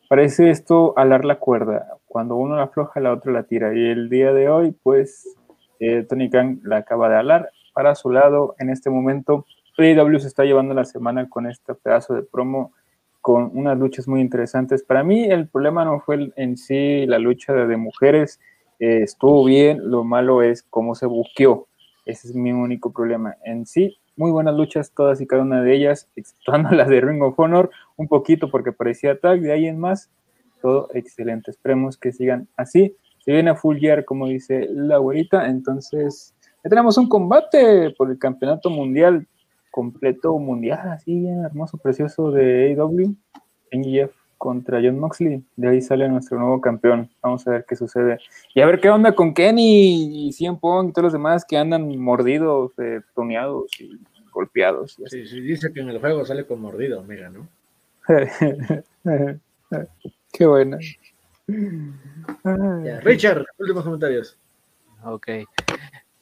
[0.08, 1.97] parece esto alar la cuerda.
[2.08, 3.74] Cuando uno la afloja, la otra la tira.
[3.74, 5.36] Y el día de hoy, pues,
[5.78, 8.54] eh, Tony Khan la acaba de alar para su lado.
[8.58, 12.72] En este momento, AEW se está llevando la semana con este pedazo de promo
[13.20, 14.82] con unas luchas muy interesantes.
[14.82, 18.40] Para mí, el problema no fue en sí la lucha de, mujeres.
[18.78, 21.66] eh, estuvo bien, lo malo es cómo se buqueó.
[22.06, 23.36] Ese es mi único problema.
[23.44, 27.22] En sí, muy buenas luchas todas y cada una de ellas, exceptuando la de Ring
[27.22, 30.10] of Honor, un poquito porque parecía tag, de ahí en más,
[30.60, 31.50] todo excelente.
[31.50, 32.94] Esperemos que sigan así.
[33.24, 38.10] Se viene a full year, como dice la güerita, entonces ya tenemos un combate por
[38.10, 39.26] el campeonato mundial,
[39.70, 43.14] completo mundial, así bien hermoso, precioso de AEW,
[43.72, 45.44] NGF contra John Moxley.
[45.56, 47.10] De ahí sale nuestro nuevo campeón.
[47.22, 48.18] Vamos a ver qué sucede.
[48.54, 51.58] Y a ver qué onda con Kenny y CM Punk y todos los demás que
[51.58, 54.00] andan mordidos, eh, toneados y
[54.32, 54.98] golpeados.
[54.98, 55.26] y así.
[55.26, 57.48] Sí, sí, dice que en el juego sale con mordido, mira, ¿no?
[60.32, 60.78] qué buena.
[62.84, 64.38] Ya, Richard, últimos comentarios.
[65.04, 65.28] Ok.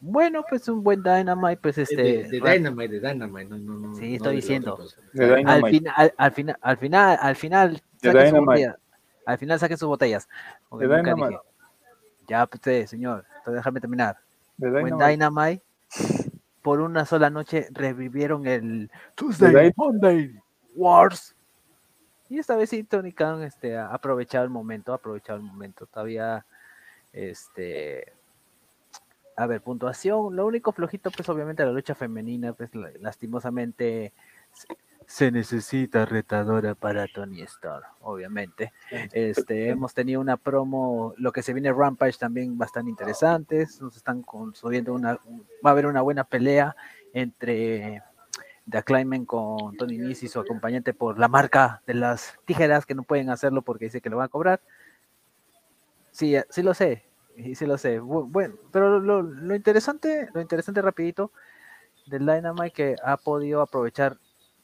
[0.00, 1.96] Bueno, pues un buen Dynamite, pues este.
[1.96, 3.94] de, de Dynamite, de Dynamite, no, no, no.
[3.96, 4.78] Sí, estoy diciendo.
[4.78, 5.70] al Dynamite.
[5.70, 8.74] final, al, al final, al final, al final, Dynamite.
[9.24, 10.28] Al final saquen sus botellas.
[10.70, 11.28] De Dynamite.
[11.28, 11.40] dije.
[12.28, 14.16] Ya, pues, usted, señor, entonces déjame terminar.
[14.56, 15.10] De Buen Dynamite.
[15.10, 15.62] Dynamite.
[16.62, 20.34] Por una sola noche revivieron el Tuesday, Monday
[20.74, 21.35] Wars.
[22.28, 25.86] Y esta vez sí, Tony Khan este, ha aprovechado el momento, ha aprovechado el momento.
[25.86, 26.44] Todavía,
[27.12, 28.12] este,
[29.36, 30.34] a ver, puntuación.
[30.34, 34.12] Lo único flojito, pues obviamente la lucha femenina, pues la- lastimosamente
[34.52, 34.76] se-
[35.06, 38.72] se necesita retadora para Tony Starr, obviamente.
[39.12, 43.80] Este, hemos tenido una promo, lo que se viene Rampage también bastante interesantes.
[43.80, 45.14] Nos están construyendo una,
[45.64, 46.74] va a haber una buena pelea
[47.12, 48.02] entre
[48.68, 53.02] The Acclaimant con Tony y su acompañante por la marca de las tijeras que no
[53.04, 54.60] pueden hacerlo porque dice que lo van a cobrar.
[56.10, 57.04] Sí, eh, sí lo sé,
[57.54, 58.00] sí lo sé.
[58.00, 61.30] Bu- Bueno, pero lo, lo interesante, lo interesante rapidito
[62.06, 64.16] del Dynamite que ha podido aprovechar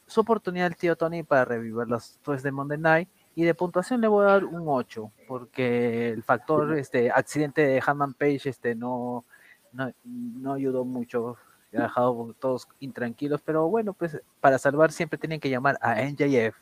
[0.07, 4.01] su oportunidad el tío Tony para revivir los tres de Monday Night y de puntuación
[4.01, 8.75] le voy a dar un 8 porque el factor este accidente de Hanman Page este
[8.75, 9.25] no,
[9.73, 11.37] no no ayudó mucho
[11.79, 16.57] ha dejado todos intranquilos pero bueno pues para salvar siempre tienen que llamar a NJF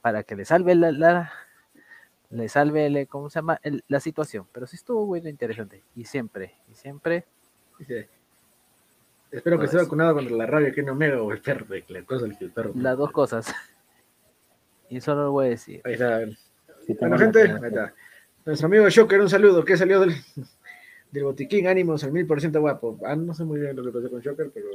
[0.00, 1.32] para que le salve la, la-
[2.30, 6.04] le salve el- cómo se llama El- la situación pero sí estuvo bueno interesante y
[6.04, 7.24] siempre y siempre
[9.30, 12.02] espero que esté vacunado contra la rabia que no mega o el perro, de la
[12.04, 12.72] cosa del que el perro.
[12.74, 13.54] las dos cosas
[14.88, 16.20] y solo lo voy a decir Ahí está.
[16.86, 17.94] Sí, Bueno, la gente, ahí está.
[18.44, 19.64] Nuestro amigo Shocker, un saludo.
[19.64, 20.16] ¿Qué salió del,
[21.12, 21.66] del botiquín?
[21.68, 22.98] Ánimos, el mil por ciento guapo.
[23.06, 24.66] Ah, no sé muy bien lo que pasó con Shocker, pero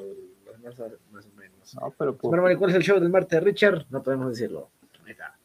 [0.75, 1.75] saben más o menos.
[1.75, 3.85] No, pero pues, Bueno, vale, ¿cuál es el show del martes, Richard?
[3.89, 4.69] No podemos decirlo.
[5.05, 5.35] Ahí está.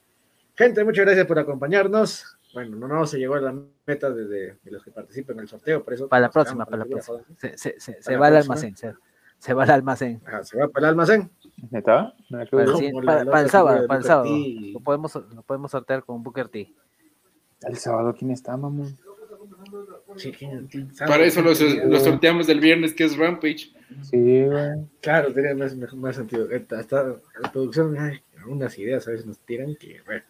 [0.54, 2.36] Gente, muchas gracias por acompañarnos.
[2.54, 3.54] Bueno, no, no se llegó a la
[3.86, 6.08] meta de, de- de los que participan en el sorteo, por eso.
[6.08, 8.76] para la próxima para la próxima se, se, se, Para se la va al almacén
[8.76, 8.94] se,
[9.38, 11.30] se va al almacén se va para el almacén.
[11.70, 12.14] ¿neta?
[12.30, 12.48] Para el,
[13.04, 14.28] para- para sábado para el sábado
[14.72, 16.74] lo podemos lo podemos sortear con Booker T
[17.62, 18.98] El sábado, ¿quién está, mamón?
[21.06, 23.70] Para eso lo, lo sorteamos del viernes, que es Rampage.
[24.02, 24.70] Sí, güey.
[25.00, 26.48] Claro, tiene más, mejor- más sentido.
[26.54, 27.02] Hasta, hasta
[27.42, 30.22] la producción, ay, unas ideas a veces nos tiran que, bueno.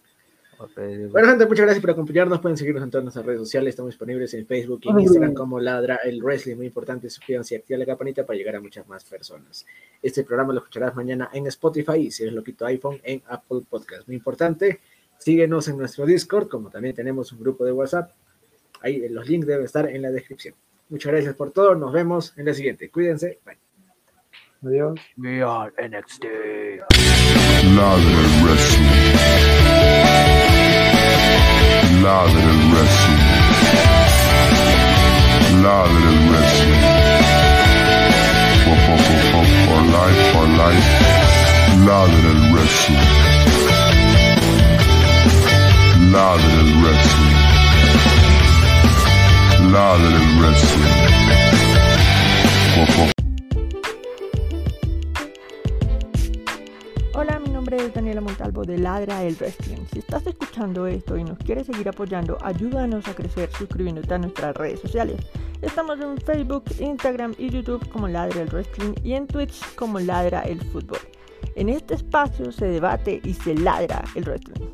[1.10, 2.38] Bueno, gente, muchas gracias por acompañarnos.
[2.38, 3.70] Pueden seguirnos en todas nuestras redes sociales.
[3.70, 6.54] Estamos disponibles en Facebook y en Instagram como Ladra el Wrestling.
[6.54, 9.66] Muy importante, suscríbanse y activen la campanita para llegar a muchas más personas.
[10.00, 14.06] Este programa lo escucharás mañana en Spotify y si eres loquito iPhone en Apple Podcast.
[14.06, 14.78] Muy importante,
[15.18, 18.12] síguenos en nuestro Discord, como también tenemos un grupo de WhatsApp.
[18.82, 20.54] Ahí los links deben estar en la descripción.
[20.88, 21.74] Muchas gracias por todo.
[21.74, 22.90] Nos vemos en la siguiente.
[22.90, 23.38] Cuídense.
[23.44, 23.58] Bye.
[24.64, 25.00] Adiós.
[25.16, 26.24] We are NXT
[27.74, 28.86] Ladra el Wrestling.
[32.02, 33.22] Ladra el Wrestling.
[35.62, 36.82] Ladra el Wrestling.
[38.64, 40.88] For, for, for, for, for life, for life.
[41.86, 43.06] Ladra el Wrestling.
[46.12, 47.11] Ladra el Wrestling.
[49.72, 50.82] Wrestling.
[57.14, 59.78] Hola, mi nombre es Daniela Montalvo de Ladra el Wrestling.
[59.90, 64.54] Si estás escuchando esto y nos quieres seguir apoyando, ayúdanos a crecer suscribiéndote a nuestras
[64.56, 65.16] redes sociales.
[65.62, 70.42] Estamos en Facebook, Instagram y YouTube como Ladra el Wrestling y en Twitch como Ladra
[70.42, 71.00] el Fútbol.
[71.56, 74.68] En este espacio se debate y se ladra el wrestling.